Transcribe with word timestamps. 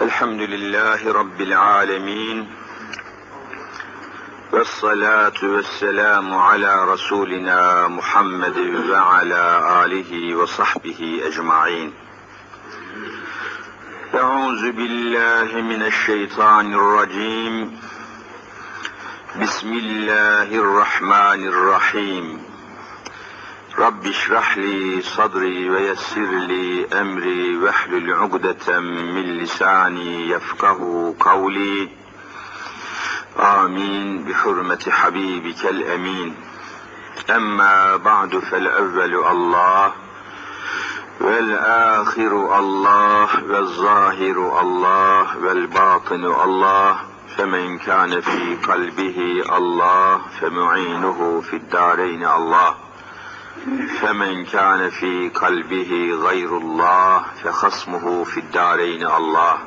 الحمد 0.00 0.40
لله 0.40 1.12
رب 1.12 1.40
العالمين 1.40 2.48
والصلاة 4.52 5.40
والسلام 5.42 6.34
على 6.34 6.84
رسولنا 6.84 7.88
محمد 7.88 8.58
وعلى 8.90 9.44
آله 9.84 10.34
وصحبه 10.34 11.20
أجمعين. 11.24 11.92
أعوذ 14.14 14.72
بالله 14.72 15.60
من 15.60 15.82
الشيطان 15.82 16.74
الرجيم. 16.74 17.80
بسم 19.42 19.72
الله 19.72 20.48
الرحمن 20.64 21.48
الرحيم. 21.48 22.49
رب 23.80 24.06
اشرح 24.06 24.58
لي 24.58 25.02
صدري 25.02 25.70
ويسر 25.70 26.20
لي 26.20 26.86
أمري 27.00 27.56
واحلل 27.56 28.14
عقدة 28.14 28.80
من 28.80 29.38
لساني 29.38 30.28
يفقه 30.28 31.14
قولي. 31.20 31.88
آمين. 33.38 34.24
بحرمة 34.24 34.86
حبيبك 34.90 35.66
الأمين. 35.66 36.34
أما 37.30 37.96
بعد 37.96 38.38
فالأول 38.38 39.14
الله 39.26 39.92
والآخر 41.20 42.58
الله 42.58 43.44
والظاهر 43.44 44.60
الله 44.60 45.38
والباطن 45.38 46.24
الله 46.24 46.96
فمن 47.36 47.78
كان 47.78 48.20
في 48.20 48.56
قلبه 48.56 49.42
الله 49.56 50.20
فمعينه 50.40 51.42
في 51.50 51.56
الدارين 51.56 52.26
الله. 52.26 52.89
فمن 54.01 54.45
كان 54.45 54.89
في 54.89 55.29
قلبه 55.29 56.19
غير 56.23 56.57
الله 56.57 57.23
فخصمه 57.43 58.23
في 58.23 58.39
الدارين 58.39 59.07
الله 59.07 59.57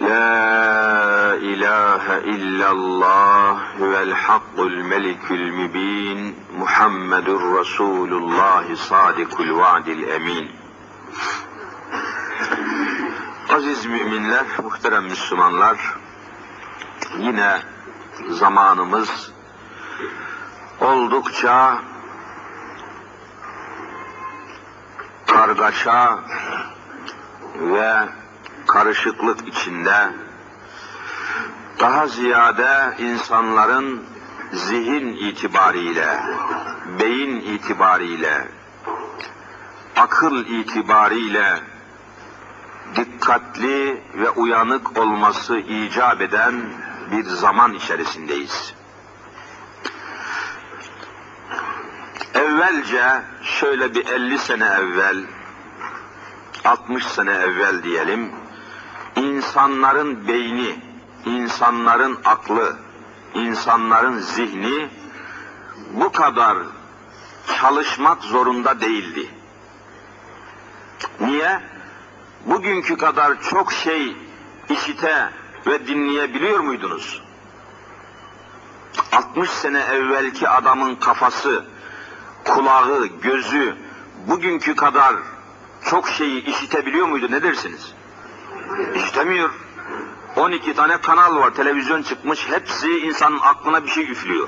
لا 0.00 1.34
إله 1.34 2.18
إلا 2.18 2.70
الله 2.70 3.50
هو 3.80 4.02
الحق 4.02 4.58
الملك 4.58 5.30
المبين 5.30 6.34
محمد 6.52 7.28
رسول 7.28 8.12
الله 8.12 8.74
صادق 8.74 9.40
الوعد 9.40 9.88
الأمين 9.88 10.62
Aziz 13.52 13.86
müminler, 13.86 14.44
muhterem 14.62 15.04
Müslümanlar, 15.04 15.76
yine 17.18 17.58
zamanımız 18.30 19.32
oldukça 20.80 21.78
kargaşa 25.27 26.19
ve 27.55 28.09
karışıklık 28.67 29.47
içinde 29.47 30.09
daha 31.79 32.07
ziyade 32.07 32.95
insanların 32.97 34.03
zihin 34.53 35.07
itibariyle, 35.07 36.19
beyin 36.99 37.41
itibariyle, 37.41 38.47
akıl 39.95 40.45
itibariyle 40.45 41.59
dikkatli 42.95 44.03
ve 44.13 44.29
uyanık 44.29 44.97
olması 44.99 45.57
icap 45.57 46.21
eden 46.21 46.63
bir 47.11 47.23
zaman 47.23 47.73
içerisindeyiz. 47.73 48.76
Evvelce 52.57 53.21
şöyle 53.43 53.95
bir 53.95 54.07
50 54.07 54.39
sene 54.39 54.65
evvel, 54.65 55.23
60 56.65 57.05
sene 57.05 57.31
evvel 57.31 57.83
diyelim, 57.83 58.31
insanların 59.15 60.27
beyni, 60.27 60.75
insanların 61.25 62.19
aklı, 62.25 62.77
insanların 63.33 64.19
zihni 64.19 64.89
bu 65.91 66.11
kadar 66.11 66.57
çalışmak 67.61 68.23
zorunda 68.23 68.81
değildi. 68.81 69.29
Niye? 71.19 71.61
Bugünkü 72.45 72.97
kadar 72.97 73.41
çok 73.41 73.73
şey 73.73 74.17
işite 74.69 75.29
ve 75.67 75.87
dinleyebiliyor 75.87 76.59
muydunuz? 76.59 77.21
60 79.11 79.49
sene 79.49 79.79
evvelki 79.79 80.49
adamın 80.49 80.95
kafası, 80.95 81.65
kulağı, 82.47 83.05
gözü 83.05 83.75
bugünkü 84.27 84.75
kadar 84.75 85.15
çok 85.85 86.09
şeyi 86.09 86.45
işitebiliyor 86.45 87.07
muydu 87.07 87.27
ne 87.31 87.43
dersiniz? 87.43 87.93
İşitemiyor. 88.95 89.49
12 90.35 90.73
tane 90.73 91.01
kanal 91.01 91.35
var, 91.35 91.49
televizyon 91.53 92.01
çıkmış, 92.01 92.49
hepsi 92.49 92.99
insanın 92.99 93.39
aklına 93.39 93.83
bir 93.83 93.89
şey 93.89 94.11
üflüyor. 94.11 94.47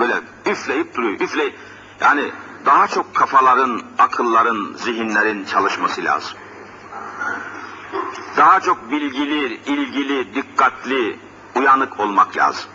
Böyle 0.00 0.14
üfleyip 0.46 0.94
duruyor, 0.96 1.20
üfleyip. 1.20 1.54
Yani 2.00 2.30
daha 2.66 2.88
çok 2.88 3.14
kafaların, 3.14 3.82
akılların, 3.98 4.74
zihinlerin 4.76 5.44
çalışması 5.44 6.04
lazım. 6.04 6.38
Daha 8.36 8.60
çok 8.60 8.90
bilgili, 8.90 9.54
ilgili, 9.54 10.34
dikkatli, 10.34 11.18
uyanık 11.54 12.00
olmak 12.00 12.36
lazım. 12.36 12.70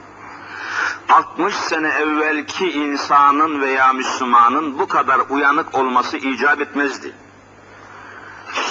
60 1.10 1.56
sene 1.56 1.88
evvelki 1.88 2.72
insanın 2.72 3.62
veya 3.62 3.94
Müslümanın 3.94 4.80
bu 4.80 4.88
kadar 4.88 5.22
uyanık 5.30 5.76
olması 5.76 6.18
icap 6.18 6.62
etmezdi. 6.62 7.14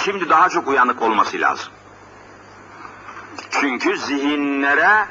Şimdi 0.03 0.29
daha 0.29 0.49
çok 0.49 0.67
uyanık 0.67 1.01
olması 1.01 1.39
lazım. 1.39 1.73
Çünkü 3.49 3.97
zihinlere 3.97 5.05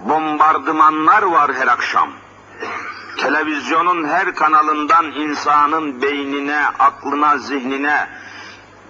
bombardımanlar 0.00 1.22
var 1.22 1.54
her 1.54 1.66
akşam. 1.66 2.10
Televizyonun 3.20 4.08
her 4.08 4.34
kanalından 4.34 5.04
insanın 5.04 6.02
beynine, 6.02 6.66
aklına, 6.78 7.38
zihnine 7.38 8.08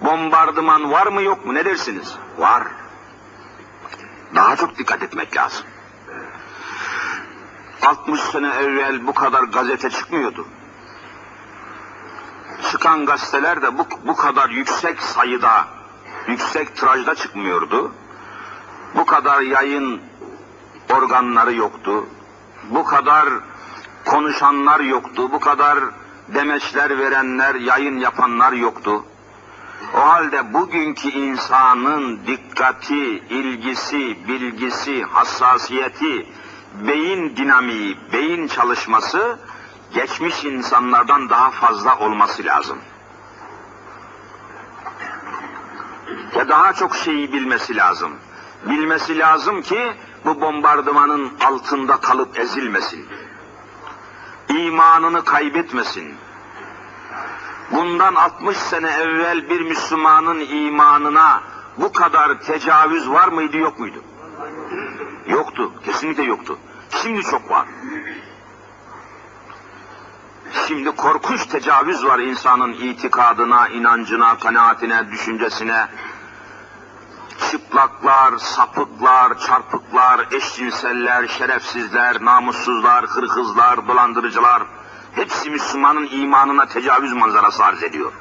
bombardıman 0.01 0.93
var 0.93 1.07
mı 1.07 1.23
yok 1.23 1.47
mu 1.47 1.55
ne 1.55 1.65
dersiniz? 1.65 2.15
Var. 2.39 2.63
Daha 4.35 4.57
çok 4.57 4.79
dikkat 4.79 5.03
etmek 5.03 5.37
lazım. 5.37 5.67
60 7.83 8.21
sene 8.21 8.49
evvel 8.49 9.07
bu 9.07 9.15
kadar 9.15 9.43
gazete 9.43 9.91
çıkmıyordu. 9.91 10.47
Çıkan 12.71 13.07
gazeteler 13.07 13.63
de 13.63 13.79
bu, 13.79 13.87
bu 14.05 14.17
kadar 14.17 14.51
yüksek 14.51 15.03
sayıda, 15.03 15.69
yüksek 16.29 16.77
tirajda 16.77 17.15
çıkmıyordu. 17.15 17.93
Bu 18.95 19.07
kadar 19.07 19.41
yayın 19.41 20.01
organları 20.91 21.55
yoktu. 21.55 22.07
Bu 22.71 22.85
kadar 22.85 23.29
konuşanlar 24.05 24.81
yoktu. 24.81 25.33
Bu 25.33 25.41
kadar 25.41 25.79
demeçler 26.29 26.99
verenler, 26.99 27.55
yayın 27.55 27.99
yapanlar 27.99 28.53
yoktu. 28.53 29.05
O 29.95 30.01
halde 30.01 30.55
bugünkü 30.55 31.09
insanın 31.09 32.27
dikkati, 32.27 33.05
ilgisi, 33.31 34.29
bilgisi, 34.29 35.03
hassasiyeti, 35.03 36.27
beyin 36.81 37.37
dinamiği, 37.37 37.99
beyin 38.13 38.49
çalışması 38.49 39.39
geçmiş 39.95 40.45
insanlardan 40.45 41.31
daha 41.31 41.51
fazla 41.51 41.99
olması 41.99 42.45
lazım. 42.45 42.79
Ve 46.37 46.49
daha 46.49 46.73
çok 46.73 46.97
şeyi 46.97 47.33
bilmesi 47.33 47.77
lazım. 47.77 48.13
Bilmesi 48.65 49.19
lazım 49.19 49.63
ki 49.63 49.93
bu 50.25 50.41
bombardımanın 50.41 51.33
altında 51.47 51.97
kalıp 51.97 52.39
ezilmesin. 52.39 53.09
İmanını 54.49 55.25
kaybetmesin. 55.25 56.15
Bundan 57.73 58.15
60 58.15 58.57
sene 58.57 58.91
evvel 58.91 59.51
bir 59.51 59.61
Müslümanın 59.61 60.41
imanına 60.41 61.43
bu 61.77 61.93
kadar 61.93 62.41
tecavüz 62.41 63.11
var 63.11 63.29
mıydı 63.29 63.57
yok 63.57 63.79
muydu? 63.79 64.03
Yoktu, 65.27 65.73
kesinlikle 65.85 66.23
yoktu. 66.23 66.59
Şimdi 67.03 67.23
çok 67.23 67.51
var. 67.51 67.67
Şimdi 70.69 70.91
korkunç 70.91 71.47
tecavüz 71.47 72.05
var 72.05 72.19
insanın 72.19 72.73
itikadına, 72.73 73.69
inancına, 73.69 74.39
kanaatine, 74.39 75.11
düşüncesine. 75.11 75.89
Çıplaklar, 77.51 78.39
sapıklar, 78.39 79.39
çarpıklar, 79.39 80.27
eşcinseller, 80.33 81.29
şerefsizler, 81.29 82.25
namussuzlar, 82.25 83.05
hırhızlar, 83.07 83.89
dolandırıcılar 83.89 84.63
hepsi 85.13 85.51
Müslümanın 85.51 86.09
imanına 86.13 86.67
tecavüz 86.67 87.13
manzarası 87.13 87.65
arz 87.65 87.83
ediyor. 87.83 88.13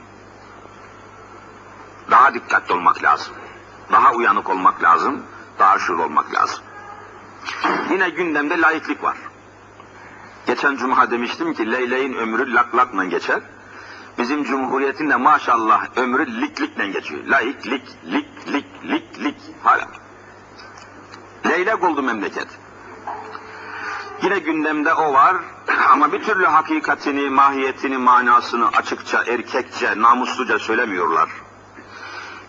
Daha 2.11 2.33
dikkatli 2.33 2.73
olmak 2.73 3.03
lazım. 3.03 3.33
Daha 3.91 4.13
uyanık 4.13 4.49
olmak 4.49 4.83
lazım. 4.83 5.23
Daha 5.59 5.79
şuur 5.79 5.99
olmak 5.99 6.33
lazım. 6.33 6.63
Yine 7.91 8.09
gündemde 8.09 8.61
laiklik 8.61 9.03
var. 9.03 9.17
Geçen 10.47 10.75
cuma 10.75 11.11
demiştim 11.11 11.53
ki 11.53 11.71
leyleğin 11.71 12.13
ömrü 12.13 12.53
lak 12.53 12.75
lakla 12.75 13.05
geçer. 13.05 13.41
Bizim 14.17 14.43
cumhuriyetin 14.43 15.09
de 15.09 15.15
maşallah 15.15 15.87
ömrü 15.95 16.41
lik 16.41 16.61
likle 16.61 16.87
geçiyor. 16.87 17.23
Laik, 17.25 17.67
lik, 17.67 17.83
lik, 18.11 18.53
lik, 18.53 18.65
lik, 18.83 19.23
lik. 19.23 19.35
Hala 19.63 19.87
Leylek 21.49 21.83
oldu 21.83 22.03
memleket. 22.03 22.47
Yine 24.23 24.39
gündemde 24.39 24.93
o 24.93 25.13
var 25.13 25.35
ama 25.91 26.11
bir 26.11 26.23
türlü 26.23 26.45
hakikatini, 26.45 27.29
mahiyetini, 27.29 27.97
manasını 27.97 28.67
açıkça, 28.67 29.23
erkekçe, 29.23 30.01
namusluca 30.01 30.59
söylemiyorlar. 30.59 31.29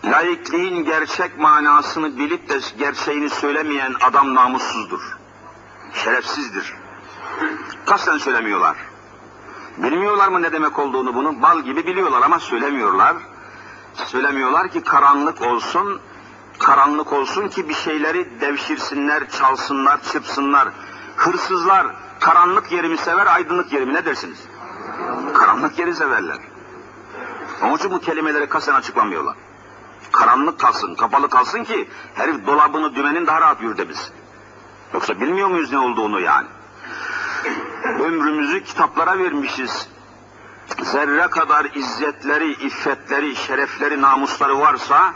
Laikliğin 0.05 0.85
gerçek 0.85 1.39
manasını 1.39 2.17
bilip 2.17 2.49
de 2.49 2.59
gerçeğini 2.79 3.29
söylemeyen 3.29 3.93
adam 4.01 4.35
namussuzdur. 4.35 5.17
Şerefsizdir. 5.93 6.73
Kasten 7.85 8.17
söylemiyorlar. 8.17 8.77
Bilmiyorlar 9.77 10.27
mı 10.27 10.41
ne 10.41 10.51
demek 10.51 10.79
olduğunu 10.79 11.15
bunu? 11.15 11.41
Bal 11.41 11.61
gibi 11.61 11.85
biliyorlar 11.87 12.21
ama 12.21 12.39
söylemiyorlar. 12.39 13.15
Söylemiyorlar 13.93 14.69
ki 14.69 14.83
karanlık 14.83 15.41
olsun, 15.41 15.99
karanlık 16.59 17.13
olsun 17.13 17.47
ki 17.47 17.69
bir 17.69 17.73
şeyleri 17.73 18.41
devşirsinler, 18.41 19.29
çalsınlar, 19.29 20.01
çırpsınlar. 20.01 20.67
Hırsızlar 21.15 21.87
karanlık 22.19 22.71
yerimi 22.71 22.97
sever, 22.97 23.25
aydınlık 23.25 23.73
yerimi 23.73 23.93
ne 23.93 24.05
dersiniz? 24.05 24.39
Karanlık 25.33 25.79
yeri 25.79 25.95
severler. 25.95 26.37
Onun 27.63 27.75
için 27.75 27.91
bu 27.91 27.99
kelimeleri 27.99 28.49
kasen 28.49 28.73
açıklamıyorlar. 28.73 29.35
Karanlık 30.17 30.59
kalsın, 30.59 30.95
kapalı 30.95 31.29
kalsın 31.29 31.63
ki 31.63 31.89
herif 32.15 32.47
dolabını 32.47 32.95
dümenin 32.95 33.27
daha 33.27 33.41
rahat 33.41 33.61
yürütebilsin. 33.61 34.13
Yoksa 34.93 35.21
bilmiyor 35.21 35.47
muyuz 35.47 35.71
ne 35.71 35.79
olduğunu 35.79 36.19
yani? 36.19 36.47
Ömrümüzü 37.83 38.63
kitaplara 38.63 39.19
vermişiz. 39.19 39.89
Zerre 40.83 41.27
kadar 41.27 41.65
izzetleri, 41.75 42.51
iffetleri, 42.51 43.35
şerefleri, 43.35 44.01
namusları 44.01 44.59
varsa 44.59 45.13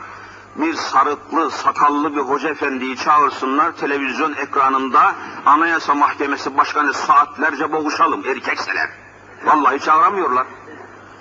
bir 0.56 0.74
sarıklı, 0.74 1.52
sakallı 1.52 2.16
bir 2.16 2.22
hoca 2.22 2.50
efendiyi 2.50 2.98
çağırsınlar 2.98 3.72
televizyon 3.72 4.34
ekranında 4.34 5.16
Anayasa 5.46 5.96
Mahkemesi 5.96 6.58
Başkanı 6.58 6.94
saatlerce 6.94 7.72
boğuşalım 7.72 8.26
erkekseler. 8.26 8.90
Vallahi 9.46 9.80
çağıramıyorlar. 9.80 10.48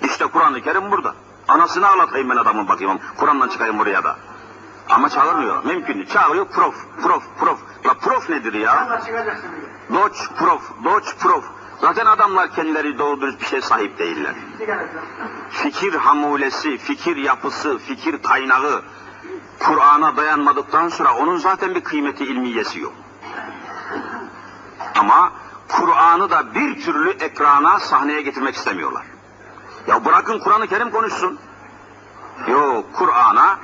İşte 0.03 0.25
Kur'an-ı 0.25 0.61
Kerim 0.61 0.91
burada. 0.91 1.15
Anasını 1.51 1.87
ağlatayım 1.87 2.29
ben 2.29 2.35
adamın 2.35 2.67
bakayım. 2.67 2.99
Kur'an'dan 3.17 3.47
çıkayım 3.49 3.79
buraya 3.79 4.03
da. 4.03 4.17
Ama 4.89 5.09
çağırmıyor. 5.09 5.65
Mümkün 5.65 5.93
değil. 5.93 6.09
Çağırıyor 6.09 6.45
prof, 6.45 6.75
prof, 7.03 7.23
prof. 7.39 7.59
La 7.85 7.93
prof 7.93 8.29
nedir 8.29 8.53
ya? 8.53 8.99
Doç 9.93 10.29
prof, 10.39 10.61
doç 10.83 11.15
prof. 11.19 11.45
Zaten 11.81 12.05
adamlar 12.05 12.55
kendileri 12.55 12.97
doğru 12.97 13.21
dürüst 13.21 13.41
bir 13.41 13.45
şey 13.45 13.61
sahip 13.61 13.99
değiller. 13.99 14.35
Fikir 15.49 15.93
hamulesi, 15.93 16.77
fikir 16.77 17.17
yapısı, 17.17 17.77
fikir 17.77 18.23
kaynağı 18.23 18.83
Kur'an'a 19.59 20.17
dayanmadıktan 20.17 20.89
sonra 20.89 21.13
onun 21.13 21.37
zaten 21.37 21.75
bir 21.75 21.81
kıymeti 21.83 22.25
ilmiyesi 22.25 22.79
yok. 22.79 22.93
Ama 24.99 25.31
Kur'an'ı 25.67 26.29
da 26.29 26.55
bir 26.55 26.81
türlü 26.81 27.09
ekrana, 27.09 27.79
sahneye 27.79 28.21
getirmek 28.21 28.55
istemiyorlar. 28.55 29.03
Ya 29.87 30.05
bırakın 30.05 30.39
Kur'an-ı 30.39 30.67
Kerim 30.67 30.91
konuşsun. 30.91 31.39
Yok 32.47 32.85
Kur'an'a 32.93 33.59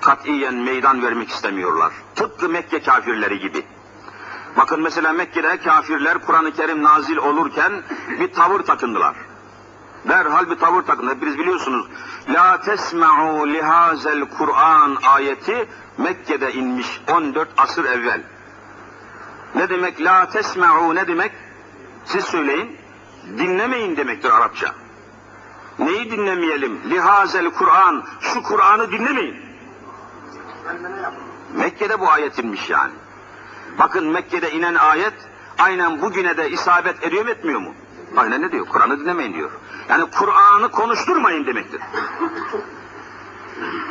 katiyen 0.00 0.54
meydan 0.54 1.02
vermek 1.02 1.30
istemiyorlar. 1.30 1.92
Tıpkı 2.14 2.48
Mekke 2.48 2.82
kafirleri 2.82 3.38
gibi. 3.38 3.66
Bakın 4.56 4.82
mesela 4.82 5.12
Mekke'de 5.12 5.56
kafirler 5.56 6.18
Kur'an-ı 6.26 6.52
Kerim 6.52 6.82
nazil 6.82 7.16
olurken 7.16 7.72
bir 8.20 8.32
tavır 8.32 8.60
takındılar. 8.60 9.16
Derhal 10.08 10.50
bir 10.50 10.58
tavır 10.58 10.82
takındı. 10.82 11.14
Hepiniz 11.14 11.38
biliyorsunuz. 11.38 11.86
La 12.28 12.60
tesma'u 12.60 13.48
lihazel 13.48 14.24
Kur'an 14.38 14.98
ayeti 15.14 15.68
Mekke'de 15.98 16.52
inmiş 16.52 17.00
14 17.12 17.48
asır 17.56 17.84
evvel. 17.84 18.22
Ne 19.54 19.68
demek 19.68 20.00
la 20.00 20.28
tesma'u 20.28 20.94
ne 20.94 21.08
demek? 21.08 21.32
Siz 22.04 22.24
söyleyin. 22.24 22.76
Dinlemeyin 23.38 23.96
demektir 23.96 24.30
Arapça. 24.30 24.74
Neyi 25.78 26.10
dinlemeyelim? 26.10 26.80
Lihazel 26.90 27.50
Kur'an. 27.50 28.04
Şu 28.20 28.42
Kur'an'ı 28.42 28.92
dinlemeyin. 28.92 29.36
Mekke'de 31.54 32.00
bu 32.00 32.10
ayet 32.10 32.38
inmiş 32.38 32.70
yani. 32.70 32.92
Bakın 33.78 34.06
Mekke'de 34.06 34.50
inen 34.50 34.74
ayet 34.74 35.14
aynen 35.58 36.00
bugüne 36.02 36.36
de 36.36 36.50
isabet 36.50 37.04
ediyor 37.04 37.24
mu 37.24 37.30
etmiyor 37.30 37.60
mu? 37.60 37.74
Aynen 38.16 38.42
ne 38.42 38.52
diyor? 38.52 38.66
Kur'an'ı 38.66 39.00
dinlemeyin 39.00 39.34
diyor. 39.34 39.50
Yani 39.88 40.04
Kur'an'ı 40.10 40.70
konuşturmayın 40.70 41.46
demektir. 41.46 41.80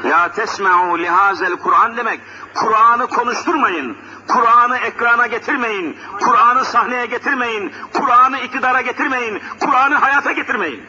La 0.06 0.32
tesma'u 0.32 1.00
lihazel 1.00 1.56
Kur'an 1.56 1.98
demek. 1.98 2.22
Kur'an'ı 2.54 3.08
konuşturmayın. 3.08 3.98
Kur'an'ı 4.28 4.78
ekrana 4.78 5.28
getirmeyin. 5.28 5.98
Kur'an'ı 6.20 6.66
sahneye 6.66 7.06
getirmeyin. 7.06 7.74
Kur'an'ı 7.94 8.40
iktidara 8.40 8.82
getirmeyin. 8.82 9.42
Kur'an'ı 9.60 9.96
hayata 9.96 10.32
getirmeyin. 10.32 10.84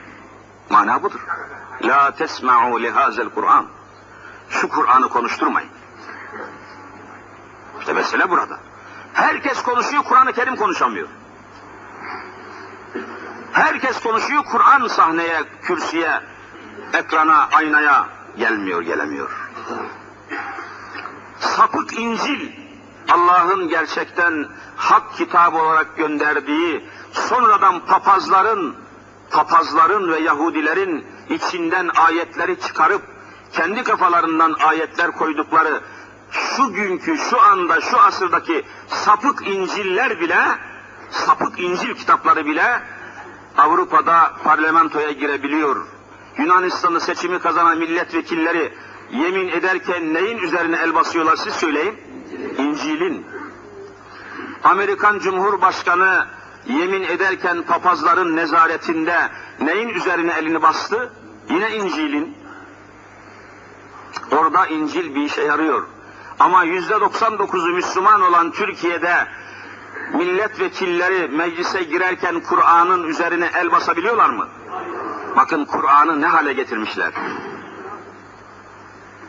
Mana 0.71 1.03
budur. 1.03 1.21
La 1.83 2.11
tesma'u 2.11 2.81
lihazel 2.83 3.29
Kur'an. 3.29 3.67
Şu 4.51 4.69
Kur'an'ı 4.69 5.09
konuşturmayın. 5.09 5.71
İşte 7.81 7.93
mesele 7.93 8.31
burada. 8.31 8.59
Herkes 9.13 9.63
konuşuyor, 9.63 10.05
Kur'an-ı 10.05 10.33
Kerim 10.33 10.57
konuşamıyor. 10.57 11.09
Herkes 13.53 14.01
konuşuyor, 14.01 14.45
Kur'an 14.45 14.87
sahneye, 14.87 15.45
kürsüye, 15.63 16.21
ekrana, 16.93 17.49
aynaya 17.53 18.09
gelmiyor, 18.39 18.83
gelemiyor. 18.83 19.51
Sapık 21.39 21.99
İncil, 21.99 22.53
Allah'ın 23.09 23.69
gerçekten 23.69 24.49
hak 24.77 25.15
kitabı 25.17 25.59
olarak 25.59 25.97
gönderdiği, 25.97 26.89
sonradan 27.13 27.87
papazların, 27.87 28.77
papazların 29.31 30.13
ve 30.13 30.21
Yahudilerin 30.21 31.07
içinden 31.29 31.91
ayetleri 32.07 32.61
çıkarıp, 32.61 33.03
kendi 33.53 33.83
kafalarından 33.83 34.53
ayetler 34.53 35.13
koydukları 35.13 35.81
şu 36.31 36.73
günkü, 36.73 37.17
şu 37.19 37.43
anda, 37.43 37.81
şu 37.81 38.01
asırdaki 38.01 38.65
sapık 38.89 39.49
İncil'ler 39.49 40.21
bile, 40.21 40.39
sapık 41.11 41.61
İncil 41.61 41.95
kitapları 41.95 42.47
bile 42.47 42.83
Avrupa'da 43.59 44.33
parlamentoya 44.45 45.11
girebiliyor. 45.11 45.87
Yunanistan'ı 46.39 47.01
seçimi 47.01 47.39
kazanan 47.39 47.79
milletvekilleri 47.79 48.73
yemin 49.11 49.49
ederken 49.49 50.15
neyin 50.15 50.39
üzerine 50.39 50.77
el 50.77 50.95
basıyorlar 50.95 51.37
siz 51.37 51.55
söyleyin? 51.55 51.95
İncil'in. 52.59 53.27
Amerikan 54.65 55.19
Cumhurbaşkanı 55.19 56.27
yemin 56.67 57.03
ederken 57.03 57.63
papazların 57.63 58.37
nezaretinde 58.37 59.31
neyin 59.61 59.89
üzerine 59.89 60.33
elini 60.33 60.63
bastı? 60.63 61.13
Yine 61.51 61.77
İncil'in. 61.77 62.37
Orada 64.31 64.67
İncil 64.67 65.15
bir 65.15 65.23
işe 65.23 65.43
yarıyor. 65.43 65.87
Ama 66.39 66.65
yüzde 66.65 66.95
99'u 66.95 67.75
Müslüman 67.75 68.21
olan 68.23 68.51
Türkiye'de 68.51 69.27
milletvekilleri 70.15 71.29
meclise 71.29 71.83
girerken 71.83 72.41
Kur'an'ın 72.41 73.05
üzerine 73.05 73.51
el 73.55 73.73
basabiliyorlar 73.73 74.31
mı? 74.31 74.49
Bakın 75.37 75.65
Kur'an'ı 75.65 76.21
ne 76.21 76.27
hale 76.27 76.53
getirmişler. 76.53 77.13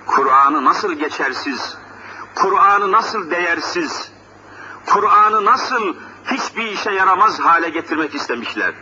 Kur'an'ı 0.05 0.65
nasıl 0.65 0.93
geçersiz, 0.93 1.77
Kur'an'ı 2.35 2.91
nasıl 2.91 3.31
değersiz, 3.31 4.11
Kur'an'ı 4.85 5.45
nasıl 5.45 5.95
hiçbir 6.25 6.65
işe 6.65 6.91
yaramaz 6.91 7.39
hale 7.39 7.69
getirmek 7.69 8.15
istemişler. 8.15 8.73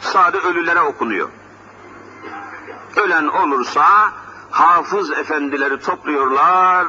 Sade 0.00 0.38
ölülere 0.38 0.80
okunuyor. 0.80 1.28
Ölen 2.96 3.26
olursa 3.26 4.12
hafız 4.50 5.10
efendileri 5.10 5.80
topluyorlar, 5.80 6.86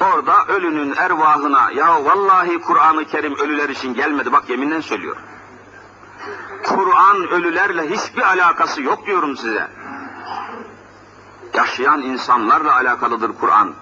orada 0.00 0.44
ölünün 0.44 0.94
ervahına 0.96 1.70
ya 1.70 2.04
vallahi 2.04 2.60
Kur'an-ı 2.60 3.04
Kerim 3.04 3.34
ölüler 3.38 3.68
için 3.68 3.94
gelmedi 3.94 4.32
bak 4.32 4.50
yeminle 4.50 4.82
söylüyor. 4.82 5.16
Kur'an 6.64 7.28
ölülerle 7.28 7.90
hiçbir 7.90 8.22
alakası 8.22 8.82
yok 8.82 9.06
diyorum 9.06 9.36
size. 9.36 9.68
Yaşayan 11.54 12.02
insanlarla 12.02 12.74
alakalıdır 12.74 13.32
Kur'an. 13.40 13.74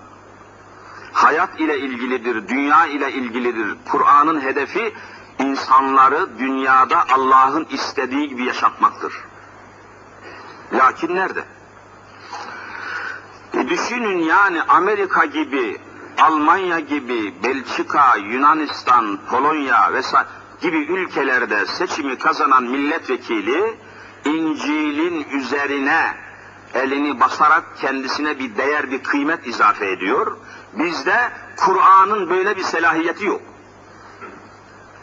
Hayat 1.13 1.61
ile 1.61 1.79
ilgilidir, 1.79 2.49
dünya 2.49 2.87
ile 2.87 3.13
ilgilidir. 3.13 3.77
Kur'an'ın 3.91 4.41
hedefi 4.41 4.95
insanları 5.39 6.39
dünyada 6.39 7.05
Allah'ın 7.15 7.67
istediği 7.71 8.29
gibi 8.29 8.45
yaşatmaktır. 8.45 9.13
Lakin 10.73 11.15
nerede? 11.15 11.45
E 13.55 13.69
düşünün 13.69 14.19
yani 14.19 14.63
Amerika 14.63 15.25
gibi, 15.25 15.81
Almanya 16.21 16.81
gibi, 16.81 17.35
Belçika, 17.45 18.17
Yunanistan, 18.17 19.19
Polonya 19.31 19.93
vesaire 19.93 20.29
gibi 20.61 20.77
ülkelerde 20.77 21.67
seçimi 21.67 22.19
kazanan 22.19 22.65
milletvekili 22.65 23.77
İncil'in 24.25 25.27
üzerine 25.31 26.15
elini 26.75 27.21
basarak 27.21 27.65
kendisine 27.81 28.39
bir 28.39 28.57
değer, 28.57 28.91
bir 28.91 29.03
kıymet 29.03 29.47
izafe 29.47 29.91
ediyor. 29.91 30.37
Bizde 30.73 31.33
Kur'an'ın 31.57 32.31
böyle 32.31 32.57
bir 32.57 32.63
selahiyeti 32.63 33.27
yok. 33.27 33.43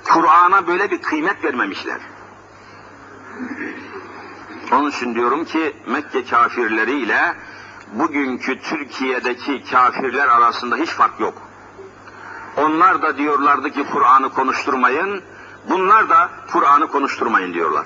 Kur'an'a 0.04 0.68
böyle 0.68 0.92
bir 0.92 1.02
kıymet 1.02 1.44
vermemişler. 1.44 2.00
Onun 4.72 4.90
için 4.90 5.16
diyorum 5.16 5.46
ki 5.46 5.76
Mekke 5.88 6.26
kafirleriyle 6.26 7.36
bugünkü 7.94 8.62
Türkiye'deki 8.62 9.64
kafirler 9.72 10.28
arasında 10.28 10.76
hiç 10.76 10.90
fark 10.90 11.20
yok. 11.20 11.34
Onlar 12.58 13.02
da 13.02 13.18
diyorlardı 13.18 13.70
ki 13.72 13.86
Kur'an'ı 13.92 14.30
konuşturmayın, 14.30 15.24
bunlar 15.70 16.10
da 16.10 16.30
Kur'an'ı 16.52 16.88
konuşturmayın 16.88 17.54
diyorlar. 17.54 17.86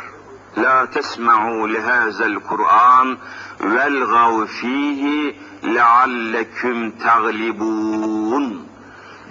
La 0.57 0.89
tesma'u 0.91 1.69
lihazel 1.69 2.35
Kur'an 2.35 3.17
velgav 3.61 4.45
fihi 4.45 5.35
lealleküm 5.63 6.91
taglibun. 6.91 8.67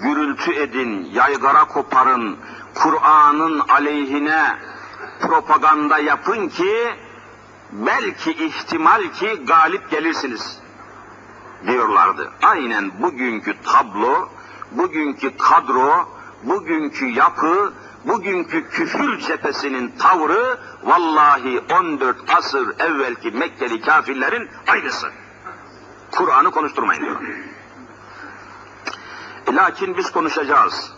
Gürültü 0.01 0.53
edin, 0.55 1.09
yaygara 1.13 1.65
koparın, 1.65 2.37
Kur'an'ın 2.75 3.59
aleyhine 3.59 4.59
propaganda 5.21 5.99
yapın 5.99 6.49
ki 6.49 6.95
belki 7.73 8.31
ihtimal 8.31 9.03
ki 9.03 9.41
galip 9.47 9.91
gelirsiniz 9.91 10.59
diyorlardı. 11.67 12.33
Aynen 12.43 13.03
bugünkü 13.03 13.55
tablo, 13.63 14.29
bugünkü 14.73 15.37
kadro, 15.37 16.09
bugünkü 16.43 17.07
yapı, 17.07 17.73
bugünkü 18.05 18.69
küfür 18.69 19.19
cephesinin 19.19 19.95
tavrı 19.99 20.59
vallahi 20.83 21.61
14 21.81 22.17
asır 22.37 22.81
evvelki 22.81 23.31
Mekkeli 23.31 23.81
kafirlerin 23.81 24.51
aynısı. 24.69 25.11
Kur'an'ı 26.11 26.51
konuşturmayın 26.51 27.03
diyor. 27.03 27.21
Lakin 29.53 29.97
biz 29.97 30.13
konuşacağız. 30.13 30.93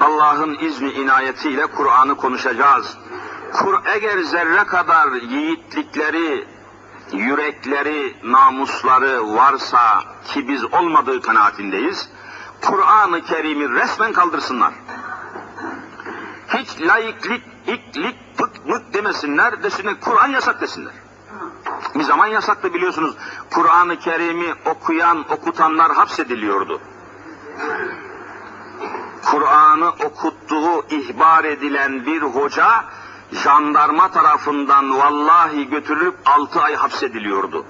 Allah'ın 0.00 0.58
izni 0.60 0.90
inayetiyle 0.90 1.66
Kur'an'ı 1.66 2.16
konuşacağız. 2.16 2.98
Kur 3.52 3.74
eğer 3.84 4.22
zerre 4.22 4.64
kadar 4.64 5.12
yiğitlikleri, 5.12 6.48
yürekleri, 7.12 8.16
namusları 8.24 9.34
varsa 9.34 10.04
ki 10.24 10.48
biz 10.48 10.64
olmadığı 10.64 11.22
kanaatindeyiz, 11.22 12.08
Kur'an-ı 12.60 13.24
Kerim'i 13.24 13.70
resmen 13.70 14.12
kaldırsınlar. 14.12 14.72
Hiç 16.48 16.80
laiklik, 16.80 17.42
iklik, 17.66 18.16
pık 18.38 18.66
mık 18.66 18.94
demesinler, 18.94 19.62
desinler 19.62 20.00
Kur'an 20.00 20.28
yasak 20.28 20.60
desinler. 20.60 20.92
Bir 21.94 22.04
zaman 22.04 22.26
yasaktı 22.26 22.74
biliyorsunuz. 22.74 23.14
Kur'an-ı 23.50 23.98
Kerim'i 23.98 24.54
okuyan, 24.66 25.32
okutanlar 25.32 25.92
hapsediliyordu. 25.92 26.80
Kur'an'ı 29.24 29.88
okuttuğu 29.88 30.86
ihbar 30.90 31.44
edilen 31.44 32.06
bir 32.06 32.22
hoca 32.22 32.84
jandarma 33.32 34.10
tarafından 34.10 34.98
vallahi 34.98 35.68
götürülüp 35.70 36.14
altı 36.24 36.62
ay 36.62 36.74
hapsediliyordu. 36.74 37.66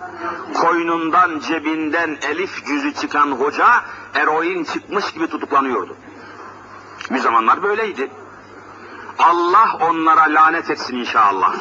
Koynundan 0.55 1.39
cebinden 1.39 2.19
elif 2.23 2.67
cüzü 2.67 2.95
çıkan 2.95 3.33
hoca 3.33 3.67
eroin 4.15 4.65
çıkmış 4.65 5.13
gibi 5.13 5.27
tutuklanıyordu. 5.27 5.97
Bir 7.11 7.19
zamanlar 7.19 7.63
böyleydi. 7.63 8.11
Allah 9.19 9.77
onlara 9.81 10.35
lanet 10.35 10.71
etsin 10.71 10.97
inşallah. 10.97 11.55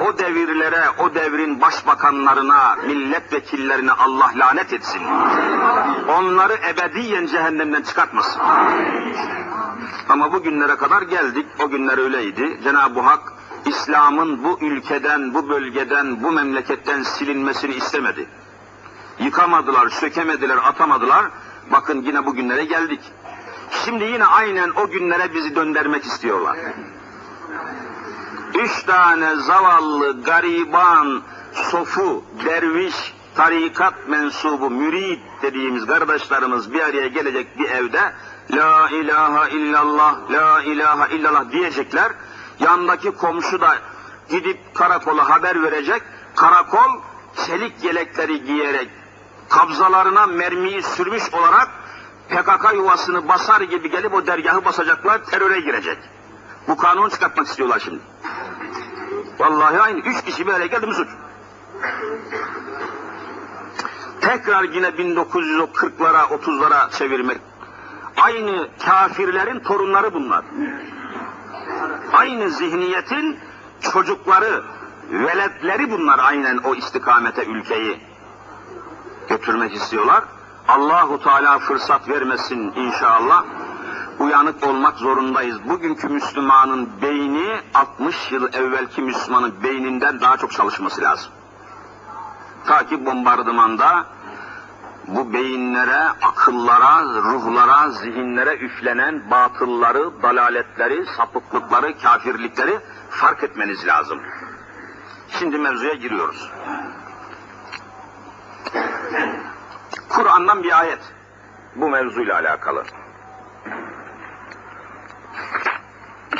O 0.00 0.18
devirlere, 0.18 0.84
o 0.98 1.14
devrin 1.14 1.60
başbakanlarına, 1.60 2.76
milletvekillerine 2.86 3.92
Allah 3.92 4.30
lanet 4.36 4.72
etsin. 4.72 5.02
Onları 6.08 6.52
ebediyen 6.70 7.26
cehennemden 7.26 7.82
çıkartmasın. 7.82 8.42
Ama 10.08 10.32
bu 10.32 10.42
günlere 10.42 10.76
kadar 10.76 11.02
geldik, 11.02 11.46
o 11.64 11.68
günler 11.68 11.98
öyleydi. 11.98 12.60
Cenab-ı 12.64 13.00
Hak 13.00 13.32
İslam'ın 13.66 14.44
bu 14.44 14.58
ülkeden, 14.60 15.34
bu 15.34 15.48
bölgeden, 15.48 16.22
bu 16.22 16.32
memleketten 16.32 17.02
silinmesini 17.02 17.74
istemedi. 17.74 18.26
Yıkamadılar, 19.18 19.88
sökemediler, 19.88 20.56
atamadılar. 20.56 21.24
Bakın 21.72 22.02
yine 22.02 22.26
bu 22.26 22.34
günlere 22.34 22.64
geldik. 22.64 23.00
Şimdi 23.84 24.04
yine 24.04 24.24
aynen 24.24 24.70
o 24.76 24.88
günlere 24.88 25.34
bizi 25.34 25.56
döndürmek 25.56 26.04
istiyorlar. 26.04 26.56
Üç 28.54 28.82
tane 28.82 29.36
zavallı, 29.36 30.22
gariban, 30.24 31.22
sofu, 31.52 32.24
derviş, 32.44 33.14
tarikat 33.34 34.08
mensubu, 34.08 34.70
mürid 34.70 35.20
dediğimiz 35.42 35.86
kardeşlerimiz 35.86 36.72
bir 36.72 36.80
araya 36.80 37.06
gelecek 37.06 37.58
bir 37.58 37.70
evde 37.70 38.12
La 38.50 38.88
ilahe 38.90 39.50
illallah, 39.50 40.16
la 40.30 40.62
ilahe 40.62 41.16
illallah 41.16 41.52
diyecekler. 41.52 42.12
Yandaki 42.60 43.10
komşu 43.10 43.60
da 43.60 43.76
gidip 44.28 44.58
karakola 44.74 45.30
haber 45.30 45.62
verecek. 45.62 46.02
Karakol 46.36 47.00
çelik 47.46 47.84
yelekleri 47.84 48.44
giyerek 48.44 48.88
kabzalarına 49.48 50.26
mermiyi 50.26 50.82
sürmüş 50.82 51.34
olarak 51.34 51.68
PKK 52.28 52.74
yuvasını 52.74 53.28
basar 53.28 53.60
gibi 53.60 53.90
gelip 53.90 54.14
o 54.14 54.26
dergahı 54.26 54.64
basacaklar, 54.64 55.24
teröre 55.24 55.60
girecek. 55.60 55.98
Bu 56.68 56.76
kanunu 56.76 57.10
çıkartmak 57.10 57.46
istiyorlar 57.46 57.80
şimdi. 57.84 58.00
Vallahi 59.38 59.80
aynı. 59.80 59.98
Üç 59.98 60.24
kişi 60.24 60.46
bir 60.46 60.52
araya 60.52 60.66
geldi 60.66 60.86
mi 60.86 60.94
suç? 60.94 61.08
Tekrar 64.20 64.62
yine 64.62 64.88
1940'lara, 64.88 66.22
30'lara 66.22 66.90
çevirmek. 66.98 67.40
Aynı 68.16 68.68
kafirlerin 68.84 69.60
torunları 69.60 70.14
bunlar. 70.14 70.44
Aynı 72.12 72.50
zihniyetin 72.50 73.38
çocukları, 73.80 74.64
veletleri 75.10 75.90
bunlar 75.90 76.18
aynen 76.18 76.56
o 76.56 76.74
istikamete 76.74 77.44
ülkeyi 77.44 78.00
götürmek 79.28 79.74
istiyorlar. 79.74 80.24
Allahu 80.72 81.22
Teala 81.22 81.58
fırsat 81.58 82.08
vermesin 82.08 82.72
inşallah. 82.76 83.44
Uyanık 84.18 84.66
olmak 84.66 84.96
zorundayız. 84.96 85.68
Bugünkü 85.68 86.08
Müslümanın 86.08 87.02
beyni 87.02 87.60
60 87.74 88.32
yıl 88.32 88.52
evvelki 88.52 89.02
Müslümanın 89.02 89.62
beyninden 89.62 90.20
daha 90.20 90.36
çok 90.36 90.52
çalışması 90.52 91.02
lazım. 91.02 91.32
Ta 92.66 92.86
ki 92.86 93.06
bombardımanda 93.06 94.06
bu 95.08 95.32
beyinlere, 95.32 96.00
akıllara, 96.22 97.04
ruhlara, 97.04 97.90
zihinlere 97.90 98.56
üflenen 98.56 99.30
batılları, 99.30 100.22
dalaletleri, 100.22 101.06
sapıklıkları, 101.16 101.98
kafirlikleri 101.98 102.78
fark 103.10 103.44
etmeniz 103.44 103.86
lazım. 103.86 104.18
Şimdi 105.38 105.58
mevzuya 105.58 105.94
giriyoruz. 105.94 106.50
Kur'an'dan 110.08 110.62
bir 110.62 110.80
ayet 110.80 111.00
bu 111.76 111.90
mevzuyla 111.90 112.34
alakalı. 112.34 112.84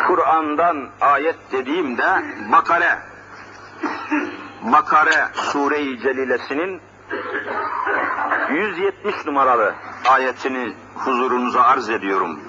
Kur'an'dan 0.07 0.91
ayet 1.01 1.37
dediğimde 1.53 2.25
Bakare 2.53 2.99
Bakare 4.63 5.29
Sure-i 5.35 6.01
Celilesinin 6.01 6.81
170 8.51 9.27
numaralı 9.27 9.75
ayetini 10.09 10.77
huzurunuza 10.95 11.63
arz 11.63 11.91
ediyorum. 11.91 12.41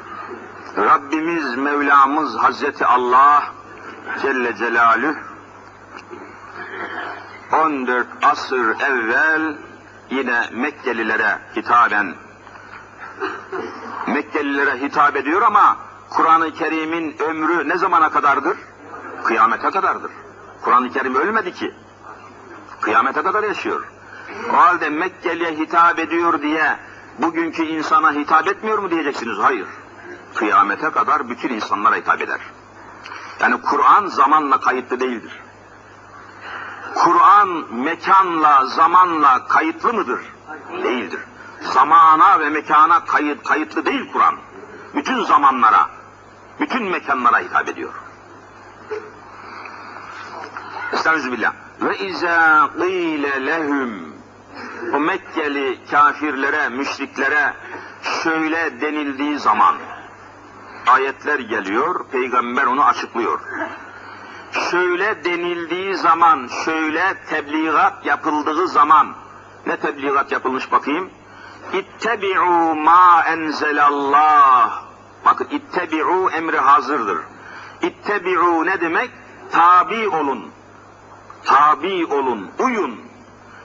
Rabbimiz 0.78 1.56
Mevlamız 1.56 2.36
Hazreti 2.38 2.86
Allah 2.86 3.44
Celle 4.22 4.56
Celalüh 4.56 5.16
14 7.52 8.08
asır 8.24 8.80
evvel 8.80 9.58
yine 10.14 10.50
Mekkelilere 10.52 11.40
hitaben 11.56 12.16
Mekkelilere 14.08 14.82
hitap 14.82 15.16
ediyor 15.16 15.42
ama 15.42 15.78
Kur'an-ı 16.10 16.54
Kerim'in 16.54 17.16
ömrü 17.20 17.70
ne 17.70 17.78
zamana 17.78 18.10
kadardır? 18.10 18.58
Kıyamete 19.24 19.70
kadardır. 19.70 20.12
Kur'an-ı 20.62 20.94
Kerim 20.94 21.16
ölmedi 21.16 21.54
ki. 21.54 21.74
Kıyamete 22.82 23.22
kadar 23.22 23.44
yaşıyor. 23.44 23.84
O 24.54 24.58
halde 24.58 24.90
Mekkeli'ye 24.90 25.52
hitap 25.52 26.00
ediyor 26.00 26.42
diye 26.42 26.78
bugünkü 27.20 27.64
insana 27.64 28.12
hitap 28.12 28.48
etmiyor 28.48 28.78
mu 28.78 28.92
diyeceksiniz? 28.92 29.38
Hayır. 29.38 29.68
Kıyamete 30.36 30.90
kadar 30.90 31.30
bütün 31.30 31.50
insanlara 31.50 31.96
hitap 31.96 32.22
eder. 32.22 32.40
Yani 33.40 33.62
Kur'an 33.62 34.08
zamanla 34.08 34.60
kayıtlı 34.60 35.00
değildir. 35.00 35.43
Kur'an 36.96 37.50
mekanla, 37.74 38.66
zamanla 38.66 39.48
kayıtlı 39.48 39.94
mıdır? 39.94 40.22
Değildir. 40.84 41.20
Zamana 41.62 42.40
ve 42.40 42.50
mekana 42.50 43.06
kayıt, 43.06 43.44
kayıtlı 43.44 43.86
değil 43.86 44.12
Kur'an. 44.14 44.36
Bütün 44.96 45.24
zamanlara, 45.24 45.90
bütün 46.60 46.84
mekanlara 46.84 47.40
hitap 47.40 47.70
ediyor. 47.70 47.94
Estağfirullah. 50.94 51.54
Ve 51.82 51.98
izâ 51.98 52.70
qîle 52.80 53.46
lehum 53.46 54.14
o 54.94 55.00
Mekkeli 55.00 55.80
kafirlere, 55.92 56.70
müşriklere 56.70 57.54
şöyle 58.24 58.82
denildiği 58.82 59.40
zaman 59.40 59.76
ayetler 60.88 61.40
geliyor, 61.40 62.06
peygamber 62.12 62.66
onu 62.66 62.84
açıklıyor. 62.84 63.40
Şöyle 64.54 65.24
denildiği 65.24 65.96
zaman, 65.96 66.50
şöyle 66.66 67.18
tebliğat 67.30 68.06
yapıldığı 68.06 68.68
zaman, 68.68 69.16
ne 69.68 69.78
tebliğat 69.78 70.32
yapılmış 70.32 70.72
bakayım? 70.72 71.10
İttebi'u 71.74 72.76
ma 72.76 73.24
enzelallah. 73.28 74.84
Bakın 75.26 75.48
ittebi'u 75.52 76.30
emri 76.30 76.58
hazırdır. 76.58 77.18
İttebi'u 77.82 78.66
ne 78.66 78.82
demek? 78.82 79.12
Tabi 79.52 80.10
olun. 80.10 80.52
Tabi 81.46 82.06
olun, 82.06 82.52
uyun. 82.60 83.00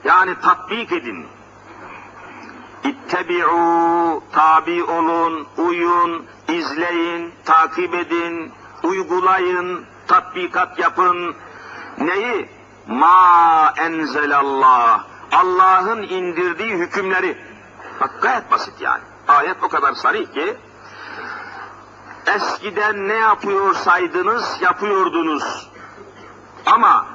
Yani 0.04 0.34
tatbik 0.42 0.92
edin. 0.92 1.26
İttebi'u, 2.84 4.22
tabi 4.32 4.84
olun, 4.84 5.46
uyun, 5.56 6.26
izleyin, 6.48 7.32
takip 7.44 7.94
edin, 7.94 8.52
uygulayın, 8.82 9.84
tatbikat 10.08 10.78
yapın. 10.78 11.36
Neyi? 11.98 12.48
Ma 12.86 13.72
enzelallah. 13.76 15.04
Allah'ın 15.32 16.02
indirdiği 16.02 16.72
hükümleri. 16.72 17.38
Bak 18.00 18.22
gayet 18.22 18.50
basit 18.50 18.80
yani. 18.80 19.02
Ayet 19.28 19.56
o 19.62 19.68
kadar 19.68 19.92
sarih 19.92 20.32
ki 20.32 20.56
eskiden 22.26 23.08
ne 23.08 23.14
yapıyorsaydınız 23.14 24.56
yapıyordunuz. 24.60 25.68
Ama 26.66 27.06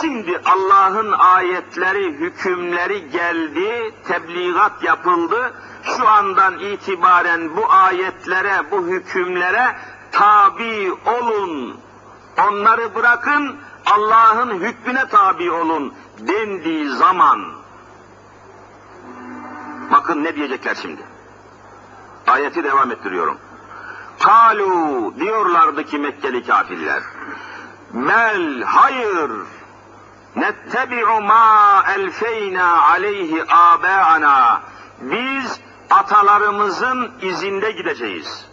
şimdi 0.00 0.40
Allah'ın 0.44 1.12
ayetleri, 1.12 2.12
hükümleri 2.12 3.10
geldi, 3.10 3.94
tebliğat 4.08 4.82
yapıldı. 4.82 5.52
Şu 5.82 6.08
andan 6.08 6.58
itibaren 6.58 7.56
bu 7.56 7.72
ayetlere, 7.72 8.70
bu 8.70 8.86
hükümlere 8.86 9.76
tabi 10.12 10.92
olun. 11.06 11.80
Onları 12.48 12.94
bırakın, 12.94 13.56
Allah'ın 13.86 14.50
hükmüne 14.50 15.08
tabi 15.08 15.50
olun 15.50 15.94
dendiği 16.18 16.88
zaman 16.90 17.40
bakın 19.92 20.24
ne 20.24 20.36
diyecekler 20.36 20.74
şimdi. 20.74 21.02
Ayeti 22.26 22.64
devam 22.64 22.90
ettiriyorum. 22.90 23.38
Kalu 24.18 25.14
diyorlardı 25.20 25.84
ki 25.84 25.98
Mekkeli 25.98 26.46
kafirler. 26.46 27.02
Mel 27.92 28.62
hayır 28.62 29.30
nettebi'u 30.36 31.20
ma 31.20 31.84
elfeyna 31.96 32.82
aleyhi 32.82 33.44
abâana 33.48 34.62
biz 35.00 35.60
atalarımızın 35.90 37.12
izinde 37.22 37.70
gideceğiz. 37.70 38.49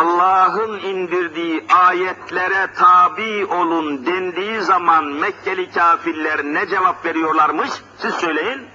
Allah'ın 0.00 0.78
indirdiği 0.78 1.64
ayetlere 1.68 2.72
tabi 2.74 3.46
olun 3.46 4.06
dendiği 4.06 4.60
zaman 4.60 5.04
Mekkeli 5.04 5.70
kafirler 5.70 6.44
ne 6.44 6.68
cevap 6.68 7.04
veriyorlarmış? 7.04 7.70
Siz 7.98 8.14
söyleyin. 8.14 8.68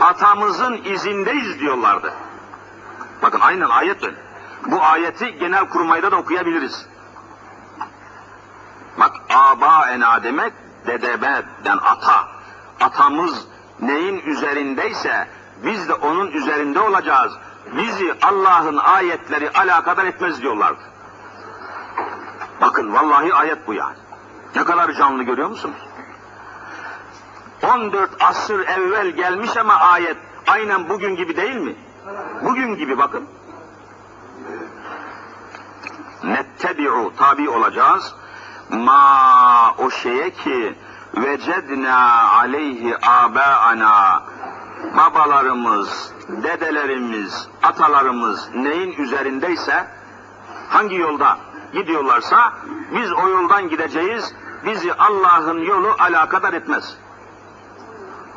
Atamızın 0.00 0.84
izindeyiz 0.84 1.60
diyorlardı. 1.60 2.12
Bakın 3.22 3.40
aynen 3.40 3.68
ayet 3.68 4.04
öyle. 4.04 4.16
Bu 4.66 4.82
ayeti 4.82 5.38
genel 5.38 5.68
kurmayda 5.68 6.12
da 6.12 6.16
okuyabiliriz. 6.16 6.86
Bak 8.98 9.12
aba 9.34 9.90
ena 9.90 10.22
demek 10.22 10.52
dededen 10.86 11.78
ata. 11.84 12.28
Atamız 12.80 13.46
neyin 13.80 14.18
üzerindeyse 14.18 15.28
biz 15.64 15.88
de 15.88 15.94
onun 15.94 16.30
üzerinde 16.30 16.80
olacağız. 16.80 17.32
Bizi 17.72 18.14
Allah'ın 18.22 18.76
ayetleri 18.76 19.50
alakadar 19.50 20.04
etmez 20.04 20.42
diyorlardı. 20.42 20.80
Bakın 22.60 22.94
vallahi 22.94 23.34
ayet 23.34 23.66
bu 23.66 23.74
yani. 23.74 23.96
Ne 24.56 24.64
kadar 24.64 24.92
canlı 24.92 25.22
görüyor 25.22 25.48
musunuz? 25.48 25.76
14 27.62 28.10
asır 28.22 28.68
evvel 28.68 29.08
gelmiş 29.08 29.56
ama 29.56 29.74
ayet 29.74 30.16
aynen 30.46 30.88
bugün 30.88 31.16
gibi 31.16 31.36
değil 31.36 31.56
mi? 31.56 31.74
Bugün 32.44 32.76
gibi 32.76 32.98
bakın. 32.98 33.28
Nettebi'u 36.24 37.12
tabi 37.16 37.50
olacağız. 37.50 38.14
Ma 38.70 39.74
o 39.78 39.90
şeye 39.90 40.30
ki 40.30 40.74
vecedna 41.16 42.30
aleyhi 42.32 42.96
abâana 43.06 44.22
babalarımız, 44.96 46.12
dedelerimiz, 46.28 47.48
atalarımız 47.62 48.48
neyin 48.54 48.92
üzerindeyse 48.92 49.86
hangi 50.68 50.96
yolda 50.96 51.38
gidiyorlarsa 51.72 52.52
biz 52.94 53.12
o 53.12 53.28
yoldan 53.28 53.68
gideceğiz. 53.68 54.34
Bizi 54.64 54.94
Allah'ın 54.94 55.58
yolu 55.58 55.94
alakadar 55.98 56.52
etmez. 56.52 56.96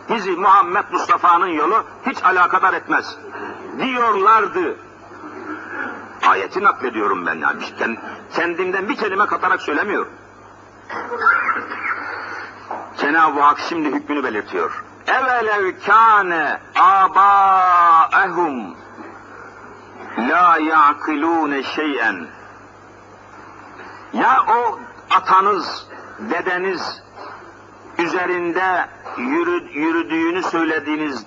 Bizi 0.09 0.31
Muhammed 0.31 0.83
Mustafa'nın 0.91 1.47
yolu 1.47 1.83
hiç 2.05 2.23
alakadar 2.23 2.73
etmez. 2.73 3.17
Diyorlardı. 3.79 4.77
Ayeti 6.27 6.63
naklediyorum 6.63 7.25
ben 7.25 7.35
yani. 7.35 7.63
Kendimden 8.33 8.89
bir 8.89 8.95
kelime 8.95 9.25
katarak 9.25 9.61
söylemiyorum. 9.61 10.11
Cenab-ı 12.97 13.39
Hak 13.39 13.59
şimdi 13.59 13.91
hükmünü 13.91 14.23
belirtiyor. 14.23 14.83
Evelev 15.17 15.65
kâne 15.85 16.59
âbâehum 16.75 18.75
la 20.17 20.57
ya'kilûne 20.57 21.63
şey'en. 21.63 22.27
Ya 24.13 24.45
o 24.47 24.79
atanız, 25.09 25.87
dedeniz 26.19 27.03
üzerinde 27.97 28.89
yürü, 29.17 29.79
yürüdüğünü 29.79 30.43
söylediğiniz 30.43 31.25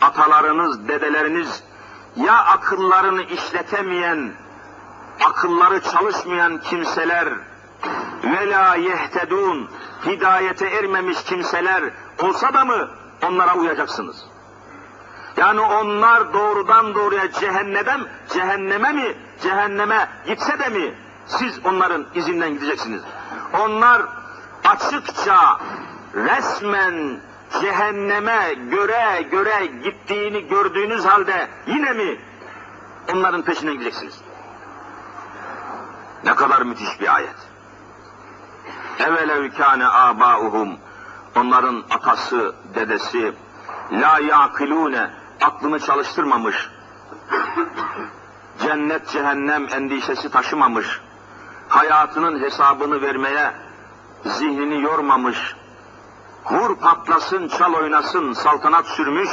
atalarınız, 0.00 0.88
dedeleriniz 0.88 1.64
ya 2.16 2.44
akıllarını 2.44 3.22
işletemeyen, 3.22 4.32
akılları 5.24 5.80
çalışmayan 5.80 6.60
kimseler 6.60 7.28
ve 8.24 8.50
la 8.50 8.74
yehtedun 8.74 9.70
hidayete 10.06 10.66
ermemiş 10.66 11.24
kimseler 11.24 11.84
olsa 12.22 12.54
da 12.54 12.64
mı 12.64 12.88
onlara 13.22 13.54
uyacaksınız? 13.54 14.24
Yani 15.36 15.60
onlar 15.60 16.32
doğrudan 16.32 16.94
doğruya 16.94 17.32
cehennemden 17.32 18.00
cehenneme 18.28 18.92
mi, 18.92 19.16
cehenneme 19.42 20.08
gitse 20.26 20.58
de 20.58 20.68
mi 20.68 20.94
siz 21.26 21.66
onların 21.66 22.06
izinden 22.14 22.54
gideceksiniz? 22.54 23.02
Onlar 23.60 24.02
açıkça 24.64 25.58
resmen 26.14 27.20
cehenneme 27.60 28.54
göre 28.70 29.22
göre 29.30 29.66
gittiğini 29.66 30.48
gördüğünüz 30.48 31.04
halde 31.04 31.48
yine 31.66 31.92
mi 31.92 32.20
onların 33.12 33.42
peşinden 33.42 33.74
gideceksiniz? 33.74 34.20
Ne 36.24 36.34
kadar 36.34 36.62
müthiş 36.62 37.00
bir 37.00 37.14
ayet. 37.14 37.36
Evelev 38.98 39.50
kâne 39.50 39.86
âbâuhum 39.86 40.78
onların 41.36 41.84
atası, 41.90 42.54
dedesi 42.74 43.34
la 43.92 44.18
yakilune 44.18 45.10
aklını 45.40 45.78
çalıştırmamış. 45.80 46.70
Cennet 48.62 49.08
cehennem 49.08 49.68
endişesi 49.72 50.30
taşımamış. 50.30 51.00
Hayatının 51.68 52.42
hesabını 52.42 53.02
vermeye 53.02 53.52
zihnini 54.24 54.82
yormamış. 54.82 55.56
Vur 56.50 56.76
patlasın, 56.76 57.48
çal 57.48 57.74
oynasın, 57.74 58.32
saltanat 58.32 58.86
sürmüş. 58.86 59.30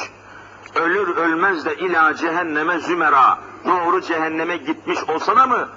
Ölür 0.75 1.15
ölmez 1.15 1.65
de 1.65 1.75
ila 1.75 2.15
cehenneme 2.15 2.79
zümera. 2.79 3.39
Doğru 3.65 4.01
cehenneme 4.01 4.57
gitmiş 4.57 5.03
olsa 5.03 5.35
da 5.35 5.47
mı 5.47 5.69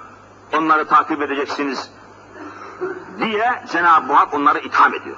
onları 0.57 0.87
takip 0.87 1.21
edeceksiniz 1.21 1.91
diye 3.19 3.63
Cenab-ı 3.71 4.13
Hak 4.13 4.33
onları 4.33 4.59
itham 4.59 4.93
ediyor. 4.93 5.17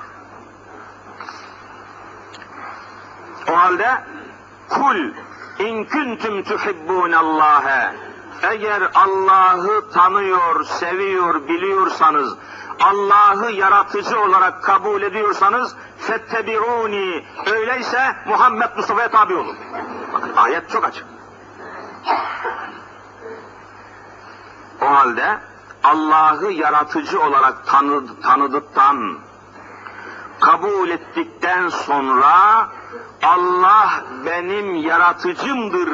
O 3.52 3.58
halde 3.58 4.04
kul 4.70 5.14
in 5.60 5.86
kuntum 5.86 6.44
tuhibbunallâhe 6.44 7.96
eğer 8.42 8.92
Allah'ı 8.96 9.92
tanıyor, 9.92 10.64
seviyor, 10.64 11.48
biliyorsanız, 11.48 12.34
Allah'ı 12.80 13.52
yaratıcı 13.52 14.22
olarak 14.22 14.64
kabul 14.64 15.02
ediyorsanız, 15.02 15.76
fettebi'uni, 15.98 17.26
öyleyse 17.46 18.16
Muhammed 18.26 18.70
Mustafa'ya 18.78 19.12
tabi 19.12 19.36
olun. 19.36 19.58
Bakın 20.14 20.34
ayet 20.36 20.70
çok 20.70 20.86
açık. 20.86 21.06
O 24.82 24.86
halde 24.86 25.38
Allah'ı 25.84 26.52
yaratıcı 26.52 27.22
olarak 27.22 27.66
tanı, 27.66 28.22
tanıdıktan, 28.22 29.18
kabul 30.40 30.90
ettikten 30.90 31.70
sonra 31.70 32.68
Allah 33.26 34.04
benim 34.26 34.76
yaratıcımdır. 34.76 35.90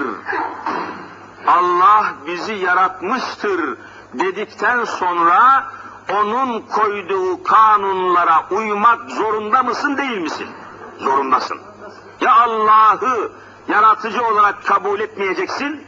Allah 1.47 2.13
bizi 2.27 2.53
yaratmıştır 2.53 3.77
dedikten 4.13 4.83
sonra 4.83 5.65
onun 6.13 6.61
koyduğu 6.61 7.43
kanunlara 7.43 8.45
uymak 8.51 9.09
zorunda 9.11 9.63
mısın 9.63 9.97
değil 9.97 10.17
misin? 10.17 10.47
Zorundasın. 10.99 11.61
Ya 12.21 12.35
Allah'ı 12.35 13.31
yaratıcı 13.67 14.25
olarak 14.25 14.65
kabul 14.65 14.99
etmeyeceksin 14.99 15.85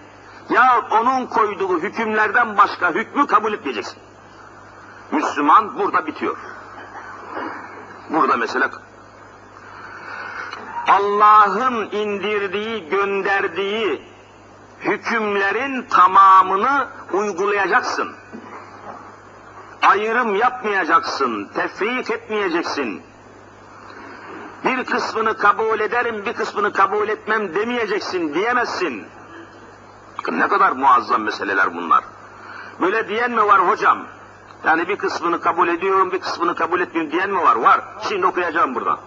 ya 0.49 0.81
onun 0.91 1.25
koyduğu 1.25 1.79
hükümlerden 1.79 2.57
başka 2.57 2.89
hükmü 2.91 3.27
kabul 3.27 3.53
etmeyeceksin. 3.53 3.97
Müslüman 5.11 5.79
burada 5.79 6.07
bitiyor. 6.07 6.37
Burada 8.09 8.37
mesela 8.37 8.69
Allah'ın 10.87 11.89
indirdiği, 11.91 12.89
gönderdiği 12.89 14.01
hükümlerin 14.79 15.81
tamamını 15.81 16.87
uygulayacaksın. 17.13 18.11
Ayrım 19.81 20.35
yapmayacaksın, 20.35 21.49
tefrik 21.55 22.11
etmeyeceksin. 22.11 23.01
Bir 24.65 24.85
kısmını 24.85 25.37
kabul 25.37 25.79
ederim, 25.79 26.25
bir 26.25 26.33
kısmını 26.33 26.73
kabul 26.73 27.09
etmem 27.09 27.55
demeyeceksin, 27.55 28.33
diyemezsin. 28.33 29.05
Ne 30.31 30.47
kadar 30.47 30.71
muazzam 30.71 31.23
meseleler 31.23 31.75
bunlar. 31.75 32.03
Böyle 32.81 33.07
diyen 33.07 33.31
mi 33.31 33.47
var 33.47 33.69
hocam? 33.69 34.05
Yani 34.65 34.87
bir 34.87 34.95
kısmını 34.95 35.41
kabul 35.41 35.67
ediyorum, 35.67 36.11
bir 36.11 36.19
kısmını 36.19 36.55
kabul 36.55 36.81
etmiyorum 36.81 37.11
diyen 37.11 37.29
mi 37.29 37.41
var? 37.41 37.55
Var. 37.55 37.81
Şimdi 38.09 38.25
okuyacağım 38.25 38.75
buradan. 38.75 38.99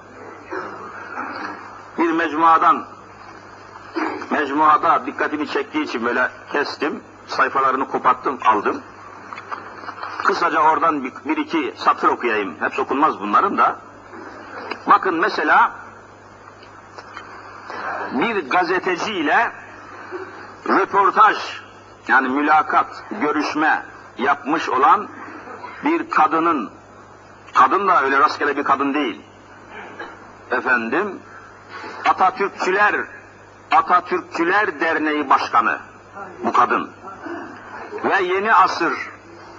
Bir 1.98 2.12
mecmuadan, 2.12 2.84
mecmuada 4.30 5.06
dikkatimi 5.06 5.48
çektiği 5.48 5.82
için 5.82 6.04
böyle 6.04 6.30
kestim, 6.52 7.02
sayfalarını 7.26 7.88
koparttım, 7.88 8.38
aldım. 8.44 8.82
Kısaca 10.24 10.60
oradan 10.60 11.04
bir, 11.04 11.12
bir 11.24 11.36
iki 11.36 11.74
satır 11.76 12.08
okuyayım. 12.08 12.56
Hepsi 12.60 12.80
okunmaz 12.80 13.20
bunların 13.20 13.58
da. 13.58 13.76
Bakın 14.86 15.14
mesela 15.20 15.72
bir 18.12 18.50
gazeteciyle 18.50 19.52
röportaj 20.68 21.36
yani 22.08 22.28
mülakat, 22.28 23.04
görüşme 23.20 23.82
yapmış 24.18 24.68
olan 24.68 25.08
bir 25.84 26.10
kadının 26.10 26.70
kadın 27.54 27.88
da 27.88 28.02
öyle 28.02 28.18
rastgele 28.18 28.56
bir 28.56 28.64
kadın 28.64 28.94
değil. 28.94 29.22
Efendim 30.50 31.20
Atatürkçüler 32.08 32.94
Atatürkçüler 33.70 34.80
Derneği 34.80 35.30
Başkanı 35.30 35.78
bu 36.44 36.52
kadın. 36.52 36.90
Ve 38.04 38.22
Yeni 38.22 38.54
Asır 38.54 38.92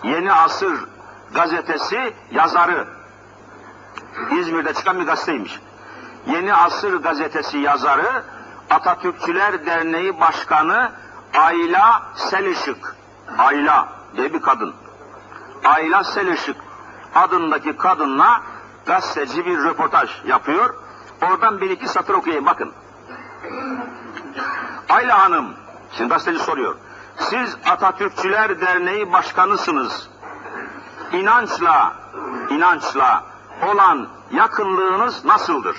Yeni 0.03 0.33
Asır 0.33 0.79
gazetesi 1.33 2.13
yazarı. 2.31 2.87
İzmir'de 4.31 4.73
çıkan 4.73 4.99
bir 4.99 5.05
gazeteymiş. 5.05 5.59
Yeni 6.27 6.53
Asır 6.53 6.93
gazetesi 6.95 7.57
yazarı 7.57 8.23
Atatürkçüler 8.69 9.65
Derneği 9.65 10.19
Başkanı 10.19 10.91
Ayla 11.33 12.03
Selışık. 12.15 12.95
Ayla 13.37 13.89
diye 14.17 14.33
bir 14.33 14.41
kadın. 14.41 14.73
Ayla 15.63 16.03
Selışık 16.03 16.57
adındaki 17.15 17.77
kadınla 17.77 18.41
gazeteci 18.85 19.45
bir 19.45 19.57
röportaj 19.57 20.09
yapıyor. 20.25 20.86
Oradan 21.21 21.61
bir 21.61 21.69
iki 21.69 21.87
satır 21.87 22.13
okuyayım 22.13 22.45
bakın. 22.45 22.71
Ayla 24.89 25.19
Hanım, 25.19 25.53
şimdi 25.91 26.09
gazeteci 26.09 26.39
soruyor. 26.39 26.75
Siz 27.19 27.57
Atatürkçüler 27.65 28.61
Derneği 28.61 29.11
Başkanısınız. 29.11 30.09
İnançla, 31.11 31.95
inançla 32.49 33.23
olan 33.67 34.07
yakınlığınız 34.31 35.25
nasıldır? 35.25 35.77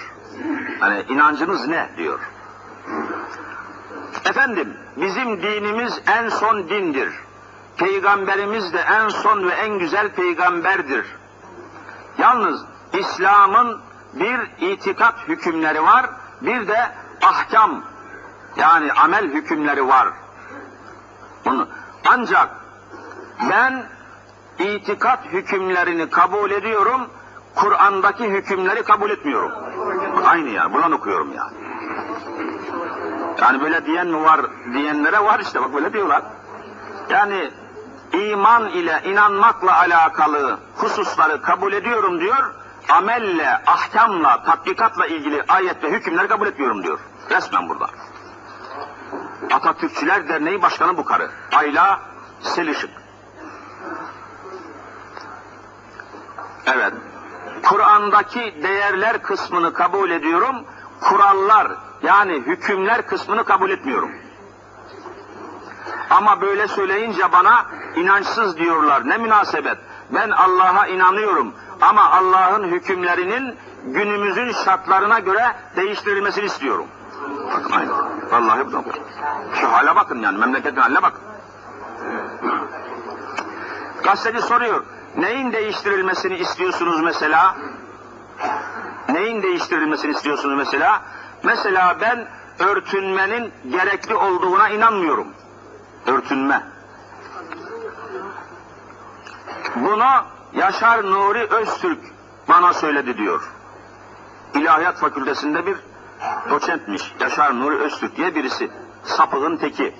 Hani 0.80 1.02
inancınız 1.08 1.68
ne 1.68 1.90
diyor. 1.96 2.20
Efendim, 4.24 4.76
bizim 4.96 5.42
dinimiz 5.42 6.00
en 6.06 6.28
son 6.28 6.68
dindir. 6.68 7.12
Peygamberimiz 7.76 8.72
de 8.72 8.78
en 8.78 9.08
son 9.08 9.48
ve 9.48 9.52
en 9.52 9.78
güzel 9.78 10.12
peygamberdir. 10.12 11.06
Yalnız 12.18 12.64
İslam'ın 12.92 13.80
bir 14.20 14.66
itikat 14.70 15.14
hükümleri 15.28 15.82
var, 15.82 16.06
bir 16.40 16.68
de 16.68 16.78
ahkam 17.22 17.82
yani 18.56 18.92
amel 18.92 19.24
hükümleri 19.24 19.88
var. 19.88 20.08
Bunu, 21.44 21.68
ancak 22.08 22.48
ben 23.50 23.84
itikat 24.58 25.24
hükümlerini 25.24 26.10
kabul 26.10 26.50
ediyorum, 26.50 27.08
Kur'an'daki 27.54 28.24
hükümleri 28.30 28.82
kabul 28.82 29.10
etmiyorum. 29.10 29.52
Aynı 30.24 30.48
ya, 30.48 30.72
buradan 30.72 30.92
okuyorum 30.92 31.32
ya. 31.34 31.50
Yani 33.42 33.60
böyle 33.60 33.86
diyen 33.86 34.06
mi 34.06 34.24
var 34.24 34.40
diyenlere 34.74 35.24
var 35.24 35.40
işte 35.40 35.60
bak 35.60 35.74
böyle 35.74 35.92
diyorlar. 35.92 36.22
Yani 37.10 37.50
iman 38.12 38.68
ile 38.68 39.02
inanmakla 39.04 39.78
alakalı 39.78 40.58
hususları 40.76 41.42
kabul 41.42 41.72
ediyorum 41.72 42.20
diyor. 42.20 42.54
Amelle, 42.88 43.62
ahkamla, 43.66 44.42
tatbikatla 44.42 45.06
ilgili 45.06 45.44
ayet 45.48 45.84
ve 45.84 45.90
hükümleri 45.90 46.28
kabul 46.28 46.46
etmiyorum 46.46 46.82
diyor. 46.82 46.98
Resmen 47.30 47.68
burada. 47.68 47.90
Atatürkçüler 49.52 50.28
Derneği 50.28 50.62
Başkanı 50.62 50.96
bu 50.96 51.04
karı. 51.04 51.30
Ayla 51.52 52.00
Selişik. 52.40 52.90
Evet. 56.66 56.92
Kur'an'daki 57.62 58.54
değerler 58.62 59.22
kısmını 59.22 59.72
kabul 59.72 60.10
ediyorum. 60.10 60.56
Kurallar 61.00 61.72
yani 62.02 62.32
hükümler 62.32 63.06
kısmını 63.06 63.44
kabul 63.44 63.70
etmiyorum. 63.70 64.10
Ama 66.10 66.40
böyle 66.40 66.68
söyleyince 66.68 67.32
bana 67.32 67.66
inançsız 67.96 68.56
diyorlar. 68.56 69.08
Ne 69.08 69.18
münasebet. 69.18 69.78
Ben 70.10 70.30
Allah'a 70.30 70.86
inanıyorum. 70.86 71.52
Ama 71.80 72.10
Allah'ın 72.10 72.64
hükümlerinin 72.64 73.56
günümüzün 73.84 74.52
şartlarına 74.52 75.18
göre 75.18 75.56
değiştirilmesini 75.76 76.44
istiyorum. 76.44 76.86
Bakın 77.54 77.72
aynı. 77.72 77.92
Vallahi 78.30 78.72
bu 78.72 78.82
Şu 79.60 79.72
hale 79.72 79.96
bakın 79.96 80.18
yani 80.22 80.38
memleketin 80.38 80.80
haline 80.80 81.02
bakın. 81.02 81.20
Gazeteci 84.04 84.42
soruyor. 84.42 84.84
Neyin 85.16 85.52
değiştirilmesini 85.52 86.36
istiyorsunuz 86.36 87.00
mesela? 87.02 87.56
Neyin 89.08 89.42
değiştirilmesini 89.42 90.10
istiyorsunuz 90.10 90.56
mesela? 90.58 91.02
Mesela 91.42 91.96
ben 92.00 92.28
örtünmenin 92.58 93.52
gerekli 93.70 94.14
olduğuna 94.14 94.68
inanmıyorum. 94.68 95.26
Örtünme. 96.06 96.62
Bunu 99.76 100.24
Yaşar 100.52 101.04
Nuri 101.04 101.46
Öztürk 101.50 101.98
bana 102.48 102.72
söyledi 102.72 103.18
diyor. 103.18 103.50
İlahiyat 104.54 104.96
Fakültesinde 104.96 105.66
bir 105.66 105.76
doçentmiş. 106.50 107.14
Yaşar 107.20 107.60
Nuri 107.60 107.76
Öztürk 107.78 108.16
diye 108.16 108.34
birisi. 108.34 108.70
Sapığın 109.04 109.56
teki. 109.56 109.94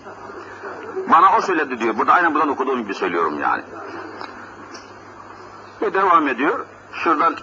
Bana 1.11 1.37
o 1.37 1.41
söyledi 1.41 1.79
diyor. 1.79 1.99
Burada 1.99 2.13
aynen 2.13 2.35
buradan 2.35 2.49
okuduğum 2.49 2.83
gibi 2.83 2.95
söylüyorum 2.95 3.41
yani. 3.41 3.63
Ve 5.83 5.95
devam 5.95 6.29
ediyor. 6.29 6.67
Şuradan 6.93 7.37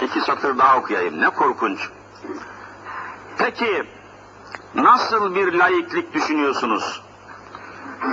iki 0.00 0.20
satır 0.20 0.58
daha 0.58 0.78
okuyayım. 0.78 1.20
Ne 1.20 1.30
korkunç. 1.30 1.88
Peki 3.38 3.84
nasıl 4.74 5.34
bir 5.34 5.52
laiklik 5.52 6.14
düşünüyorsunuz? 6.14 7.02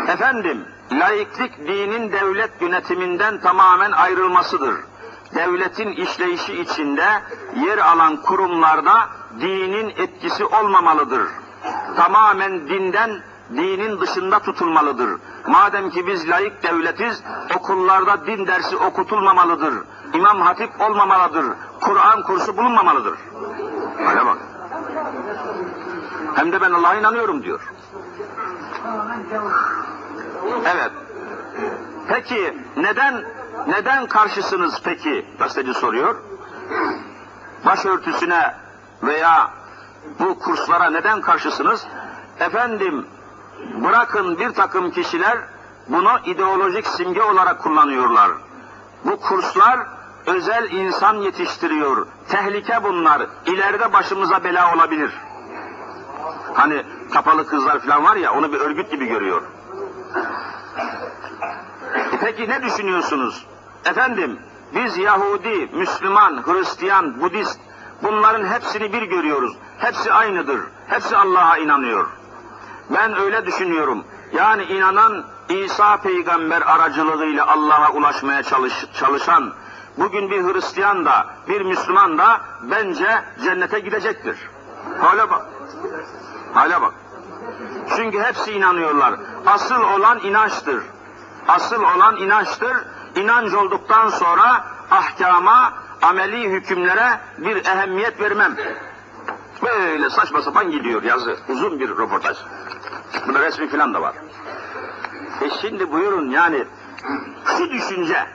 Efendim, 0.08 0.66
laiklik 0.92 1.58
dinin 1.68 2.12
devlet 2.12 2.62
yönetiminden 2.62 3.40
tamamen 3.40 3.92
ayrılmasıdır. 3.92 4.76
Devletin 5.36 5.92
işleyişi 5.92 6.62
içinde 6.62 7.22
yer 7.56 7.78
alan 7.78 8.22
kurumlarda 8.22 9.10
dinin 9.40 9.90
etkisi 9.90 10.46
olmamalıdır. 10.46 11.24
Tamamen 11.96 12.70
dinden 12.70 13.22
dinin 13.50 14.00
dışında 14.00 14.40
tutulmalıdır. 14.40 15.10
Madem 15.48 15.90
ki 15.90 16.08
biz 16.08 16.30
layık 16.30 16.64
devletiz, 16.64 17.24
okullarda 17.56 18.26
din 18.26 18.48
dersi 18.48 18.78
okutulmamalıdır. 18.78 19.74
İmam 20.14 20.42
hatip 20.42 20.82
olmamalıdır. 20.82 21.46
Kur'an 21.82 22.24
kursu 22.24 22.58
bulunmamalıdır. 22.58 23.20
Öyle 24.10 24.26
bak. 24.26 24.38
Hem 26.36 26.52
de 26.52 26.62
ben 26.62 26.72
Allah'a 26.72 26.96
inanıyorum 26.96 27.44
diyor. 27.44 27.62
Evet. 30.66 30.92
Peki 32.08 32.58
neden 32.78 33.26
neden 33.68 34.08
karşısınız 34.08 34.82
peki? 34.84 35.26
Gazeteci 35.40 35.74
soruyor. 35.74 36.16
Başörtüsüne 37.66 38.56
veya 39.04 39.52
bu 40.20 40.40
kurslara 40.40 40.90
neden 40.90 41.22
karşısınız? 41.22 41.88
Efendim 42.40 43.06
bırakın 43.84 44.40
bir 44.40 44.50
takım 44.50 44.92
kişiler 44.92 45.38
bunu 45.88 46.20
ideolojik 46.26 46.88
simge 46.88 47.24
olarak 47.24 47.64
kullanıyorlar. 47.64 48.32
Bu 49.06 49.20
kurslar 49.20 49.80
özel 50.26 50.72
insan 50.72 51.16
yetiştiriyor. 51.16 52.08
Tehlike 52.30 52.84
bunlar. 52.84 53.28
İleride 53.46 53.94
başımıza 53.94 54.44
bela 54.44 54.76
olabilir. 54.76 55.12
Hani 56.60 56.84
kapalı 57.14 57.48
kızlar 57.48 57.80
falan 57.80 58.04
var 58.04 58.16
ya 58.16 58.34
onu 58.34 58.54
bir 58.54 58.60
örgüt 58.60 58.92
gibi 58.92 59.06
görüyor. 59.06 59.42
E 61.96 62.18
peki 62.22 62.50
ne 62.50 62.64
düşünüyorsunuz? 62.64 63.46
Efendim 63.86 64.40
biz 64.76 64.98
Yahudi, 64.98 65.70
Müslüman, 65.74 66.44
Hristiyan, 66.46 67.22
Budist 67.22 67.60
bunların 68.04 68.46
hepsini 68.46 68.94
bir 68.94 69.02
görüyoruz. 69.02 69.58
Hepsi 69.78 70.14
aynıdır. 70.14 70.62
Hepsi 70.88 71.18
Allah'a 71.18 71.58
inanıyor. 71.58 72.08
Ben 72.90 73.20
öyle 73.20 73.46
düşünüyorum. 73.46 74.04
Yani 74.34 74.64
inanan 74.64 75.26
İsa 75.50 75.98
peygamber 75.98 76.62
aracılığıyla 76.62 77.48
Allah'a 77.48 77.92
ulaşmaya 77.92 78.44
çalış, 78.44 78.74
çalışan 78.94 79.54
bugün 79.98 80.30
bir 80.30 80.44
Hristiyan 80.44 81.06
da 81.06 81.26
bir 81.48 81.62
Müslüman 81.62 82.18
da 82.18 82.42
bence 82.62 83.22
cennete 83.44 83.80
gidecektir. 83.80 84.38
Hala 85.02 85.30
bak. 85.30 85.46
Hala 86.54 86.82
bak. 86.82 86.94
Çünkü 87.96 88.20
hepsi 88.20 88.52
inanıyorlar. 88.52 89.16
Asıl 89.46 89.82
olan 89.82 90.20
inançtır. 90.20 90.84
Asıl 91.48 91.84
olan 91.84 92.16
inançtır. 92.16 92.78
İnanç 93.16 93.54
olduktan 93.54 94.10
sonra 94.10 94.66
ahkama, 94.92 95.74
ameli 96.02 96.50
hükümlere 96.50 97.20
bir 97.38 97.66
ehemmiyet 97.66 98.22
vermem. 98.22 98.56
Böyle 99.64 100.10
saçma 100.10 100.42
sapan 100.42 100.72
gidiyor 100.72 101.04
yazı. 101.04 101.38
Uzun 101.50 101.80
bir 101.80 101.90
röportaj. 101.90 102.38
Bunda 103.28 103.40
resmi 103.40 103.70
filan 103.70 103.94
da 103.94 104.02
var. 104.02 104.16
E 105.42 105.50
şimdi 105.62 105.92
buyurun 105.92 106.30
yani 106.30 106.64
şu 107.58 107.70
düşünce. 107.70 108.26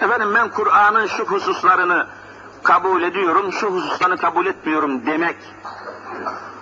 Efendim 0.00 0.34
ben 0.34 0.50
Kur'an'ın 0.50 1.06
şu 1.06 1.24
hususlarını 1.24 2.06
kabul 2.62 3.02
ediyorum, 3.02 3.52
şu 3.52 3.66
hususlarını 3.66 4.16
kabul 4.16 4.46
etmiyorum 4.46 5.06
demek. 5.06 5.36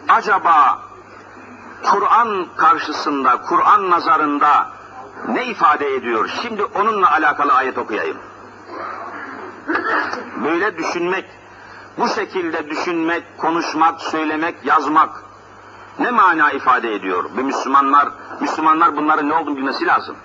Acaba 0.08 0.78
Kur'an 1.82 2.46
karşısında, 2.56 3.42
Kur'an 3.42 3.90
nazarında 3.90 4.70
ne 5.28 5.46
ifade 5.46 5.94
ediyor? 5.94 6.30
Şimdi 6.42 6.64
onunla 6.64 7.12
alakalı 7.12 7.52
ayet 7.52 7.78
okuyayım. 7.78 8.16
Böyle 10.44 10.78
düşünmek, 10.78 11.24
bu 11.98 12.08
şekilde 12.08 12.70
düşünmek, 12.70 13.38
konuşmak, 13.38 14.00
söylemek, 14.00 14.54
yazmak 14.64 15.22
ne 15.98 16.10
mana 16.10 16.50
ifade 16.50 16.94
ediyor? 16.94 17.24
Bu 17.36 17.40
Müslümanlar, 17.40 18.08
Müslümanlar 18.40 18.96
bunların 18.96 19.28
ne 19.28 19.34
olduğunu 19.34 19.56
bilmesi 19.56 19.86
lazım. 19.86 20.16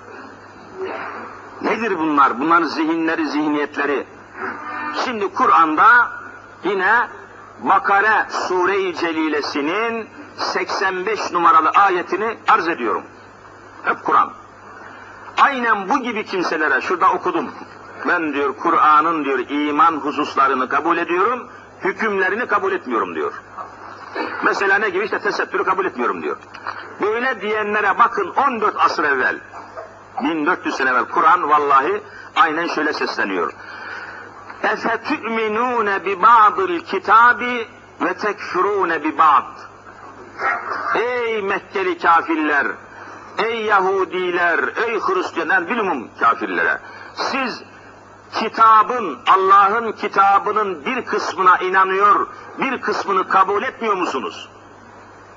Nedir 1.61 1.99
bunlar? 1.99 2.39
Bunların 2.39 2.67
zihinleri, 2.67 3.27
zihniyetleri. 3.27 4.07
Şimdi 5.05 5.33
Kur'an'da 5.33 5.87
yine 6.63 7.07
Bakare 7.59 8.25
Sure-i 8.29 8.95
Celilesinin 8.95 10.09
85 10.37 11.31
numaralı 11.31 11.69
ayetini 11.69 12.37
arz 12.47 12.67
ediyorum. 12.67 13.03
Hep 13.83 14.03
Kur'an. 14.03 14.33
Aynen 15.37 15.89
bu 15.89 15.99
gibi 15.99 16.25
kimselere 16.25 16.81
şurada 16.81 17.11
okudum. 17.11 17.51
Ben 18.07 18.33
diyor 18.33 18.55
Kur'an'ın 18.57 19.25
diyor 19.25 19.39
iman 19.49 19.91
hususlarını 19.91 20.69
kabul 20.69 20.97
ediyorum, 20.97 21.47
hükümlerini 21.83 22.45
kabul 22.45 22.71
etmiyorum 22.71 23.15
diyor. 23.15 23.33
Mesela 24.43 24.77
ne 24.77 24.89
gibi 24.89 25.05
işte 25.05 25.19
tesettürü 25.19 25.63
kabul 25.63 25.85
etmiyorum 25.85 26.23
diyor. 26.23 26.37
Böyle 27.01 27.41
diyenlere 27.41 27.97
bakın 27.97 28.29
14 28.29 28.75
asır 28.77 29.03
evvel, 29.03 29.39
1400 30.23 30.75
sene 30.75 30.89
evvel 30.89 31.05
Kur'an 31.05 31.49
vallahi 31.49 32.03
aynen 32.35 32.67
şöyle 32.67 32.93
sesleniyor. 32.93 33.53
اَفَتُؤْمِنُونَ 34.66 35.88
بِبَعْضِ 36.06 36.56
الْكِتَابِ 36.70 37.40
وَتَكْفُرُونَ 38.00 38.90
بِبَعْضِ 39.04 39.44
Ey 40.94 41.42
Mekkeli 41.42 41.98
kafirler, 41.98 42.66
ey 43.38 43.62
Yahudiler, 43.64 44.58
ey 44.76 45.00
Hristiyanlar, 45.00 45.68
bilumum 45.68 46.08
kafirlere. 46.20 46.78
Siz 47.14 47.62
kitabın, 48.32 49.18
Allah'ın 49.26 49.92
kitabının 49.92 50.84
bir 50.84 51.04
kısmına 51.04 51.58
inanıyor, 51.58 52.26
bir 52.58 52.80
kısmını 52.80 53.28
kabul 53.28 53.62
etmiyor 53.62 53.94
musunuz? 53.94 54.48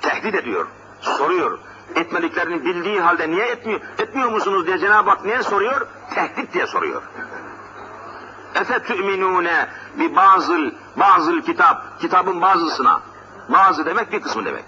Tehdit 0.01 0.35
ediyor, 0.35 0.67
soruyor. 1.01 1.59
Etmediklerini 1.95 2.65
bildiği 2.65 3.01
halde 3.01 3.29
niye 3.29 3.45
etmiyor, 3.45 3.81
etmiyor 3.99 4.29
musunuz 4.31 4.67
diye 4.67 4.79
Cenab-ı 4.79 5.09
Hak 5.09 5.25
niye 5.25 5.43
soruyor? 5.43 5.87
Tehdit 6.15 6.53
diye 6.53 6.67
soruyor. 6.67 7.01
Efe 8.54 8.82
tü'minûne 8.82 9.68
bi 9.98 10.16
bazıl, 10.16 10.70
bazıl 10.96 11.40
kitap, 11.40 12.00
kitabın 12.00 12.40
bazısına. 12.40 13.00
Bazı 13.48 13.86
demek 13.86 14.12
bir 14.12 14.20
kısmı 14.20 14.44
demek. 14.44 14.64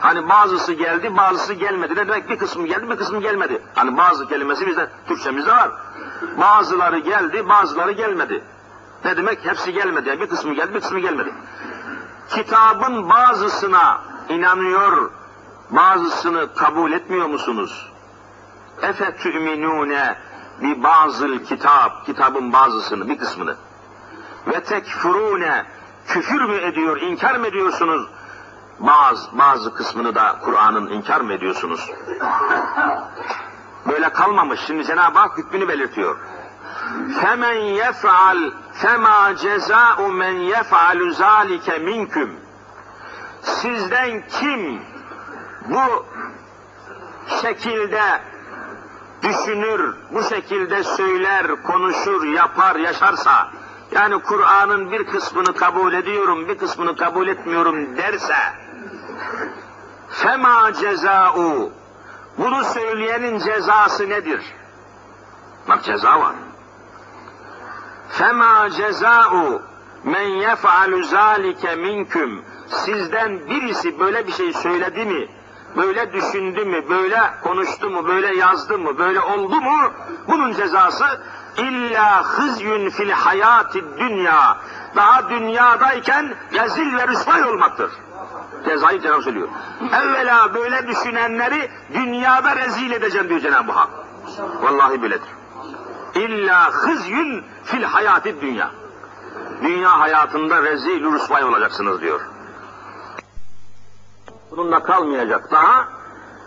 Hani 0.00 0.28
bazısı 0.28 0.72
geldi, 0.72 1.16
bazısı 1.16 1.54
gelmedi. 1.54 1.92
Ne 1.92 2.08
demek 2.08 2.30
bir 2.30 2.38
kısmı 2.38 2.66
geldi, 2.66 2.90
bir 2.90 2.96
kısmı 2.96 3.20
gelmedi. 3.20 3.62
Hani 3.74 3.96
bazı 3.96 4.28
kelimesi 4.28 4.66
bizde, 4.66 4.90
Türkçemizde 5.08 5.50
var. 5.50 5.70
Bazıları 6.40 6.98
geldi, 6.98 7.48
bazıları 7.48 7.92
gelmedi. 7.92 8.44
Ne 9.04 9.16
demek? 9.16 9.46
Hepsi 9.46 9.72
gelmedi. 9.72 10.08
Yani 10.08 10.20
bir 10.20 10.28
kısmı 10.28 10.54
geldi, 10.54 10.74
bir 10.74 10.80
kısmı 10.80 10.98
gelmedi. 10.98 11.32
Kitabın 12.28 13.08
bazısına 13.08 14.00
inanıyor, 14.28 15.10
bazısını 15.70 16.54
kabul 16.54 16.92
etmiyor 16.92 17.26
musunuz? 17.26 17.92
Efe 18.82 19.16
tü'minûne 19.16 20.16
bi 20.62 20.82
bazıl 20.82 21.38
kitap, 21.38 22.06
kitabın 22.06 22.52
bazısını, 22.52 23.08
bir 23.08 23.18
kısmını. 23.18 23.56
Ve 24.46 24.64
tekfurune, 24.64 25.66
küfür 26.06 26.42
mü 26.44 26.56
ediyor, 26.56 27.00
inkar 27.00 27.34
mı 27.34 27.46
ediyorsunuz? 27.46 28.08
Bazı, 28.78 29.38
bazı 29.38 29.74
kısmını 29.74 30.14
da 30.14 30.38
Kur'an'ın 30.44 30.90
inkar 30.90 31.20
mı 31.20 31.32
ediyorsunuz? 31.32 31.90
Böyle 33.88 34.08
kalmamış. 34.08 34.60
Şimdi 34.66 34.84
Cenab-ı 34.84 35.18
Hak 35.18 35.38
hükmünü 35.38 35.68
belirtiyor. 35.68 36.18
Femen 37.20 37.60
yef'al 37.60 38.50
fema 38.72 39.36
ceza'u 39.36 40.12
men 40.12 40.32
yef'alu 40.32 41.12
zalike 41.12 41.78
minküm. 41.78 42.40
Sizden 43.42 44.22
kim 44.28 44.82
bu 45.68 46.06
şekilde 47.42 48.02
düşünür, 49.22 49.94
bu 50.12 50.22
şekilde 50.22 50.84
söyler, 50.84 51.62
konuşur, 51.62 52.26
yapar, 52.26 52.76
yaşarsa, 52.76 53.48
yani 53.92 54.22
Kur'an'ın 54.22 54.92
bir 54.92 55.06
kısmını 55.06 55.54
kabul 55.54 55.92
ediyorum, 55.92 56.48
bir 56.48 56.58
kısmını 56.58 56.96
kabul 56.96 57.28
etmiyorum 57.28 57.96
derse, 57.96 58.36
fema 60.08 60.72
ceza'u, 60.72 61.72
bunu 62.38 62.64
söyleyenin 62.64 63.38
cezası 63.38 64.08
nedir? 64.08 64.40
Bak 65.68 65.84
ceza 65.84 66.20
var. 66.20 66.34
Fema 68.08 68.70
ceza'u 68.70 69.62
men 70.04 70.28
yef'alu 70.28 71.02
zalike 71.02 71.74
minküm. 71.74 72.42
Sizden 72.68 73.46
birisi 73.46 73.98
böyle 73.98 74.26
bir 74.26 74.32
şey 74.32 74.52
söyledi 74.52 75.04
mi, 75.04 75.28
böyle 75.76 76.12
düşündü 76.12 76.64
mü, 76.64 76.88
böyle 76.90 77.20
konuştu 77.42 77.90
mu, 77.90 78.08
böyle 78.08 78.36
yazdı 78.36 78.78
mı, 78.78 78.98
böyle 78.98 79.20
oldu 79.20 79.60
mu, 79.60 79.92
bunun 80.28 80.52
cezası 80.52 81.04
illa 81.56 82.22
hızyün 82.24 82.90
fil 82.90 83.10
hayati 83.10 83.84
dünya. 83.98 84.56
Daha 84.96 85.30
dünyadayken 85.30 86.34
rezil 86.52 86.96
ve 86.96 87.08
rüsvay 87.08 87.44
olmaktır. 87.44 87.90
Cezayı 88.64 89.00
Cenab-ı 89.00 89.22
söylüyor. 89.22 89.48
Evvela 89.92 90.54
böyle 90.54 90.86
düşünenleri 90.86 91.70
dünyada 91.94 92.56
rezil 92.56 92.90
edeceğim 92.90 93.28
diyor 93.28 93.40
Cenab-ı 93.40 93.72
Hak. 93.72 93.90
Vallahi 94.62 95.02
böyledir. 95.02 95.28
İlla 96.14 96.70
hızyün 96.70 97.44
fil 97.64 97.82
hayati 97.82 98.40
dünya. 98.40 98.70
Dünya 99.62 99.98
hayatında 100.00 100.62
rezil 100.62 101.12
rüsvay 101.12 101.44
olacaksınız 101.44 102.00
diyor. 102.00 102.20
Bununla 104.50 104.82
kalmayacak 104.82 105.50
daha. 105.50 105.88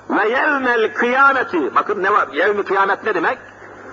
Ve 0.09 0.29
yevmel 0.29 0.93
kıyameti, 0.93 1.75
bakın 1.75 2.03
ne 2.03 2.13
var? 2.13 2.27
Yevmi 2.27 2.63
kıyamet 2.63 3.03
ne 3.03 3.15
demek? 3.15 3.37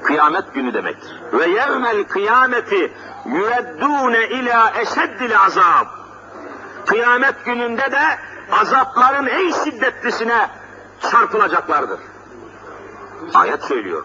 Kıyamet 0.04 0.54
günü 0.54 0.74
demektir. 0.74 1.22
Ve 1.32 1.46
yevmel 1.46 2.04
kıyameti 2.04 2.92
yüveddûne 3.26 4.28
ila 4.28 4.72
eşeddil 4.80 5.40
azab. 5.40 5.86
Kıyamet 6.86 7.44
gününde 7.44 7.92
de 7.92 8.02
azapların 8.52 9.26
en 9.26 9.64
şiddetlisine 9.64 10.50
çarpılacaklardır. 11.10 12.00
Ayet 13.34 13.62
söylüyor. 13.62 14.04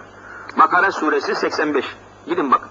Bakara 0.57 0.91
suresi 0.91 1.35
85. 1.35 1.85
Gidin 2.27 2.51
bakın. 2.51 2.69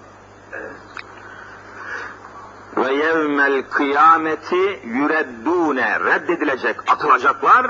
Ve 2.77 2.95
yevmel 2.95 3.63
kıyameti 3.71 4.81
yüreddûne 4.85 6.01
reddedilecek, 6.01 6.93
atılacaklar 6.93 7.67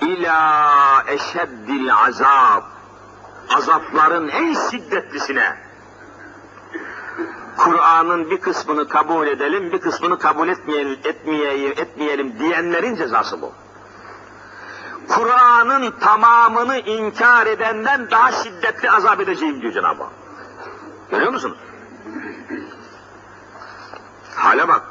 ila 0.00 1.04
eşeddil 1.06 1.94
azab. 1.94 2.62
Azapların 3.56 4.28
en 4.28 4.54
şiddetlisine. 4.70 5.56
Kur'an'ın 7.56 8.30
bir 8.30 8.40
kısmını 8.40 8.88
kabul 8.88 9.26
edelim, 9.26 9.72
bir 9.72 9.80
kısmını 9.80 10.18
kabul 10.18 10.48
etmeyelim, 10.48 10.98
etmeyelim, 11.04 11.72
etmeyelim 11.76 12.38
diyenlerin 12.38 12.96
cezası 12.96 13.42
bu. 13.42 13.52
Kur'an'ın 15.08 15.90
tamamını 16.00 16.78
inkar 16.78 17.46
edenden 17.46 18.10
daha 18.10 18.32
şiddetli 18.32 18.90
azap 18.90 19.20
edeceğim 19.20 19.62
diyor 19.62 19.72
Cenab-ı 19.72 20.02
Hak. 20.02 20.12
Görüyor 21.10 21.32
musunuz? 21.32 21.58
Hale 24.40 24.68
bak. 24.68 24.82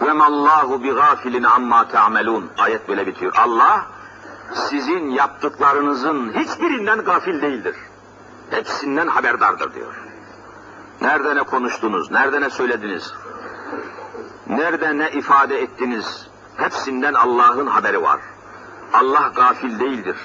Ve 0.00 0.12
mallahu 0.12 0.82
bi 0.82 0.90
gafilin 0.90 1.42
amma 1.42 1.88
ta'melun. 1.88 2.50
Ayet 2.58 2.88
böyle 2.88 3.06
bitiyor. 3.06 3.32
Allah 3.36 3.86
sizin 4.54 5.10
yaptıklarınızın 5.10 6.32
hiçbirinden 6.32 6.98
gafil 6.98 7.42
değildir. 7.42 7.76
Hepsinden 8.50 9.06
haberdardır 9.06 9.74
diyor. 9.74 9.94
Nerede 11.00 11.36
ne 11.36 11.42
konuştunuz, 11.42 12.10
nerede 12.10 12.40
ne 12.40 12.50
söylediniz, 12.50 13.14
nerede 14.46 14.98
ne 14.98 15.10
ifade 15.10 15.62
ettiniz, 15.62 16.28
hepsinden 16.56 17.14
Allah'ın 17.14 17.66
haberi 17.66 18.02
var. 18.02 18.20
Allah 18.92 19.32
gafil 19.34 19.80
değildir. 19.80 20.16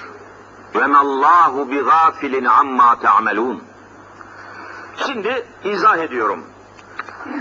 Ve 0.74 0.86
mallahu 0.86 1.70
bi 1.70 1.82
gafilin 1.82 2.44
amma 2.44 3.00
ta'melun. 3.00 3.71
Şimdi 4.96 5.46
izah 5.64 5.98
ediyorum. 5.98 6.44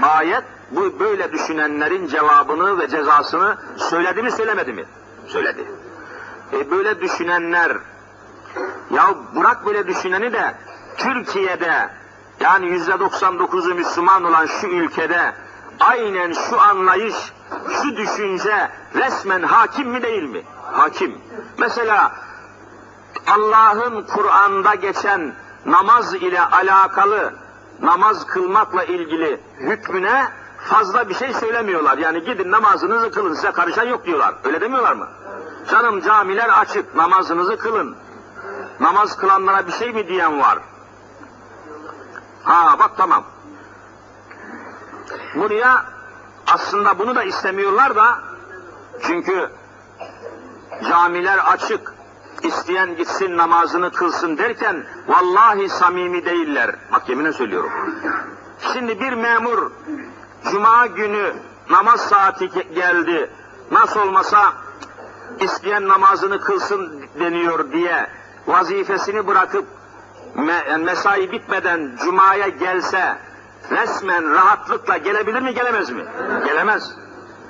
Ayet 0.02 0.44
bu 0.72 1.00
böyle 1.00 1.32
düşünenlerin 1.32 2.08
cevabını 2.08 2.80
ve 2.80 2.88
cezasını 2.88 3.58
söyledi 3.78 4.24
mi 4.24 4.32
söylemedi 4.32 4.74
mi? 4.74 4.86
Söyledi. 5.28 5.66
E 6.54 6.72
böyle 6.72 7.02
düşünenler 7.02 7.78
ya 8.92 9.16
bırak 9.36 9.66
böyle 9.66 9.88
düşüneni 9.88 10.34
de 10.34 10.56
Türkiye'de 10.98 11.90
yani 12.40 12.66
yüzde 12.68 12.92
99'u 12.92 13.76
Müslüman 13.76 14.24
olan 14.24 14.46
şu 14.46 14.68
ülkede 14.68 15.34
aynen 15.80 16.34
şu 16.34 16.62
anlayış, 16.62 17.16
şu 17.82 17.98
düşünce 17.98 18.70
resmen 18.96 19.44
hakim 19.44 19.90
mi 19.90 20.04
değil 20.04 20.24
mi? 20.24 20.42
Hakim. 20.72 21.18
Mesela 21.58 22.12
Allah'ın 23.28 24.04
Kur'an'da 24.04 24.76
geçen 24.76 25.34
namaz 25.66 26.14
ile 26.14 26.42
alakalı, 26.42 27.34
namaz 27.82 28.26
kılmakla 28.26 28.84
ilgili 28.84 29.42
hükmüne 29.60 30.28
fazla 30.58 31.10
bir 31.10 31.14
şey 31.14 31.34
söylemiyorlar. 31.34 31.98
Yani 31.98 32.24
gidin 32.24 32.52
namazınızı 32.52 33.12
kılın 33.12 33.34
size 33.34 33.52
karışan 33.52 33.84
yok 33.88 34.06
diyorlar. 34.06 34.36
Öyle 34.44 34.62
demiyorlar 34.62 34.94
mı? 34.94 35.08
Canım 35.72 36.02
camiler 36.02 36.50
açık 36.50 36.96
namazınızı 36.96 37.58
kılın. 37.58 37.96
Namaz 38.80 39.18
kılanlara 39.18 39.68
bir 39.68 39.72
şey 39.72 39.92
mi 39.92 40.08
diyen 40.08 40.40
var? 40.40 40.60
Ha 42.44 42.80
bak 42.80 42.92
tamam. 42.98 43.24
Buraya 45.36 45.86
aslında 46.48 47.00
bunu 47.00 47.16
da 47.16 47.24
istemiyorlar 47.24 47.96
da 47.96 48.20
çünkü 49.02 49.50
camiler 50.90 51.38
açık, 51.38 51.94
isteyen 52.44 52.98
gitsin 52.98 53.38
namazını 53.38 53.92
kılsın 53.92 54.38
derken 54.38 54.86
vallahi 55.08 55.70
samimi 55.70 56.26
değiller. 56.26 56.76
Bak 56.92 57.10
yeminle 57.10 57.34
söylüyorum. 57.34 57.72
Şimdi 58.74 59.00
bir 59.00 59.14
memur 59.14 59.72
cuma 60.52 60.86
günü 60.88 61.34
namaz 61.70 62.02
saati 62.02 62.50
geldi. 62.76 63.30
Nasıl 63.72 64.00
olmasa 64.00 64.54
isteyen 65.40 65.88
namazını 65.88 66.42
kılsın 66.42 67.06
deniyor 67.20 67.72
diye 67.72 68.08
vazifesini 68.48 69.28
bırakıp 69.28 69.66
mesai 70.80 71.32
bitmeden 71.32 71.92
cumaya 72.04 72.48
gelse 72.48 73.18
resmen 73.72 74.34
rahatlıkla 74.34 74.98
gelebilir 74.98 75.42
mi 75.42 75.54
gelemez 75.54 75.90
mi? 75.90 76.06
Gelemez. 76.46 76.92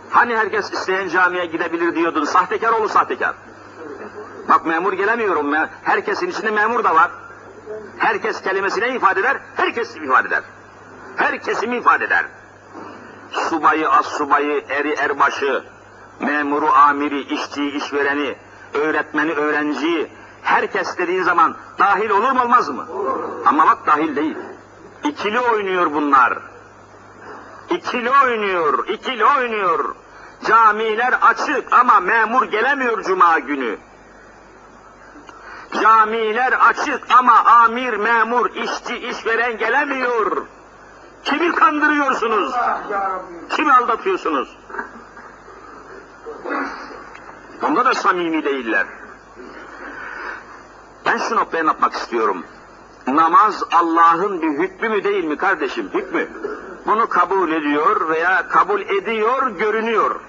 Hani 0.10 0.38
herkes 0.38 0.74
isteyen 0.74 1.10
camiye 1.10 1.46
gidebilir 1.46 1.96
diyordun. 1.96 2.24
Sahtekar 2.26 2.74
olur 2.74 2.90
sahtekar. 2.90 3.34
Bak 4.50 4.66
memur 4.66 4.94
gelemiyorum. 4.94 5.54
Herkesin 5.84 6.28
içinde 6.28 6.52
memur 6.52 6.84
da 6.84 6.96
var. 6.96 7.12
Herkes 7.98 8.42
kelimesine 8.42 8.96
ifade 8.96 9.20
eder, 9.20 9.38
herkes 9.56 9.96
ifade 9.96 10.28
eder. 10.28 10.44
Her 11.16 11.42
kesimi 11.42 11.78
ifade 11.78 12.06
eder. 12.06 12.26
Subayı, 13.32 13.90
as 13.90 14.06
subayı, 14.06 14.64
eri 14.70 14.94
erbaşı, 14.94 15.64
memuru, 16.20 16.72
amiri, 16.72 17.22
işçiyi, 17.22 17.72
işvereni, 17.72 18.36
öğretmeni, 18.74 19.32
öğrenciyi, 19.32 20.12
herkes 20.42 20.98
dediğin 20.98 21.24
zaman 21.24 21.56
dahil 21.80 22.10
olur 22.10 22.32
mu 22.32 22.42
olmaz 22.42 22.70
mı? 22.70 22.88
Ama 23.46 23.66
bak 23.68 23.88
dahil 23.88 24.16
değil. 24.16 24.38
İkili 25.04 25.40
oynuyor 25.40 25.94
bunlar. 25.94 26.40
İkili 27.70 28.12
oynuyor, 28.24 28.88
ikili 28.88 29.26
oynuyor. 29.26 29.96
Camiler 30.48 31.14
açık 31.22 31.74
ama 31.74 32.00
memur 32.00 32.44
gelemiyor 32.44 33.04
cuma 33.04 33.40
günü. 33.40 33.78
Camiler 35.82 36.54
açık 36.54 37.04
ama 37.18 37.46
amir, 37.46 37.94
memur, 37.94 38.50
işçi, 38.56 38.98
işveren 38.98 39.58
gelemiyor. 39.58 40.46
Kimi 41.24 41.52
kandırıyorsunuz? 41.52 42.54
Kimi 43.50 43.74
aldatıyorsunuz? 43.74 44.58
Onda 47.64 47.86
da 47.86 47.94
samimi 47.94 48.44
değiller. 48.44 48.86
Ben 51.06 51.18
şu 51.18 51.36
noktaya 51.36 51.64
yapmak 51.64 51.94
istiyorum. 51.94 52.44
Namaz 53.08 53.64
Allah'ın 53.72 54.42
bir 54.42 54.50
hükmü 54.60 54.90
mü 54.90 55.04
değil 55.04 55.24
mi 55.24 55.38
kardeşim? 55.38 55.90
Hükmü. 55.94 56.30
Bunu 56.86 57.10
kabul 57.10 57.52
ediyor 57.52 58.10
veya 58.10 58.48
kabul 58.48 58.82
ediyor, 58.82 59.48
görünüyor. 59.48 60.20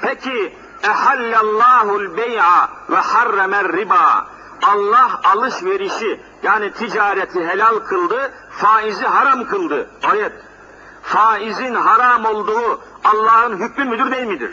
Peki 0.00 0.56
ehallallahul 0.82 2.16
bey'a 2.16 2.68
ve 2.90 2.96
harremer 2.96 3.72
riba. 3.72 4.26
Allah 4.62 5.20
alışverişi 5.24 6.20
yani 6.42 6.72
ticareti 6.72 7.46
helal 7.46 7.78
kıldı, 7.78 8.32
faizi 8.50 9.04
haram 9.04 9.44
kıldı. 9.46 9.90
Ayet. 10.02 10.32
Faizin 11.02 11.74
haram 11.74 12.24
olduğu 12.24 12.80
Allah'ın 13.04 13.56
hükmü 13.56 13.84
müdür 13.84 14.10
değil 14.10 14.26
midir? 14.26 14.52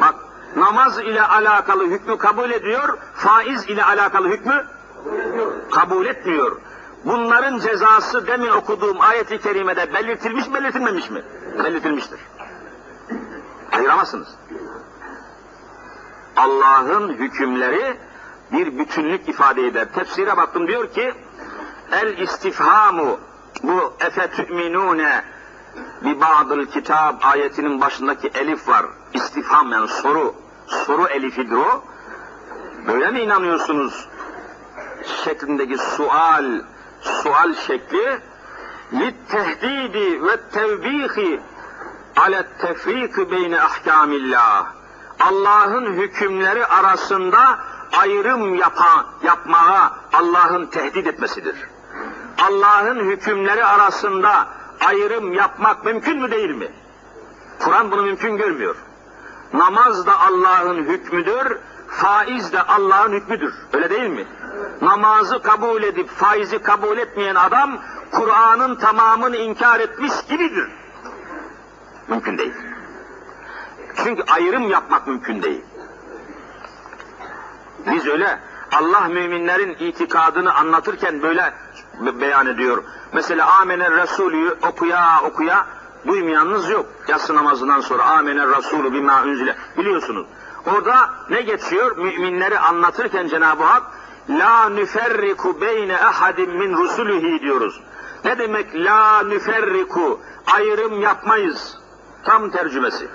Bak 0.00 0.14
namaz 0.56 0.98
ile 0.98 1.22
alakalı 1.22 1.86
hükmü 1.86 2.18
kabul 2.18 2.50
ediyor, 2.50 2.98
faiz 3.14 3.68
ile 3.68 3.84
alakalı 3.84 4.28
hükmü 4.28 4.66
kabul 5.70 6.06
etmiyor. 6.06 6.56
Bunların 7.04 7.58
cezası 7.58 8.26
demin 8.26 8.50
okuduğum 8.50 9.00
ayeti 9.00 9.38
kerimede 9.40 9.94
belirtilmiş 9.94 10.54
belirtilmemiş 10.54 11.10
mi? 11.10 11.22
Belirtilmiştir. 11.64 12.20
Ayıramazsınız. 13.72 14.28
Allah'ın 16.36 17.08
hükümleri 17.08 17.96
bir 18.52 18.78
bütünlük 18.78 19.28
ifade 19.28 19.66
eder. 19.66 19.88
Tefsire 19.94 20.36
baktım 20.36 20.68
diyor 20.68 20.92
ki 20.92 21.14
el 21.92 22.18
istifhamu 22.18 23.20
bu 23.62 23.94
efe 24.00 24.30
tü'minune 24.30 25.24
bir 26.04 26.20
ba'dıl 26.20 26.66
kitab 26.66 27.14
ayetinin 27.22 27.80
başındaki 27.80 28.30
elif 28.34 28.68
var. 28.68 28.86
İstifham 29.14 29.72
yani 29.72 29.88
soru. 29.88 30.34
Soru 30.66 31.08
elifidir 31.08 31.56
o. 31.56 31.84
Böyle 32.86 33.10
mi 33.10 33.20
inanıyorsunuz? 33.20 34.08
Şeklindeki 35.24 35.78
sual, 35.78 36.44
sual 37.00 37.54
şekli 37.54 38.20
tehdidi 39.28 40.22
ve 40.26 40.36
tevbihi 40.52 41.40
ale 42.16 42.46
tefrik 42.58 43.30
beyne 43.30 43.60
ahkamillah. 43.60 44.66
Allah'ın 45.20 45.92
hükümleri 45.92 46.66
arasında 46.66 47.58
ayrım 47.92 48.54
yapa, 48.54 49.06
yapmaya 49.22 49.92
Allah'ın 50.12 50.66
tehdit 50.66 51.06
etmesidir. 51.06 51.56
Allah'ın 52.38 53.10
hükümleri 53.10 53.64
arasında 53.64 54.48
ayrım 54.80 55.32
yapmak 55.32 55.84
mümkün 55.84 56.20
mü 56.20 56.30
değil 56.30 56.50
mi? 56.50 56.68
Kur'an 57.58 57.90
bunu 57.90 58.02
mümkün 58.02 58.36
görmüyor. 58.36 58.76
Namaz 59.52 60.06
da 60.06 60.20
Allah'ın 60.20 60.84
hükmüdür, 60.84 61.58
faiz 61.88 62.52
de 62.52 62.62
Allah'ın 62.62 63.12
hükmüdür. 63.12 63.54
Öyle 63.72 63.90
değil 63.90 64.10
mi? 64.10 64.26
Namazı 64.82 65.42
kabul 65.42 65.82
edip 65.82 66.08
faizi 66.08 66.58
kabul 66.58 66.98
etmeyen 66.98 67.34
adam 67.34 67.78
Kur'an'ın 68.12 68.76
tamamını 68.76 69.36
inkar 69.36 69.80
etmiş 69.80 70.12
gibidir. 70.28 70.68
Mümkün 72.08 72.38
değil. 72.38 72.54
Çünkü 73.96 74.22
ayrım 74.22 74.70
yapmak 74.70 75.06
mümkün 75.06 75.42
değil. 75.42 75.64
Biz 77.86 78.06
öyle 78.06 78.40
Allah 78.72 79.00
müminlerin 79.08 79.74
itikadını 79.74 80.54
anlatırken 80.54 81.22
böyle 81.22 81.54
be- 82.00 82.20
beyan 82.20 82.46
ediyor. 82.46 82.84
Mesela 83.12 83.60
Amener 83.60 83.92
Resulü 83.92 84.56
okuya 84.68 85.20
okuya 85.24 85.66
duymayanınız 86.06 86.70
yok. 86.70 86.86
Yatsı 87.08 87.34
namazından 87.34 87.80
sonra 87.80 88.02
Amener 88.04 88.48
Resulü 88.48 88.92
bima 88.92 89.22
unzile 89.22 89.56
biliyorsunuz. 89.78 90.26
Orada 90.66 91.10
ne 91.30 91.40
geçiyor? 91.42 91.96
Müminleri 91.96 92.58
anlatırken 92.58 93.28
Cenab-ı 93.28 93.62
Hak 93.64 93.82
La 94.30 94.68
nüferriku 94.68 95.60
beyne 95.60 95.96
ahadin 96.00 96.50
min 96.50 96.76
rusulihi 96.76 97.40
diyoruz. 97.42 97.80
Ne 98.24 98.38
demek 98.38 98.74
la 98.74 99.22
nüferriku? 99.22 100.20
Ayrım 100.56 101.00
yapmayız. 101.00 101.78
Tam 102.24 102.50
tercümesi. 102.50 103.08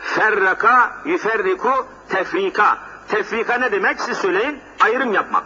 Ferraka, 0.00 0.92
yüferriku, 1.04 1.86
tefrika. 2.08 2.78
Tefrika 3.08 3.54
ne 3.54 3.72
demek? 3.72 4.00
Siz 4.00 4.18
söyleyin. 4.18 4.60
Ayrım 4.80 5.12
yapmak. 5.12 5.44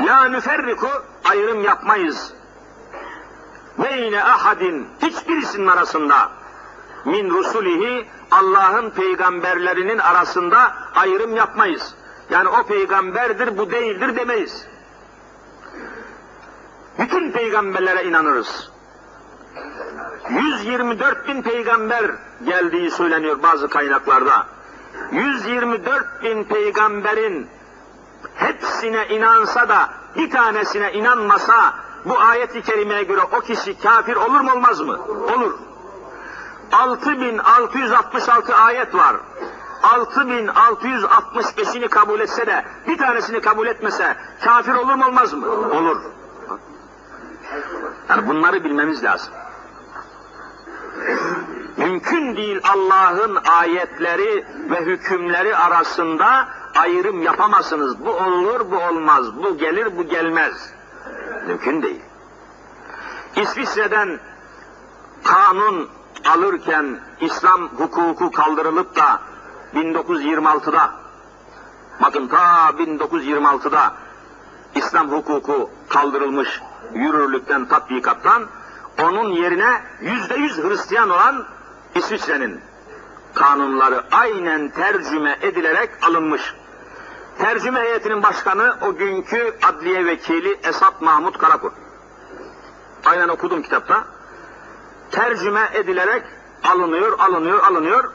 La 0.00 0.24
nüferriku, 0.24 0.88
ayrım 1.24 1.64
yapmayız. 1.64 2.34
Beyne 3.78 4.24
ahadin, 4.24 4.88
hiçbirisinin 5.02 5.66
arasında. 5.66 6.30
Min 7.04 7.30
rusulihi, 7.30 8.08
Allah'ın 8.30 8.90
peygamberlerinin 8.90 9.98
arasında 9.98 10.74
ayrım 10.94 11.36
yapmayız. 11.36 11.94
Yani 12.30 12.48
o 12.48 12.62
peygamberdir, 12.62 13.58
bu 13.58 13.70
değildir 13.70 14.16
demeyiz. 14.16 14.66
Bütün 16.98 17.32
peygamberlere 17.32 18.04
inanırız. 18.04 18.70
124 20.30 21.28
bin 21.28 21.42
peygamber 21.42 22.10
geldiği 22.44 22.90
söyleniyor 22.90 23.42
bazı 23.42 23.68
kaynaklarda. 23.68 24.46
124 25.12 26.22
bin 26.22 26.44
peygamberin 26.44 27.48
hepsine 28.34 29.06
inansa 29.08 29.68
da 29.68 29.90
bir 30.16 30.30
tanesine 30.30 30.92
inanmasa 30.92 31.74
bu 32.04 32.20
ayet-i 32.20 32.62
kerimeye 32.62 33.02
göre 33.02 33.20
o 33.22 33.40
kişi 33.40 33.78
kafir 33.78 34.16
olur 34.16 34.40
mu 34.40 34.52
olmaz 34.52 34.80
mı? 34.80 34.98
Olur. 35.36 35.54
6666 36.72 38.56
ayet 38.56 38.94
var. 38.94 39.16
6665'ini 39.82 41.88
kabul 41.88 42.20
etse 42.20 42.46
de 42.46 42.64
bir 42.86 42.98
tanesini 42.98 43.40
kabul 43.40 43.66
etmese 43.66 44.16
kafir 44.44 44.74
olur 44.74 44.94
mu 44.94 45.06
olmaz 45.06 45.32
mı? 45.32 45.50
Olur. 45.50 46.02
Yani 48.08 48.28
bunları 48.28 48.64
bilmemiz 48.64 49.04
lazım. 49.04 49.32
Mümkün 51.78 52.36
değil 52.36 52.60
Allah'ın 52.74 53.38
ayetleri 53.60 54.44
ve 54.70 54.80
hükümleri 54.80 55.56
arasında 55.56 56.48
ayrım 56.76 57.22
yapamazsınız. 57.22 58.04
Bu 58.04 58.10
olur, 58.10 58.70
bu 58.70 58.76
olmaz. 58.76 59.36
Bu 59.42 59.58
gelir, 59.58 59.96
bu 59.96 60.02
gelmez. 60.02 60.72
Mümkün 61.46 61.82
değil. 61.82 62.00
İsviçre'den 63.36 64.20
kanun 65.24 65.88
alırken 66.34 67.00
İslam 67.20 67.68
hukuku 67.68 68.30
kaldırılıp 68.30 68.96
da 68.96 69.20
1926'da 69.74 70.90
bakın 72.02 72.28
ta 72.28 72.68
1926'da 72.68 73.94
İslam 74.74 75.10
hukuku 75.10 75.70
kaldırılmış 75.88 76.62
yürürlükten, 76.94 77.66
tatbikattan 77.66 78.46
onun 79.02 79.28
yerine 79.28 79.82
yüzde 80.00 80.34
yüz 80.34 80.58
Hristiyan 80.58 81.10
olan 81.10 81.44
İsviçre'nin 81.94 82.60
kanunları 83.34 84.04
aynen 84.12 84.68
tercüme 84.68 85.38
edilerek 85.42 85.90
alınmış. 86.02 86.54
Tercüme 87.38 87.80
heyetinin 87.80 88.22
başkanı 88.22 88.76
o 88.82 88.94
günkü 88.94 89.54
adliye 89.62 90.06
vekili 90.06 90.58
Esat 90.64 91.02
Mahmut 91.02 91.38
Karakur. 91.38 91.72
Aynen 93.06 93.28
okudum 93.28 93.62
kitapta. 93.62 94.04
Tercüme 95.10 95.68
edilerek 95.74 96.22
alınıyor, 96.64 97.18
alınıyor, 97.18 97.60
alınıyor. 97.66 98.12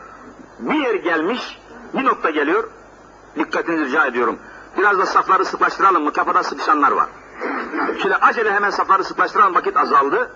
Bir 0.60 0.76
yer 0.76 0.96
gelmiş, 0.96 1.60
bir 1.94 2.06
nokta 2.06 2.30
geliyor. 2.30 2.70
Dikkatinizi 3.36 3.86
rica 3.86 4.06
ediyorum. 4.06 4.40
Biraz 4.78 5.00
da 5.00 5.06
safları 5.06 5.46
sıklaştıralım 5.46 6.04
mı? 6.04 6.14
Kafada 6.14 6.44
sıkışanlar 6.44 6.92
var. 6.92 7.08
Şöyle 8.02 8.16
acele 8.16 8.52
hemen 8.54 8.70
safları 8.70 9.04
sıklaştıralım 9.04 9.56
vakit 9.56 9.78
azaldı. 9.78 10.32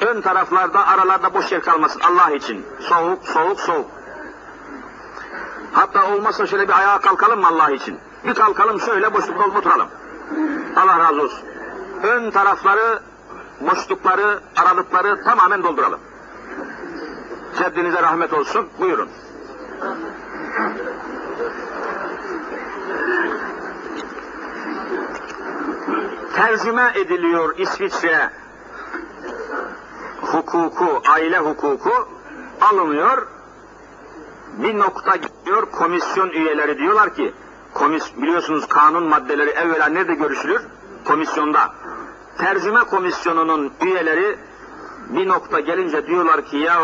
Ön 0.00 0.20
taraflarda 0.20 0.86
aralarda 0.86 1.34
boş 1.34 1.52
yer 1.52 1.60
kalmasın 1.60 2.00
Allah 2.00 2.30
için. 2.30 2.66
Soğuk, 2.80 3.24
soğuk, 3.24 3.60
soğuk. 3.60 3.90
Hatta 5.72 6.12
olmazsa 6.12 6.46
şöyle 6.46 6.68
bir 6.68 6.78
ayağa 6.78 7.00
kalkalım 7.00 7.40
mı 7.40 7.46
Allah 7.46 7.70
için? 7.70 7.98
Bir 8.24 8.34
kalkalım 8.34 8.80
şöyle 8.80 9.14
boşlukta 9.14 9.58
oturalım. 9.58 9.88
Allah 10.76 10.98
razı 10.98 11.22
olsun. 11.22 11.44
Ön 12.02 12.30
tarafları, 12.30 13.02
boşlukları, 13.60 14.40
aralıkları 14.56 15.24
tamamen 15.24 15.62
dolduralım. 15.62 16.00
Ceddinize 17.58 18.02
rahmet 18.02 18.32
olsun. 18.32 18.68
Buyurun. 18.80 19.08
Tercüme 26.34 26.92
ediliyor 26.94 27.58
İsviçre 27.58 28.30
hukuku, 30.32 31.02
aile 31.08 31.38
hukuku 31.38 32.08
alınıyor. 32.60 33.26
Bir 34.58 34.78
nokta 34.78 35.16
gidiyor 35.16 35.70
komisyon 35.70 36.28
üyeleri 36.30 36.78
diyorlar 36.78 37.14
ki 37.14 37.34
komis, 37.74 38.16
biliyorsunuz 38.16 38.68
kanun 38.68 39.02
maddeleri 39.02 39.50
evvela 39.50 39.86
nerede 39.86 40.14
görüşülür? 40.14 40.62
Komisyonda. 41.04 41.72
Tercüme 42.38 42.80
komisyonunun 42.80 43.72
üyeleri 43.82 44.38
bir 45.08 45.28
nokta 45.28 45.60
gelince 45.60 46.06
diyorlar 46.06 46.44
ki 46.44 46.56
ya 46.56 46.80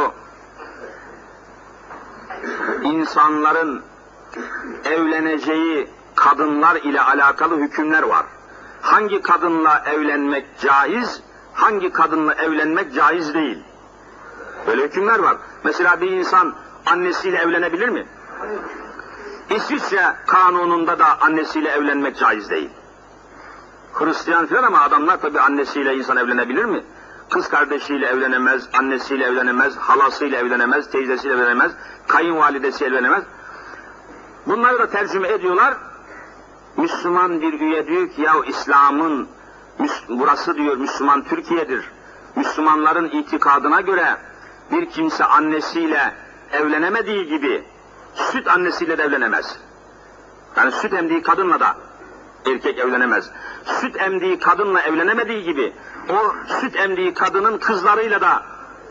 insanların 2.83 3.83
evleneceği 4.85 5.91
kadınlar 6.15 6.77
ile 6.77 7.01
alakalı 7.01 7.57
hükümler 7.57 8.03
var. 8.03 8.27
Hangi 8.83 9.23
kadınla 9.23 9.83
evlenmek 9.87 10.47
caiz, 10.61 11.23
hangi 11.55 11.93
kadınla 11.93 12.35
evlenmek 12.35 12.95
caiz 12.95 13.35
değil. 13.35 13.59
Böyle 14.67 14.85
hükümler 14.85 15.19
var. 15.19 15.37
Mesela 15.65 16.01
bir 16.01 16.11
insan 16.11 16.55
annesiyle 16.87 17.39
evlenebilir 17.39 17.89
mi? 17.89 18.07
İsviçre 19.51 20.17
kanununda 20.27 20.99
da 20.99 21.21
annesiyle 21.21 21.69
evlenmek 21.69 22.17
caiz 22.17 22.51
değil. 22.51 22.71
Hristiyan 23.93 24.47
filan 24.47 24.63
ama 24.63 24.81
adamlar 24.81 25.21
tabi 25.21 25.41
annesiyle 25.41 25.95
insan 25.95 26.17
evlenebilir 26.17 26.65
mi? 26.65 26.85
Kız 27.31 27.49
kardeşiyle 27.49 28.07
evlenemez, 28.07 28.69
annesiyle 28.79 29.25
evlenemez, 29.25 29.77
halasıyla 29.77 30.39
evlenemez, 30.39 30.91
teyzesiyle 30.91 31.35
evlenemez, 31.35 31.73
kayınvalidesi 32.07 32.85
evlenemez. 32.85 33.25
Bunları 34.47 34.79
da 34.79 34.91
tercüme 34.91 35.29
ediyorlar. 35.29 35.75
Müslüman 36.77 37.41
bir 37.41 37.61
üye 37.61 37.87
diyor 37.87 38.09
ki 38.09 38.23
ya 38.23 38.33
İslam'ın 38.47 39.29
burası 40.09 40.55
diyor 40.55 40.77
Müslüman 40.77 41.25
Türkiye'dir. 41.25 41.91
Müslümanların 42.37 43.09
itikadına 43.09 43.81
göre 43.81 44.17
bir 44.71 44.91
kimse 44.91 45.25
annesiyle 45.25 46.15
evlenemediği 46.53 47.27
gibi 47.27 47.65
süt 48.15 48.49
annesiyle 48.49 48.99
de 48.99 49.03
evlenemez. 49.03 49.59
Yani 50.57 50.73
süt 50.73 50.93
emdiği 50.93 51.23
kadınla 51.23 51.61
da 51.61 51.77
erkek 52.47 52.79
evlenemez. 52.79 53.31
Süt 53.65 54.01
emdiği 54.01 54.39
kadınla 54.39 54.83
evlenemediği 54.83 55.43
gibi 55.43 55.73
o 56.09 56.35
süt 56.61 56.77
emdiği 56.77 57.15
kadının 57.15 57.59
kızlarıyla 57.59 58.21
da 58.21 58.43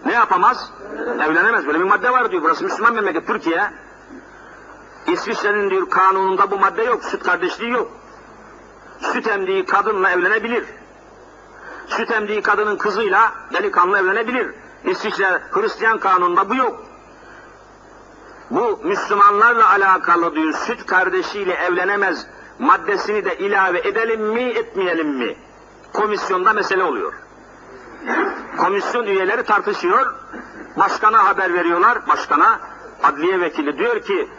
ne 0.05 0.13
yapamaz? 0.13 0.71
Evlenemez. 1.19 1.67
Böyle 1.67 1.79
bir 1.79 1.83
madde 1.83 2.11
var 2.11 2.31
diyor. 2.31 2.43
Burası 2.43 2.63
Müslüman 2.63 2.93
memleket 2.93 3.27
Türkiye. 3.27 3.71
İsviçre'nin 5.07 5.69
diyor 5.69 5.89
kanununda 5.89 6.51
bu 6.51 6.59
madde 6.59 6.83
yok. 6.83 7.03
Süt 7.03 7.23
kardeşliği 7.23 7.71
yok. 7.71 7.91
Süt 9.11 9.27
emdiği 9.27 9.65
kadınla 9.65 10.11
evlenebilir. 10.11 10.65
Süt 11.87 12.11
emdiği 12.11 12.41
kadının 12.41 12.77
kızıyla 12.77 13.31
delikanlı 13.53 13.99
evlenebilir. 13.99 14.47
İsviçre 14.85 15.41
Hristiyan 15.51 15.97
kanununda 15.97 16.49
bu 16.49 16.55
yok. 16.55 16.83
Bu 18.49 18.79
Müslümanlarla 18.83 19.69
alakalı 19.69 20.35
diyor 20.35 20.53
süt 20.53 20.85
kardeşiyle 20.85 21.53
evlenemez 21.53 22.27
maddesini 22.59 23.25
de 23.25 23.37
ilave 23.37 23.79
edelim 23.79 24.21
mi 24.21 24.43
etmeyelim 24.43 25.09
mi? 25.09 25.35
Komisyonda 25.93 26.53
mesele 26.53 26.83
oluyor. 26.83 27.13
Komisyon 28.57 29.05
üyeleri 29.05 29.43
tartışıyor. 29.43 30.15
Başkana 30.77 31.25
haber 31.25 31.53
veriyorlar. 31.53 32.07
Başkana 32.07 32.59
adliye 33.03 33.41
vekili 33.41 33.77
diyor 33.77 34.01
ki 34.01 34.29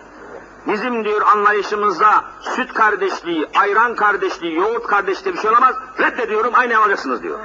bizim 0.66 1.04
diyor 1.04 1.22
anlayışımızda 1.22 2.24
süt 2.40 2.74
kardeşliği, 2.74 3.46
ayran 3.54 3.94
kardeşliği, 3.94 4.54
yoğurt 4.54 4.86
kardeşliği 4.86 5.34
bir 5.34 5.40
şey 5.40 5.50
olamaz. 5.50 5.74
Reddediyorum 6.00 6.52
aynı 6.54 6.78
alacaksınız 6.78 7.22
diyor. 7.22 7.38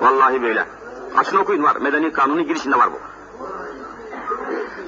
Vallahi 0.00 0.42
böyle. 0.42 0.64
Açın 1.16 1.36
okuyun 1.36 1.62
var. 1.62 1.76
Medeni 1.76 2.12
kanunun 2.12 2.46
girişinde 2.46 2.78
var 2.78 2.88
bu. 2.92 2.98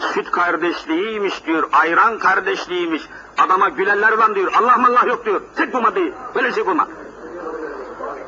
Süt 0.01 0.31
kardeşliğiymiş 0.31 1.47
diyor, 1.47 1.69
ayran 1.73 2.19
kardeşliğiymiş. 2.19 3.09
Adama 3.39 3.69
gülerler 3.69 4.13
lan 4.13 4.35
diyor, 4.35 4.53
Allah 4.59 4.75
Allah 4.89 5.07
yok 5.07 5.25
diyor. 5.25 5.41
Tek 5.57 5.75
bu 5.75 5.81
maddeyi, 5.81 6.15
böyle 6.35 6.53
şey 6.53 6.67
bulma. 6.67 6.89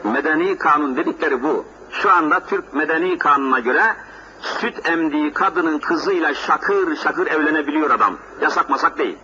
Medeni 0.05 0.59
kanun 0.59 0.97
dedikleri 0.97 1.43
bu. 1.43 1.65
Şu 1.91 2.11
anda 2.11 2.41
Türk 2.41 2.75
medeni 2.75 3.19
kanuna 3.19 3.59
göre 3.61 3.95
süt 4.41 4.89
emdiği 4.89 5.33
kadının 5.33 5.79
kızıyla 5.79 6.35
şakır 6.35 6.97
şakır 6.97 7.27
evlenebiliyor 7.27 7.91
adam. 7.91 8.17
Yasak 8.41 8.71
masak 8.71 8.99
değil. 8.99 9.19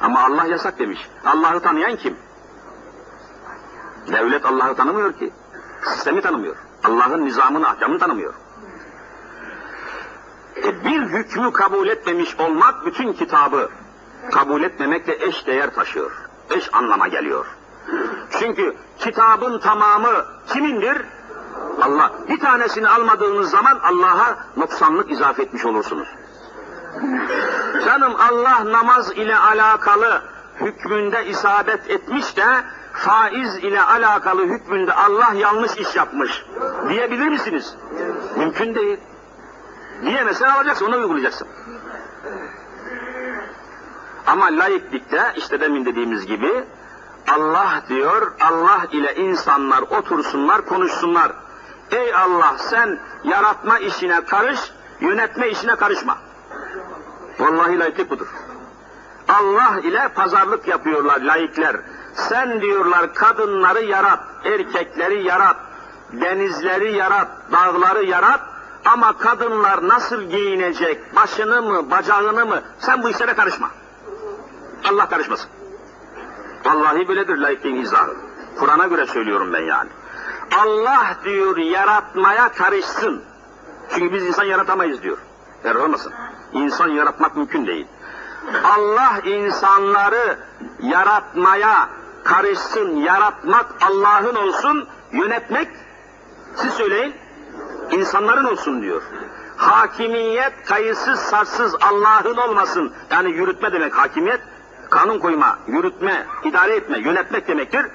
Ama 0.00 0.24
Allah 0.24 0.46
yasak 0.46 0.78
demiş. 0.78 1.08
Allah'ı 1.24 1.60
tanıyan 1.60 1.96
kim? 1.96 2.16
Devlet 4.12 4.46
Allah'ı 4.46 4.74
tanımıyor 4.74 5.12
ki. 5.12 5.32
Sistemi 5.84 6.20
tanımıyor. 6.20 6.56
Allah'ın 6.84 7.24
nizamını, 7.24 7.68
ahkamını 7.68 7.98
tanımıyor. 7.98 8.34
E 10.56 10.84
bir 10.84 11.00
hükmü 11.00 11.52
kabul 11.52 11.88
etmemiş 11.88 12.40
olmak 12.40 12.86
bütün 12.86 13.12
kitabı 13.12 13.68
kabul 14.30 14.62
etmemekle 14.62 15.26
eş 15.26 15.46
değer 15.46 15.74
taşıyor. 15.74 16.12
Eş 16.50 16.74
anlama 16.74 17.08
geliyor. 17.08 17.46
Çünkü 18.30 18.76
kitabın 18.98 19.58
tamamı 19.58 20.24
kimindir? 20.48 21.02
Allah. 21.82 22.12
Bir 22.28 22.40
tanesini 22.40 22.88
almadığınız 22.88 23.50
zaman 23.50 23.78
Allah'a 23.82 24.38
noksanlık 24.56 25.10
izafe 25.10 25.42
etmiş 25.42 25.64
olursunuz. 25.64 26.08
Canım 27.84 28.16
Allah 28.16 28.72
namaz 28.72 29.12
ile 29.12 29.36
alakalı 29.36 30.22
hükmünde 30.60 31.26
isabet 31.26 31.90
etmiş 31.90 32.36
de 32.36 32.44
faiz 32.92 33.56
ile 33.56 33.82
alakalı 33.82 34.44
hükmünde 34.46 34.92
Allah 34.92 35.32
yanlış 35.34 35.76
iş 35.76 35.96
yapmış 35.96 36.44
diyebilir 36.88 37.28
misiniz? 37.28 37.76
Mümkün 38.36 38.74
değil. 38.74 39.00
Diyemezsen 40.02 40.48
alacaksın, 40.48 40.86
onu 40.86 40.96
uygulayacaksın. 40.96 41.48
Ama 44.26 44.46
laiklikte 44.46 45.32
işte 45.36 45.60
demin 45.60 45.84
dediğimiz 45.84 46.26
gibi 46.26 46.64
Allah 47.28 47.82
diyor, 47.88 48.32
Allah 48.40 48.86
ile 48.92 49.14
insanlar 49.14 49.82
otursunlar, 49.82 50.66
konuşsunlar. 50.66 51.32
Ey 51.90 52.14
Allah 52.14 52.56
sen 52.58 52.98
yaratma 53.24 53.78
işine 53.78 54.24
karış, 54.24 54.60
yönetme 55.00 55.48
işine 55.48 55.76
karışma. 55.76 56.18
Vallahi 57.42 57.78
laiklik 57.78 58.10
budur. 58.10 58.26
Allah 59.28 59.80
ile 59.82 60.08
pazarlık 60.14 60.68
yapıyorlar 60.68 61.20
laikler. 61.20 61.76
Sen 62.14 62.60
diyorlar 62.60 63.14
kadınları 63.14 63.84
yarat, 63.84 64.20
erkekleri 64.44 65.22
yarat, 65.22 65.56
denizleri 66.12 66.92
yarat, 66.92 67.28
dağları 67.52 68.04
yarat 68.04 68.40
ama 68.84 69.18
kadınlar 69.18 69.88
nasıl 69.88 70.22
giyinecek, 70.22 71.16
başını 71.16 71.62
mı, 71.62 71.90
bacağını 71.90 72.46
mı, 72.46 72.62
sen 72.78 73.02
bu 73.02 73.08
işlere 73.08 73.34
karışma. 73.34 73.70
Allah 74.84 75.08
karışmasın. 75.08 75.50
Vallahi 76.64 77.08
böyledir 77.08 77.36
laikliğin 77.36 77.76
izahı. 77.76 78.16
Kur'an'a 78.58 78.86
göre 78.86 79.06
söylüyorum 79.06 79.52
ben 79.52 79.62
yani. 79.62 79.90
Allah 80.58 81.16
diyor 81.24 81.56
yaratmaya 81.56 82.52
karışsın. 82.52 83.22
Çünkü 83.94 84.14
biz 84.14 84.26
insan 84.26 84.44
yaratamayız 84.44 85.02
diyor. 85.02 85.18
Yer 85.64 85.74
olmasın. 85.74 86.12
İnsan 86.52 86.88
yaratmak 86.88 87.36
mümkün 87.36 87.66
değil. 87.66 87.86
Allah 88.64 89.20
insanları 89.24 90.38
yaratmaya 90.80 91.88
karışsın, 92.24 92.96
yaratmak 92.96 93.66
Allah'ın 93.80 94.34
olsun, 94.34 94.88
yönetmek, 95.12 95.68
siz 96.56 96.72
söyleyin, 96.72 97.14
insanların 97.90 98.44
olsun 98.44 98.82
diyor. 98.82 99.02
Hakimiyet 99.56 100.52
kayıtsız 100.64 101.18
sarsız 101.20 101.74
Allah'ın 101.80 102.36
olmasın. 102.36 102.92
Yani 103.10 103.30
yürütme 103.30 103.72
demek 103.72 103.98
hakimiyet, 103.98 104.40
kanun 104.90 105.18
koyma, 105.18 105.58
yürütme, 105.66 106.26
idare 106.44 106.76
etme, 106.76 106.98
yönetmek 106.98 107.48
demektir. 107.48 107.86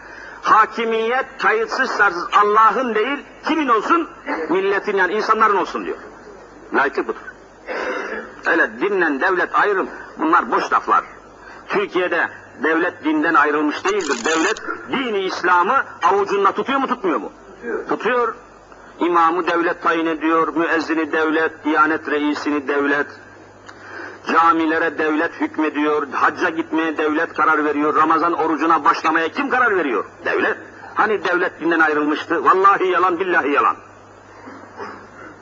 Hakimiyet 0.41 1.26
kayıtsız 1.39 1.91
sarsız 1.91 2.28
Allah'ın 2.43 2.95
değil, 2.95 3.26
kimin 3.47 3.68
olsun? 3.68 4.10
Milletin 4.49 4.97
yani 4.97 5.14
insanların 5.14 5.58
olsun 5.58 5.86
diyor. 5.86 5.97
Layıklık 6.74 7.08
budur. 7.08 7.37
Öyle 8.48 8.80
dinle 8.82 9.22
devlet 9.22 9.56
ayrım, 9.56 9.89
bunlar 10.18 10.52
boş 10.52 10.74
laflar. 10.74 11.04
Türkiye'de 11.68 12.30
devlet 12.64 13.04
dinden 13.04 13.34
ayrılmış 13.34 13.86
değildir. 13.86 14.18
Devlet 14.26 14.62
dini 14.91 15.20
İslam'ı 15.20 15.84
avucunda 16.04 16.52
tutuyor 16.52 16.80
mu 16.80 16.88
tutmuyor 16.88 17.20
mu? 17.20 17.32
Tutuyor. 17.56 17.88
tutuyor. 17.88 18.36
İmamı 19.00 19.48
devlet 19.48 19.84
tayin 19.84 20.06
ediyor, 20.06 20.56
müezzini 20.56 21.12
devlet, 21.12 21.64
diyanet 21.66 22.10
reisini 22.10 22.68
devlet, 22.68 23.08
camilere 24.34 24.98
devlet 24.98 25.41
hükmediyor, 25.41 26.08
hacca 26.12 26.50
gitmeye 26.50 26.98
devlet 26.98 27.34
karar 27.34 27.66
veriyor, 27.66 27.95
Ramazan 27.95 28.34
orucuna 28.34 28.84
başlamaya 28.84 29.30
kim 29.30 29.50
karar 29.50 29.78
veriyor? 29.78 30.06
Devlet. 30.26 30.58
Hani 30.95 31.24
devlet 31.24 31.60
dinden 31.60 31.80
ayrılmıştı? 31.80 32.45
Vallahi 32.45 32.88
yalan, 32.88 33.20
billahi 33.20 33.52
yalan. 33.52 33.76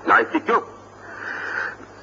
Laiklik 0.08 0.49
yok. 0.49 0.74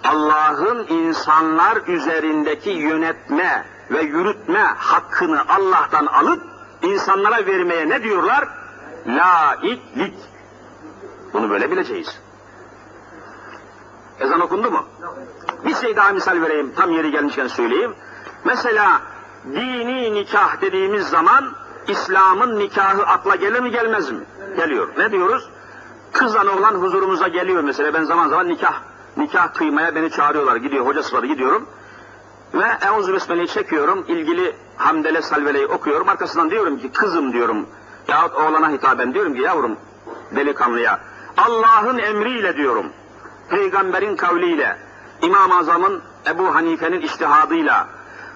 Allah'ın 0.05 0.86
insanlar 0.88 1.76
üzerindeki 1.86 2.70
yönetme 2.70 3.64
ve 3.90 4.03
yürütme 4.03 4.59
hakkını 4.59 5.42
Allah'tan 5.48 6.07
alıp 6.07 6.42
insanlara 6.82 7.46
vermeye 7.46 7.88
ne 7.88 8.03
diyorlar? 8.03 8.48
Laiklik. 9.07 10.14
Bunu 11.32 11.50
böyle 11.50 11.70
bileceğiz. 11.70 12.18
Ezan 14.20 14.40
okundu 14.40 14.70
mu? 14.70 14.84
Bir 15.64 15.74
şey 15.74 15.96
daha 15.96 16.12
misal 16.12 16.42
vereyim, 16.42 16.72
tam 16.76 16.90
yeri 16.90 17.11
gelmişken 17.11 17.46
söyleyeyim. 17.46 17.94
Mesela 18.44 19.03
dini 19.44 20.14
nikah 20.14 20.61
dediğimiz 20.61 21.07
zaman 21.07 21.53
İslam'ın 21.88 22.59
nikahı 22.59 23.03
akla 23.03 23.34
gelir 23.34 23.61
mi 23.61 23.70
gelmez 23.70 24.11
mi? 24.11 24.24
Geliyor. 24.57 24.88
Ne 24.98 25.12
diyoruz? 25.12 25.48
Kızla 26.12 26.57
oğlan 26.57 26.74
huzurumuza 26.74 27.28
geliyor 27.28 27.64
mesela. 27.64 27.94
Ben 27.94 28.05
zaman 28.05 28.28
zaman 28.28 28.48
nikah 28.48 28.74
nikah 29.16 29.54
kıymaya 29.54 29.94
beni 29.94 30.10
çağırıyorlar. 30.10 30.56
Gidiyor 30.56 30.86
hoca 30.86 31.02
sıfatı 31.02 31.26
gidiyorum. 31.26 31.66
Ve 32.54 32.64
Eûzü 32.64 33.12
Besmele'yi 33.12 33.48
çekiyorum. 33.48 34.04
ilgili 34.08 34.56
Hamdele 34.76 35.22
Salvele'yi 35.22 35.66
okuyorum. 35.66 36.08
Arkasından 36.08 36.50
diyorum 36.50 36.78
ki 36.78 36.92
kızım 36.92 37.32
diyorum. 37.32 37.66
Yahut 38.08 38.34
oğlana 38.34 38.70
hitaben 38.70 39.14
diyorum 39.14 39.34
ki 39.34 39.40
yavrum 39.40 39.76
delikanlıya. 40.36 41.00
Allah'ın 41.36 41.98
emriyle 41.98 42.56
diyorum. 42.56 42.86
Peygamberin 43.48 44.16
kavliyle. 44.16 44.76
İmam-ı 45.22 45.56
Azam'ın 45.58 46.02
Ebu 46.26 46.54
Hanife'nin 46.54 47.00
iştihadıyla. 47.00 47.88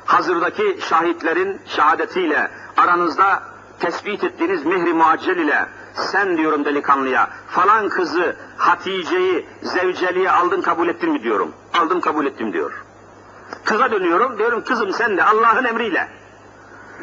Hazırdaki 0.04 0.78
şahitlerin 0.80 1.60
şehadetiyle. 1.66 2.50
Aranızda 2.76 3.42
tespit 3.80 4.24
ettiğiniz 4.24 4.66
mihri 4.66 4.92
muaccel 4.92 5.36
ile 5.36 5.66
sen 5.96 6.36
diyorum 6.36 6.64
delikanlıya 6.64 7.30
falan 7.48 7.88
kızı 7.88 8.36
Hatice'yi 8.56 9.46
zevceliğe 9.62 10.30
aldın 10.30 10.60
kabul 10.60 10.88
ettin 10.88 11.12
mi 11.12 11.22
diyorum. 11.22 11.52
Aldım 11.74 12.00
kabul 12.00 12.26
ettim 12.26 12.52
diyor. 12.52 12.72
Kıza 13.64 13.90
dönüyorum 13.90 14.38
diyorum 14.38 14.64
kızım 14.64 14.92
sen 14.92 15.16
de 15.16 15.24
Allah'ın 15.24 15.64
emriyle 15.64 16.08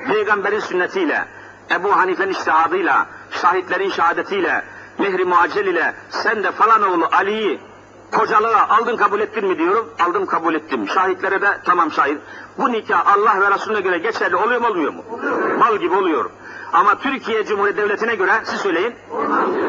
peygamberin 0.08 0.60
sünnetiyle 0.60 1.26
Ebu 1.72 1.98
Hanife'nin 1.98 2.32
iştihadıyla 2.32 3.08
şahitlerin 3.32 3.90
şehadetiyle 3.90 4.64
mehri 4.98 5.26
muaccel 5.26 5.66
ile 5.66 5.94
sen 6.10 6.44
de 6.44 6.52
falan 6.52 6.82
oğlu 6.82 7.08
Ali'yi 7.12 7.60
kocalığa 8.12 8.68
aldın 8.70 8.98
kabul 8.98 9.20
ettin 9.20 9.48
mi 9.48 9.58
diyorum. 9.58 9.90
Aldım 10.06 10.26
kabul 10.26 10.56
ettim. 10.56 10.88
Şahitlere 10.90 11.42
de 11.42 11.48
tamam 11.66 11.92
şahit. 11.92 12.18
Bu 12.58 12.72
nikah 12.72 13.18
Allah 13.18 13.42
ve 13.42 13.52
Resulüne 13.52 13.82
göre 13.82 13.98
geçerli 13.98 14.36
oluyor 14.36 14.62
mu 14.62 14.68
olmuyor 14.68 14.94
mu? 14.94 15.04
Mal 15.60 15.78
gibi 15.78 15.96
oluyor. 15.96 16.30
Ama 16.74 17.00
Türkiye 17.00 17.46
Cumhuriyeti 17.46 17.82
Devleti'ne 17.82 18.16
göre 18.16 18.32
siz 18.44 18.62
söyleyin. 18.62 18.96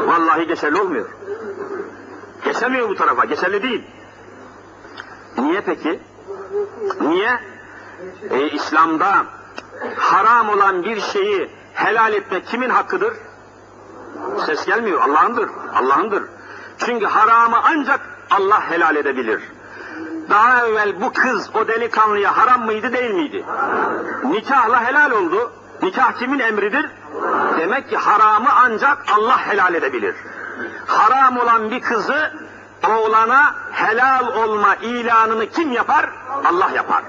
Vallahi 0.07 0.47
geçerli 0.47 0.81
olmuyor. 0.81 1.09
Geçemiyor 2.45 2.89
bu 2.89 2.95
tarafa. 2.95 3.25
Geçerli 3.25 3.63
değil. 3.63 3.85
Niye 5.39 5.61
peki? 5.61 6.01
Niye? 7.01 7.41
E, 8.31 8.51
İslam'da 8.51 9.25
haram 9.97 10.49
olan 10.49 10.83
bir 10.83 11.01
şeyi 11.01 11.51
helal 11.75 12.13
etmek 12.13 12.47
kimin 12.47 12.71
hakkıdır? 12.71 13.15
Ses 14.47 14.67
gelmiyor. 14.67 15.01
Allah'ındır. 15.01 15.51
Allah'ındır. 15.75 16.23
Çünkü 16.79 17.07
haramı 17.07 17.57
ancak 17.65 18.01
Allah 18.31 18.71
helal 18.71 18.97
edebilir. 18.97 19.43
Daha 20.31 20.67
evvel 20.67 21.01
bu 21.01 21.13
kız 21.13 21.51
o 21.55 21.69
delikanlıya 21.69 22.37
haram 22.37 22.65
mıydı 22.65 22.93
değil 22.93 23.11
miydi? 23.11 23.45
Nikahla 24.25 24.85
helal 24.85 25.11
oldu. 25.11 25.53
Nikah 25.83 26.13
kimin 26.13 26.39
emridir? 26.39 26.91
Demek 27.59 27.91
ki 27.91 27.97
haramı 27.97 28.49
ancak 28.65 28.99
Allah 29.17 29.47
helal 29.47 29.75
edebilir. 29.75 30.15
Haram 30.87 31.37
olan 31.37 31.71
bir 31.71 31.81
kızı 31.81 32.33
oğlana 32.89 33.55
helal 33.73 34.37
olma 34.37 34.75
ilanını 34.75 35.47
kim 35.47 35.73
yapar? 35.73 36.11
Allah 36.45 36.71
yapar. 36.75 37.03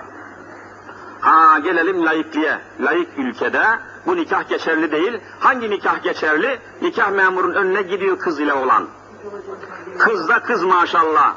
Ha 1.21 1.59
gelelim 1.59 2.05
laikliğe. 2.05 2.59
Laik 2.79 3.09
ülkede 3.17 3.63
bu 4.05 4.15
nikah 4.15 4.49
geçerli 4.49 4.91
değil. 4.91 5.21
Hangi 5.39 5.69
nikah 5.69 6.03
geçerli? 6.03 6.59
Nikah 6.81 7.11
memurun 7.11 7.53
önüne 7.53 7.81
gidiyor 7.81 8.19
kız 8.19 8.39
ile 8.39 8.53
olan. 8.53 8.87
Kız 9.99 10.29
da 10.29 10.39
kız 10.39 10.63
maşallah. 10.63 11.35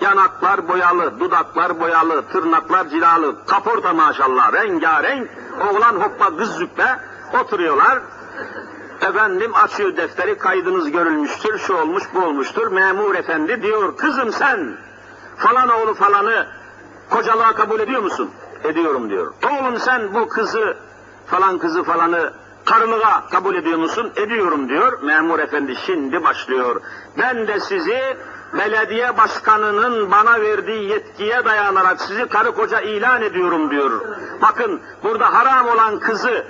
Yanaklar 0.00 0.68
boyalı, 0.68 1.20
dudaklar 1.20 1.80
boyalı, 1.80 2.22
tırnaklar 2.32 2.88
cilalı, 2.88 3.46
kaporta 3.46 3.92
maşallah, 3.92 4.52
rengarenk. 4.52 5.30
Oğlan 5.70 5.94
hoppa 5.94 6.36
kız 6.36 6.56
züppe 6.56 6.98
oturuyorlar. 7.40 7.98
Efendim 9.00 9.54
açıyor 9.54 9.96
defteri, 9.96 10.38
kaydınız 10.38 10.90
görülmüştür, 10.90 11.58
şu 11.58 11.74
olmuş, 11.74 12.04
bu 12.14 12.24
olmuştur. 12.24 12.72
Memur 12.72 13.14
efendi 13.14 13.62
diyor, 13.62 13.96
kızım 13.96 14.32
sen 14.32 14.76
falan 15.36 15.68
oğlu 15.68 15.94
falanı 15.94 16.46
kocalığa 17.10 17.54
kabul 17.54 17.80
ediyor 17.80 18.02
musun? 18.02 18.30
Ediyorum 18.64 19.10
diyor. 19.10 19.34
Oğlum 19.50 19.78
sen 19.78 20.14
bu 20.14 20.28
kızı 20.28 20.76
falan 21.26 21.58
kızı 21.58 21.82
falanı 21.84 22.32
karılığa 22.64 23.26
kabul 23.26 23.54
ediyor 23.54 23.78
musun? 23.78 24.12
Ediyorum 24.16 24.68
diyor. 24.68 25.02
Memur 25.02 25.38
efendi 25.38 25.76
şimdi 25.86 26.24
başlıyor. 26.24 26.80
Ben 27.18 27.46
de 27.48 27.60
sizi 27.60 28.16
belediye 28.52 29.16
başkanının 29.16 30.10
bana 30.10 30.40
verdiği 30.40 30.88
yetkiye 30.88 31.44
dayanarak 31.44 32.00
sizi 32.00 32.28
karı 32.28 32.52
koca 32.54 32.80
ilan 32.80 33.22
ediyorum 33.22 33.70
diyor. 33.70 34.00
Bakın 34.42 34.80
burada 35.02 35.34
haram 35.34 35.68
olan 35.68 35.98
kızı 35.98 36.46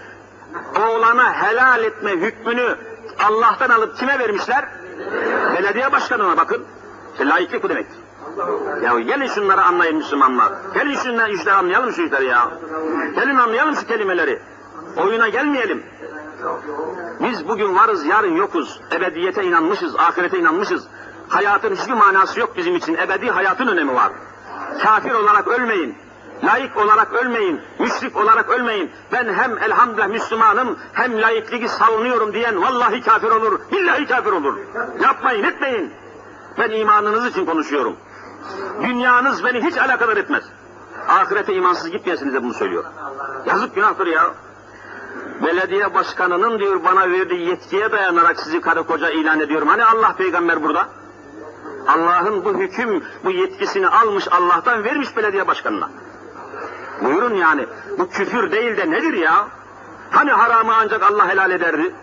oğlana 0.81 1.33
helal 1.33 1.85
etme 1.85 2.11
hükmünü 2.11 2.77
Allah'tan 3.19 3.71
alıp 3.71 3.97
kime 3.97 4.19
vermişler? 4.19 4.69
Belediye 5.55 5.93
başkanına 5.93 6.37
bakın. 6.37 6.65
İşte 7.13 7.29
laiklik 7.29 7.63
bu 7.63 7.69
demek. 7.69 7.87
Ya 8.83 9.01
gelin 9.01 9.27
şunları 9.27 9.63
anlayın 9.63 9.97
Müslümanlar. 9.97 10.53
Gelin 10.75 10.97
şunları 10.97 11.33
işte 11.33 11.53
anlayalım 11.53 11.93
şu 11.93 12.03
işleri 12.03 12.27
ya. 12.27 12.49
Gelin 13.15 13.37
anlayalım 13.37 13.77
şu 13.77 13.87
kelimeleri. 13.87 14.39
Oyuna 14.97 15.29
gelmeyelim. 15.29 15.83
Biz 17.21 17.49
bugün 17.49 17.77
varız, 17.77 18.07
yarın 18.07 18.37
yokuz. 18.37 18.81
Ebediyete 18.93 19.45
inanmışız, 19.45 19.97
ahirete 19.97 20.39
inanmışız. 20.39 20.87
Hayatın 21.29 21.77
hiçbir 21.77 21.93
manası 21.93 22.41
yok 22.41 22.57
bizim 22.57 22.77
için. 22.77 22.95
Ebedi 22.95 23.31
hayatın 23.31 23.67
önemi 23.67 23.95
var. 23.95 24.13
Kafir 24.83 25.11
olarak 25.11 25.49
ölmeyin. 25.49 25.97
Layık 26.45 26.77
olarak 26.77 27.13
ölmeyin, 27.13 27.61
müşrik 27.79 28.17
olarak 28.17 28.49
ölmeyin. 28.49 28.91
Ben 29.13 29.35
hem 29.35 29.59
elhamdülillah 29.59 30.09
Müslümanım 30.09 30.79
hem 30.93 31.23
layıklığı 31.23 31.69
savunuyorum 31.69 32.33
diyen 32.33 32.63
vallahi 32.63 33.03
kafir 33.03 33.31
olur, 33.31 33.61
billahi 33.73 34.07
kafir 34.07 34.33
olur. 34.33 34.59
Yapmayın, 35.01 35.45
etmeyin. 35.45 35.93
Ben 36.59 36.71
imanınız 36.71 37.27
için 37.27 37.47
konuşuyorum. 37.47 37.97
Dünyanız 38.83 39.45
beni 39.45 39.65
hiç 39.65 39.77
alakadar 39.77 40.17
etmez. 40.17 40.45
Ahirete 41.09 41.55
imansız 41.55 41.91
gitmeyesiniz 41.91 42.35
de 42.35 42.43
bunu 42.43 42.55
söylüyor. 42.55 42.85
Yazık 43.47 43.75
günahtır 43.75 44.07
ya. 44.07 44.31
Belediye 45.45 45.95
başkanının 45.95 46.59
diyor 46.59 46.85
bana 46.85 47.11
verdiği 47.11 47.49
yetkiye 47.49 47.93
dayanarak 47.93 48.41
sizi 48.41 48.61
karı 48.61 48.83
koca 48.83 49.11
ilan 49.11 49.41
ediyorum. 49.41 49.69
Hani 49.69 49.85
Allah 49.85 50.15
peygamber 50.19 50.63
burada? 50.63 50.89
Allah'ın 51.89 52.45
bu 52.45 52.59
hüküm, 52.59 53.05
bu 53.25 53.31
yetkisini 53.31 53.89
almış 53.89 54.29
Allah'tan 54.31 54.85
vermiş 54.85 55.17
belediye 55.17 55.47
başkanına. 55.47 55.91
Buyurun 57.05 57.35
yani. 57.35 57.67
Bu 57.99 58.09
küfür 58.11 58.53
değil 58.53 58.77
de 58.77 58.91
nedir 58.91 59.13
ya? 59.13 59.49
Hani 60.11 60.31
haramı 60.31 60.73
ancak 60.75 61.03
Allah 61.03 61.29
helal 61.29 61.51
ederdi? 61.51 61.95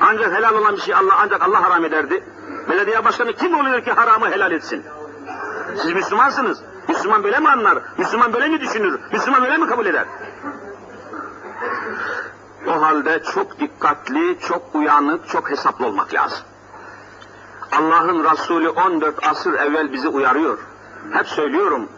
Ancak 0.00 0.32
helal 0.32 0.54
olan 0.54 0.76
bir 0.76 0.80
şey 0.80 0.94
Allah 0.94 1.14
ancak 1.18 1.42
Allah 1.42 1.62
haram 1.62 1.84
ederdi. 1.84 2.24
Belediye 2.70 3.04
başkanı 3.04 3.32
kim 3.32 3.58
oluyor 3.58 3.84
ki 3.84 3.92
haramı 3.92 4.30
helal 4.30 4.52
etsin? 4.52 4.84
Siz 5.76 5.92
Müslümansınız. 5.92 6.62
Müslüman 6.88 7.24
böyle 7.24 7.38
mi 7.38 7.48
anlar? 7.48 7.78
Müslüman 7.98 8.32
böyle 8.32 8.48
mi 8.48 8.60
düşünür? 8.60 9.00
Müslüman 9.12 9.42
böyle 9.42 9.56
mi 9.56 9.66
kabul 9.66 9.86
eder? 9.86 10.04
O 12.66 12.82
halde 12.82 13.22
çok 13.34 13.60
dikkatli, 13.60 14.38
çok 14.40 14.74
uyanık, 14.74 15.28
çok 15.28 15.50
hesaplı 15.50 15.86
olmak 15.86 16.14
lazım. 16.14 16.38
Allah'ın 17.72 18.24
Resulü 18.24 18.68
14 18.68 19.26
asır 19.26 19.54
evvel 19.54 19.92
bizi 19.92 20.08
uyarıyor. 20.08 20.58
Hep 21.12 21.28
söylüyorum. 21.28 21.88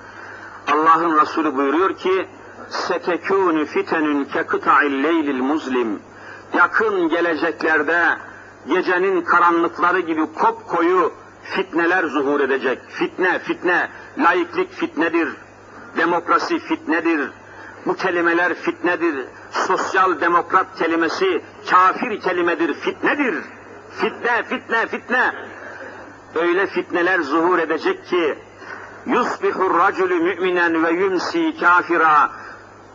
Allah'ın 0.73 1.21
Resulü 1.21 1.57
buyuruyor 1.57 1.97
ki 1.97 2.29
setekûnü 2.69 3.67
fitenün 3.67 4.25
ke 4.25 4.43
kıta'il 4.43 5.03
leylil 5.03 5.41
muzlim 5.41 6.01
yakın 6.55 7.09
geleceklerde 7.09 8.19
gecenin 8.69 9.23
karanlıkları 9.23 10.01
gibi 10.01 10.33
kopkoyu 10.33 11.13
fitneler 11.43 12.05
zuhur 12.05 12.41
edecek. 12.41 12.79
Fitne, 12.89 13.39
fitne, 13.39 13.89
laiklik 14.19 14.73
fitnedir, 14.73 15.29
demokrasi 15.97 16.59
fitnedir, 16.59 17.31
bu 17.87 17.97
kelimeler 17.97 18.55
fitnedir, 18.55 19.25
sosyal 19.51 20.21
demokrat 20.21 20.79
kelimesi 20.79 21.43
kafir 21.71 22.21
kelimedir, 22.21 22.75
fitnedir. 22.75 23.35
Fitne, 23.91 24.43
fitne, 24.43 24.87
fitne. 24.87 25.33
Öyle 26.41 26.67
fitneler 26.67 27.21
zuhur 27.21 27.59
edecek 27.59 28.07
ki 28.07 28.39
yusbihur 29.07 29.79
racülü 29.79 30.21
müminen 30.21 30.85
ve 30.85 30.91
yumsi 30.91 31.61
kafira 31.61 32.31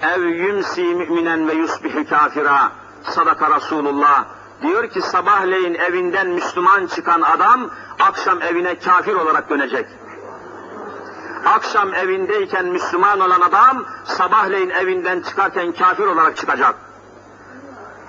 ev 0.01 0.21
yumsi 0.21 0.83
müminen 0.83 1.47
ve 1.47 1.53
yusbihu 1.53 2.09
kafira 2.09 2.71
sadaka 3.03 3.55
Resulullah 3.55 4.25
diyor 4.61 4.89
ki 4.89 5.01
sabahleyin 5.01 5.73
evinden 5.73 6.27
Müslüman 6.27 6.87
çıkan 6.87 7.21
adam 7.21 7.69
akşam 7.99 8.41
evine 8.41 8.79
kafir 8.79 9.13
olarak 9.13 9.49
dönecek. 9.49 9.87
Akşam 11.45 11.93
evindeyken 11.93 12.65
Müslüman 12.65 13.19
olan 13.19 13.41
adam 13.41 13.85
sabahleyin 14.05 14.69
evinden 14.69 15.21
çıkarken 15.21 15.71
kafir 15.71 16.05
olarak 16.05 16.37
çıkacak. 16.37 16.75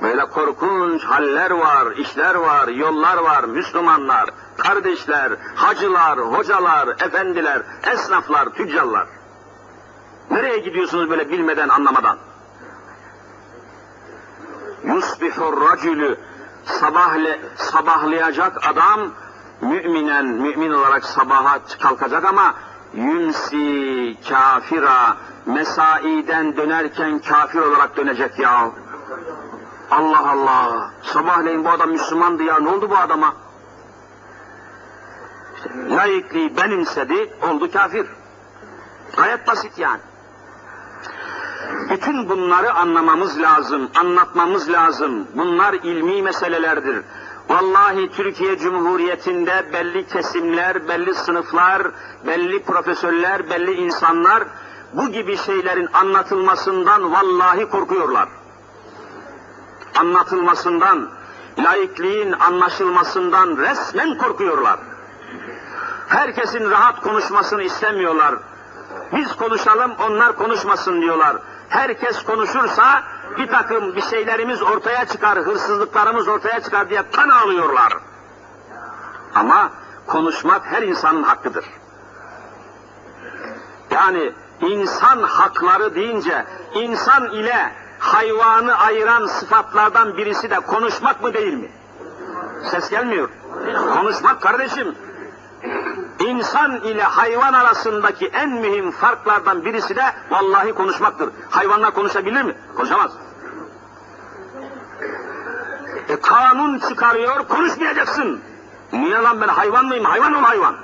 Böyle 0.04 0.24
korkunç 0.24 1.04
haller 1.04 1.50
var, 1.50 1.92
işler 1.96 2.34
var, 2.34 2.68
yollar 2.68 3.16
var, 3.16 3.44
Müslümanlar, 3.44 4.30
kardeşler, 4.56 5.32
hacılar, 5.54 6.18
hocalar, 6.18 6.88
efendiler, 6.88 7.62
esnaflar, 7.92 8.48
tüccarlar. 8.48 9.06
Nereye 10.30 10.58
gidiyorsunuz 10.58 11.10
böyle 11.10 11.30
bilmeden, 11.30 11.68
anlamadan? 11.68 12.18
Yusbihur 14.84 15.70
racülü 15.70 16.18
sabahle, 16.64 17.40
sabahlayacak 17.56 18.68
adam 18.68 19.00
müminen, 19.60 20.26
mümin 20.26 20.72
olarak 20.72 21.04
sabaha 21.04 21.58
kalkacak 21.82 22.24
ama 22.24 22.54
yünsi 22.94 24.16
kafira 24.28 25.16
mesaiden 25.46 26.56
dönerken 26.56 27.18
kafir 27.18 27.58
olarak 27.58 27.96
dönecek 27.96 28.38
ya. 28.38 28.70
Allah 29.90 30.30
Allah. 30.30 30.90
Sabahleyin 31.02 31.64
bu 31.64 31.70
adam 31.70 31.90
Müslümandı 31.90 32.42
ya. 32.42 32.58
Ne 32.58 32.68
oldu 32.68 32.90
bu 32.90 32.96
adama? 32.96 33.34
İşte, 35.56 35.70
layıklığı 35.90 36.56
benimsedi, 36.56 37.34
oldu 37.42 37.72
kafir. 37.72 38.06
Gayet 39.16 39.46
basit 39.46 39.78
yani. 39.78 40.00
Bütün 41.90 42.28
bunları 42.28 42.74
anlamamız 42.74 43.40
lazım, 43.40 43.90
anlatmamız 43.94 44.70
lazım. 44.70 45.28
Bunlar 45.34 45.72
ilmi 45.72 46.22
meselelerdir. 46.22 47.02
Vallahi 47.48 48.10
Türkiye 48.10 48.58
Cumhuriyeti'nde 48.58 49.72
belli 49.72 50.06
kesimler, 50.06 50.88
belli 50.88 51.14
sınıflar, 51.14 51.82
belli 52.26 52.62
profesörler, 52.62 53.50
belli 53.50 53.72
insanlar 53.72 54.44
bu 54.92 55.08
gibi 55.08 55.36
şeylerin 55.36 55.88
anlatılmasından 55.92 57.12
vallahi 57.12 57.68
korkuyorlar. 57.68 58.28
Anlatılmasından, 59.98 61.08
laikliğin 61.58 62.32
anlaşılmasından 62.32 63.56
resmen 63.56 64.18
korkuyorlar. 64.18 64.78
Herkesin 66.08 66.70
rahat 66.70 67.00
konuşmasını 67.00 67.62
istemiyorlar. 67.62 68.34
Biz 69.12 69.36
konuşalım, 69.36 69.92
onlar 70.08 70.36
konuşmasın 70.36 71.00
diyorlar. 71.00 71.36
Herkes 71.68 72.22
konuşursa 72.22 73.02
bir 73.38 73.46
takım 73.46 73.96
bir 73.96 74.02
şeylerimiz 74.02 74.62
ortaya 74.62 75.04
çıkar, 75.06 75.38
hırsızlıklarımız 75.38 76.28
ortaya 76.28 76.60
çıkar 76.60 76.90
diye 76.90 77.02
kan 77.12 77.28
alıyorlar. 77.28 77.92
Ama 79.34 79.70
konuşmak 80.06 80.66
her 80.66 80.82
insanın 80.82 81.22
hakkıdır. 81.22 81.64
Yani 83.90 84.32
insan 84.60 85.22
hakları 85.22 85.94
deyince 85.94 86.44
insan 86.74 87.30
ile 87.30 87.72
hayvanı 88.04 88.78
ayıran 88.78 89.26
sıfatlardan 89.26 90.16
birisi 90.16 90.50
de 90.50 90.60
konuşmak 90.60 91.22
mı 91.22 91.34
değil 91.34 91.54
mi? 91.54 91.68
Ses 92.70 92.90
gelmiyor. 92.90 93.28
Konuşmak 93.94 94.42
kardeşim. 94.42 94.94
İnsan 96.18 96.76
ile 96.76 97.02
hayvan 97.02 97.52
arasındaki 97.52 98.26
en 98.26 98.50
mühim 98.50 98.90
farklardan 98.90 99.64
birisi 99.64 99.96
de 99.96 100.04
vallahi 100.30 100.72
konuşmaktır. 100.72 101.30
Hayvanlar 101.50 101.94
konuşabilir 101.94 102.42
mi? 102.42 102.54
Konuşamaz. 102.76 103.12
E, 106.08 106.20
kanun 106.20 106.78
çıkarıyor, 106.78 107.48
konuşmayacaksın. 107.48 108.40
Niye 108.92 109.16
lan 109.16 109.40
ben 109.40 109.48
hayvan 109.48 109.84
mıyım? 109.84 110.04
Hayvan 110.04 110.34
ol 110.34 110.42
hayvan. 110.42 110.74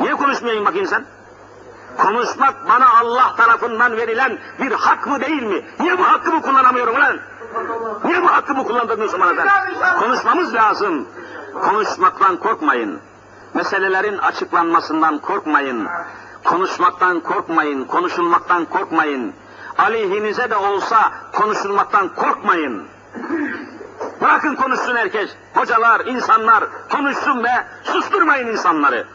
Niye 0.00 0.14
konuşmayayım 0.14 0.64
bakayım 0.64 0.86
sen? 0.86 1.04
Konuşmak 1.98 2.68
bana 2.68 2.98
Allah 3.00 3.34
tarafından 3.36 3.96
verilen 3.96 4.38
bir 4.60 4.72
hak 4.72 5.06
mı 5.06 5.20
değil 5.20 5.42
mi? 5.42 5.64
Niye 5.80 5.98
bu 5.98 6.02
hakkımı 6.04 6.42
kullanamıyorum 6.42 6.94
lan? 6.94 7.16
Niye 8.04 8.22
bu 8.22 8.26
hakkımı 8.26 8.64
kullandırmıyorsun 8.64 9.20
bana 9.20 9.34
sen? 9.34 9.98
Konuşmamız 10.00 10.54
lazım. 10.54 11.08
Konuşmaktan 11.62 12.36
korkmayın. 12.36 13.00
Meselelerin 13.54 14.18
açıklanmasından 14.18 15.18
korkmayın. 15.18 15.88
Konuşmaktan 16.44 17.20
korkmayın, 17.20 17.84
konuşulmaktan 17.84 18.64
korkmayın. 18.64 19.34
Aleyhinize 19.78 20.50
de 20.50 20.56
olsa 20.56 21.12
konuşulmaktan 21.32 22.14
korkmayın. 22.14 22.84
Bırakın 24.20 24.54
konuşsun 24.54 24.96
herkes. 24.96 25.30
Hocalar, 25.54 26.06
insanlar 26.06 26.64
konuşsun 26.90 27.44
ve 27.44 27.50
susturmayın 27.84 28.46
insanları. 28.46 29.06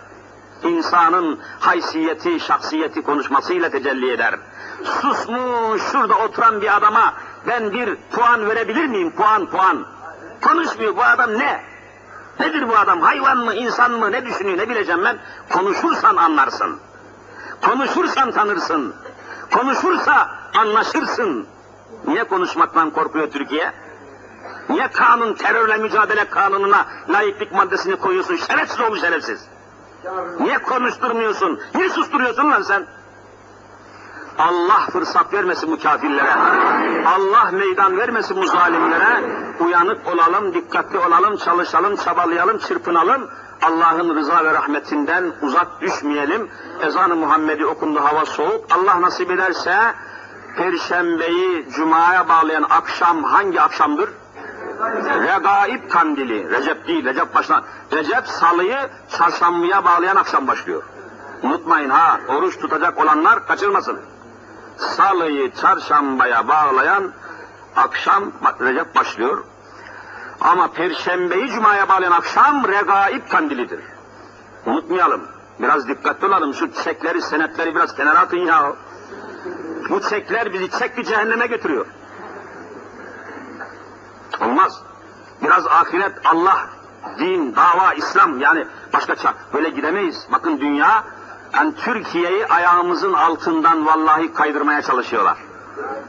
İnsanın 0.64 1.40
haysiyeti, 1.60 2.40
şahsiyeti 2.40 3.02
konuşmasıyla 3.02 3.70
tecelli 3.70 4.12
eder. 4.12 4.40
Susmuş 4.84 5.82
şurada 5.92 6.16
oturan 6.18 6.62
bir 6.62 6.78
adama 6.78 7.14
ben 7.48 7.74
bir 7.74 7.96
puan 8.12 8.50
verebilir 8.50 8.86
miyim? 8.86 9.12
Puan, 9.12 9.46
puan. 9.46 9.86
Konuşmuyor 10.42 10.98
bu 10.98 11.04
adam 11.04 11.40
ne? 11.40 11.64
Nedir 12.40 12.70
bu 12.70 12.78
adam? 12.78 13.02
Hayvan 13.02 13.38
mı, 13.38 13.54
insan 13.54 13.92
mı? 13.92 14.12
Ne 14.12 14.26
düşünüyor, 14.26 14.58
ne 14.58 14.70
bileceğim 14.70 15.04
ben? 15.04 15.18
Konuşursan 15.54 16.16
anlarsın. 16.16 16.80
Konuşursan 17.62 18.32
tanırsın. 18.32 18.96
Konuşursa 19.52 20.30
anlaşırsın. 20.58 21.48
Niye 22.08 22.24
konuşmaktan 22.24 22.90
korkuyor 22.90 23.32
Türkiye? 23.32 23.72
Niye 24.70 24.88
kanun, 24.88 25.34
terörle 25.34 25.78
mücadele 25.78 26.30
kanununa 26.30 26.86
layıklık 27.10 27.52
maddesini 27.52 27.96
koyuyorsun? 27.96 28.36
Şerefsiz 28.36 28.82
oğlu 28.82 28.98
şerefsiz. 28.98 29.48
Niye 30.40 30.58
konuşturmuyorsun? 30.58 31.60
Niye 31.76 31.90
susturuyorsun 31.90 32.52
lan 32.52 32.62
sen? 32.62 32.86
Allah 34.38 34.88
fırsat 34.92 35.34
vermesin 35.34 35.72
bu 35.72 35.80
kafirlere. 35.80 36.34
Allah 37.06 37.52
meydan 37.52 37.98
vermesin 37.98 38.38
bu 38.38 38.48
zalimlere. 38.48 39.24
Uyanık 39.60 40.08
olalım, 40.08 40.54
dikkatli 40.54 41.00
olalım, 41.00 41.38
çalışalım, 41.38 41.96
çabalayalım, 41.96 42.58
çırpınalım. 42.58 43.30
Allah'ın 43.62 44.16
rıza 44.16 44.46
ve 44.46 44.54
rahmetinden 44.54 45.34
uzak 45.42 45.82
düşmeyelim. 45.82 46.50
Ezan-ı 46.82 47.16
Muhammed'i 47.16 47.66
okundu, 47.66 48.00
hava 48.04 48.26
soğuk. 48.26 48.66
Allah 48.72 49.02
nasip 49.02 49.32
ederse 49.32 49.78
Perşembeyi 50.58 51.70
Cuma'ya 51.70 52.30
bağlayan 52.30 52.66
akşam 52.70 53.24
hangi 53.24 53.62
akşamdır? 53.62 54.10
Regaib 54.80 55.90
kandili. 55.90 56.50
Recep 56.50 56.88
değil, 56.88 57.06
Recep 57.06 57.36
başlan. 57.36 57.64
Recep 57.94 58.28
salıyı 58.28 58.78
çarşambaya 59.18 59.86
bağlayan 59.86 60.16
akşam 60.16 60.48
başlıyor. 60.48 60.84
Unutmayın 61.44 61.90
ha, 61.90 62.20
oruç 62.28 62.60
tutacak 62.60 63.04
olanlar 63.04 63.48
kaçırmasın. 63.48 64.00
Salıyı 64.78 65.52
çarşambaya 65.54 66.48
bağlayan 66.48 67.12
akşam 67.76 68.32
Recep 68.62 68.96
başlıyor. 68.96 69.44
Ama 70.42 70.68
Perşembeyi 70.68 71.48
Cuma'ya 71.48 71.90
bağlayan 71.90 72.12
akşam 72.12 72.68
Regaib 72.68 73.30
kandilidir. 73.30 73.80
Unutmayalım. 74.66 75.22
Biraz 75.60 75.88
dikkatli 75.88 76.28
olalım. 76.28 76.54
Şu 76.54 76.72
çekleri, 76.84 77.22
senetleri 77.22 77.76
biraz 77.76 77.96
kenara 77.96 78.20
atın 78.20 78.38
ya. 78.38 78.74
Bu 79.90 80.02
çekler 80.02 80.54
bizi 80.54 80.72
çek 80.72 80.98
bir 80.98 81.04
cehenneme 81.04 81.48
götürüyor. 81.48 81.86
Olmaz. 84.42 84.82
Biraz 85.44 85.68
ahiret, 85.68 86.26
Allah, 86.26 86.70
din, 87.20 87.56
dava, 87.56 87.94
İslam 87.94 88.40
yani 88.40 88.68
başka 88.94 89.16
çak. 89.16 89.36
Böyle 89.54 89.70
gidemeyiz. 89.70 90.28
Bakın 90.32 90.60
dünya 90.60 91.04
yani 91.54 91.76
Türkiye'yi 91.76 92.48
ayağımızın 92.48 93.14
altından 93.14 93.86
vallahi 93.86 94.34
kaydırmaya 94.34 94.82
çalışıyorlar. 94.82 95.38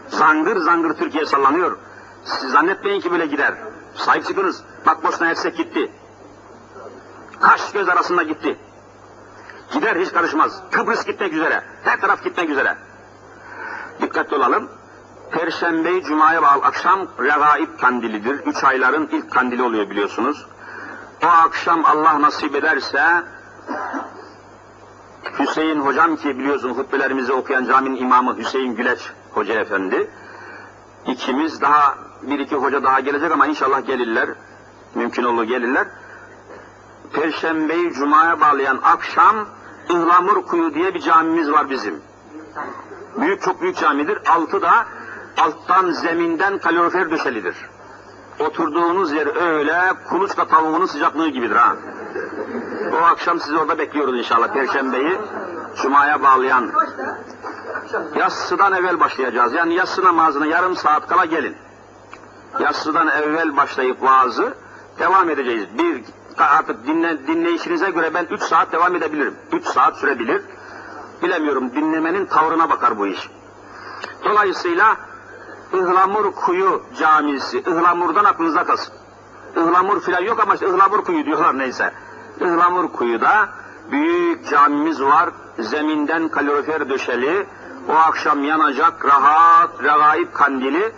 Zangır 0.09 0.57
zangır 0.57 0.95
Türkiye 0.95 1.27
sallanıyor. 1.27 1.79
Siz 2.25 2.51
zannetmeyin 2.51 3.01
ki 3.01 3.11
böyle 3.11 3.27
gider. 3.27 3.55
Sahip 3.95 4.27
çıkınız. 4.27 4.63
Bak 4.87 5.05
Bosna 5.05 5.27
Hersek 5.27 5.57
gitti. 5.57 5.93
Kaş 7.41 7.73
göz 7.73 7.89
arasında 7.89 8.23
gitti. 8.23 8.59
Gider 9.73 9.97
hiç 9.97 10.13
karışmaz. 10.13 10.63
Kıbrıs 10.71 11.05
gitmek 11.05 11.33
üzere. 11.33 11.63
Her 11.85 12.01
taraf 12.01 12.25
gitmek 12.25 12.51
üzere. 12.51 12.77
Dikkatli 14.01 14.37
olalım. 14.37 14.69
Perşembe, 15.31 16.03
Cuma'ya 16.03 16.43
bağlı 16.43 16.63
akşam 16.65 17.09
regaib 17.19 17.79
kandilidir. 17.81 18.35
Üç 18.47 18.65
ayların 18.65 19.09
ilk 19.13 19.31
kandili 19.31 19.63
oluyor 19.63 19.91
biliyorsunuz. 19.91 20.47
O 21.25 21.27
akşam 21.27 21.85
Allah 21.85 22.23
nasip 22.23 22.55
ederse 22.55 23.03
Hüseyin 25.39 25.81
hocam 25.81 26.17
ki 26.17 26.39
biliyorsun 26.39 26.71
hutbelerimizi 26.71 27.33
okuyan 27.33 27.65
caminin 27.65 27.97
imamı 27.97 28.37
Hüseyin 28.37 28.77
Güleç 28.77 29.13
Hoca 29.31 29.55
Efendi. 29.55 30.11
İkimiz 31.07 31.61
daha 31.61 31.95
bir 32.23 32.39
iki 32.39 32.57
hoca 32.57 32.83
daha 32.83 33.01
gelecek 33.01 33.33
ama 33.33 33.47
inşallah 33.47 33.87
gelirler. 33.87 34.29
Mümkün 34.95 35.25
olur 35.25 35.45
gelirler. 35.45 35.87
Perşembeyi 37.13 37.93
Cuma'ya 37.93 38.41
bağlayan 38.41 38.81
akşam 38.83 39.49
Ihlamur 39.89 40.47
Kuyu 40.47 40.75
diye 40.75 40.95
bir 40.95 41.01
camimiz 41.01 41.53
var 41.53 41.71
bizim. 41.71 42.01
Büyük 43.17 43.43
çok 43.43 43.63
büyük 43.63 43.77
camidir. 43.77 44.19
Altı 44.27 44.63
da 44.63 44.87
alttan 45.39 45.91
zeminden 45.91 46.59
kalorifer 46.59 47.11
döşelidir. 47.11 47.57
Oturduğunuz 48.41 49.13
yer 49.13 49.43
öyle 49.43 49.93
kuluçka 50.09 50.49
tavuğunun 50.49 50.87
sıcaklığı 50.87 51.29
gibidir 51.29 51.57
ha. 51.57 51.77
O 52.93 53.05
akşam 53.05 53.41
sizi 53.41 53.59
orada 53.59 53.79
bekliyoruz 53.79 54.19
inşallah 54.19 54.49
Perşembeyi 54.49 55.19
Cuma'ya 55.83 56.23
bağlayan. 56.23 56.73
Yassıdan 58.17 58.73
evvel 58.73 59.01
başlayacağız. 59.01 59.53
Yani 59.53 59.75
yatsı 59.75 60.05
namazına 60.05 60.47
yarım 60.47 60.77
saat 60.77 61.09
kala 61.09 61.25
gelin. 61.25 61.57
Yassıdan 62.61 63.09
evvel 63.09 63.57
başlayıp 63.57 64.03
vaazı 64.03 64.55
devam 64.99 65.31
edeceğiz. 65.31 65.67
Bir 65.79 66.05
artık 66.39 66.87
dinle, 66.87 67.27
dinleyişinize 67.27 67.91
göre 67.91 68.15
ben 68.15 68.27
üç 68.31 68.43
saat 68.43 68.73
devam 68.73 68.95
edebilirim. 68.95 69.35
Üç 69.53 69.65
saat 69.65 69.97
sürebilir. 69.97 70.43
Bilemiyorum 71.23 71.73
dinlemenin 71.73 72.27
tavrına 72.27 72.71
bakar 72.71 72.99
bu 72.99 73.07
iş. 73.07 73.31
Dolayısıyla 74.25 74.97
Ihlamur 75.73 76.33
Kuyu 76.33 76.83
Camisi, 76.99 77.59
Ihlamur'dan 77.59 78.25
aklınızda 78.25 78.65
kalsın. 78.65 78.95
Ihlamur 79.57 80.01
filan 80.01 80.23
yok 80.23 80.41
ama 80.41 80.55
işte 80.55 80.69
Ihlamur 80.69 81.05
Kuyu 81.05 81.25
diyorlar 81.25 81.59
neyse. 81.59 81.93
Ihlamur 82.41 82.93
Kuyu'da 82.93 83.49
büyük 83.91 84.49
camimiz 84.51 85.03
var. 85.03 85.31
Zeminden 85.59 86.29
kalorifer 86.29 86.91
döşeli. 86.91 87.47
O 87.89 87.93
akşam 87.93 88.45
yanacak 88.45 89.05
rahat, 89.05 89.71
regaib 89.83 90.33
kandili. 90.33 90.93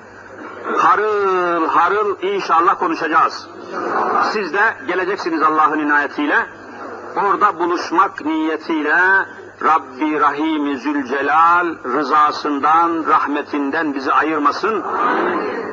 Harıl 0.78 1.68
harıl 1.68 2.22
inşallah 2.22 2.78
konuşacağız. 2.78 3.48
Siz 4.32 4.52
de 4.52 4.76
geleceksiniz 4.86 5.42
Allah'ın 5.42 5.78
inayetiyle. 5.78 6.46
Orada 7.16 7.58
buluşmak 7.58 8.24
niyetiyle 8.24 8.96
Rabbi 9.62 10.20
Rahim 10.20 10.76
Zülcelal 10.76 11.66
rızasından, 11.84 13.06
rahmetinden 13.06 13.94
bizi 13.94 14.12
ayırmasın. 14.12 14.84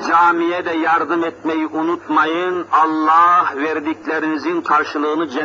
Camiye 0.07 0.65
de 0.65 0.71
yardım 0.71 1.23
etmeyi 1.23 1.67
unutmayın. 1.67 2.65
Allah 2.71 3.53
verdiklerinizin 3.55 4.61
karşılığını 4.61 5.29
cennet 5.29 5.43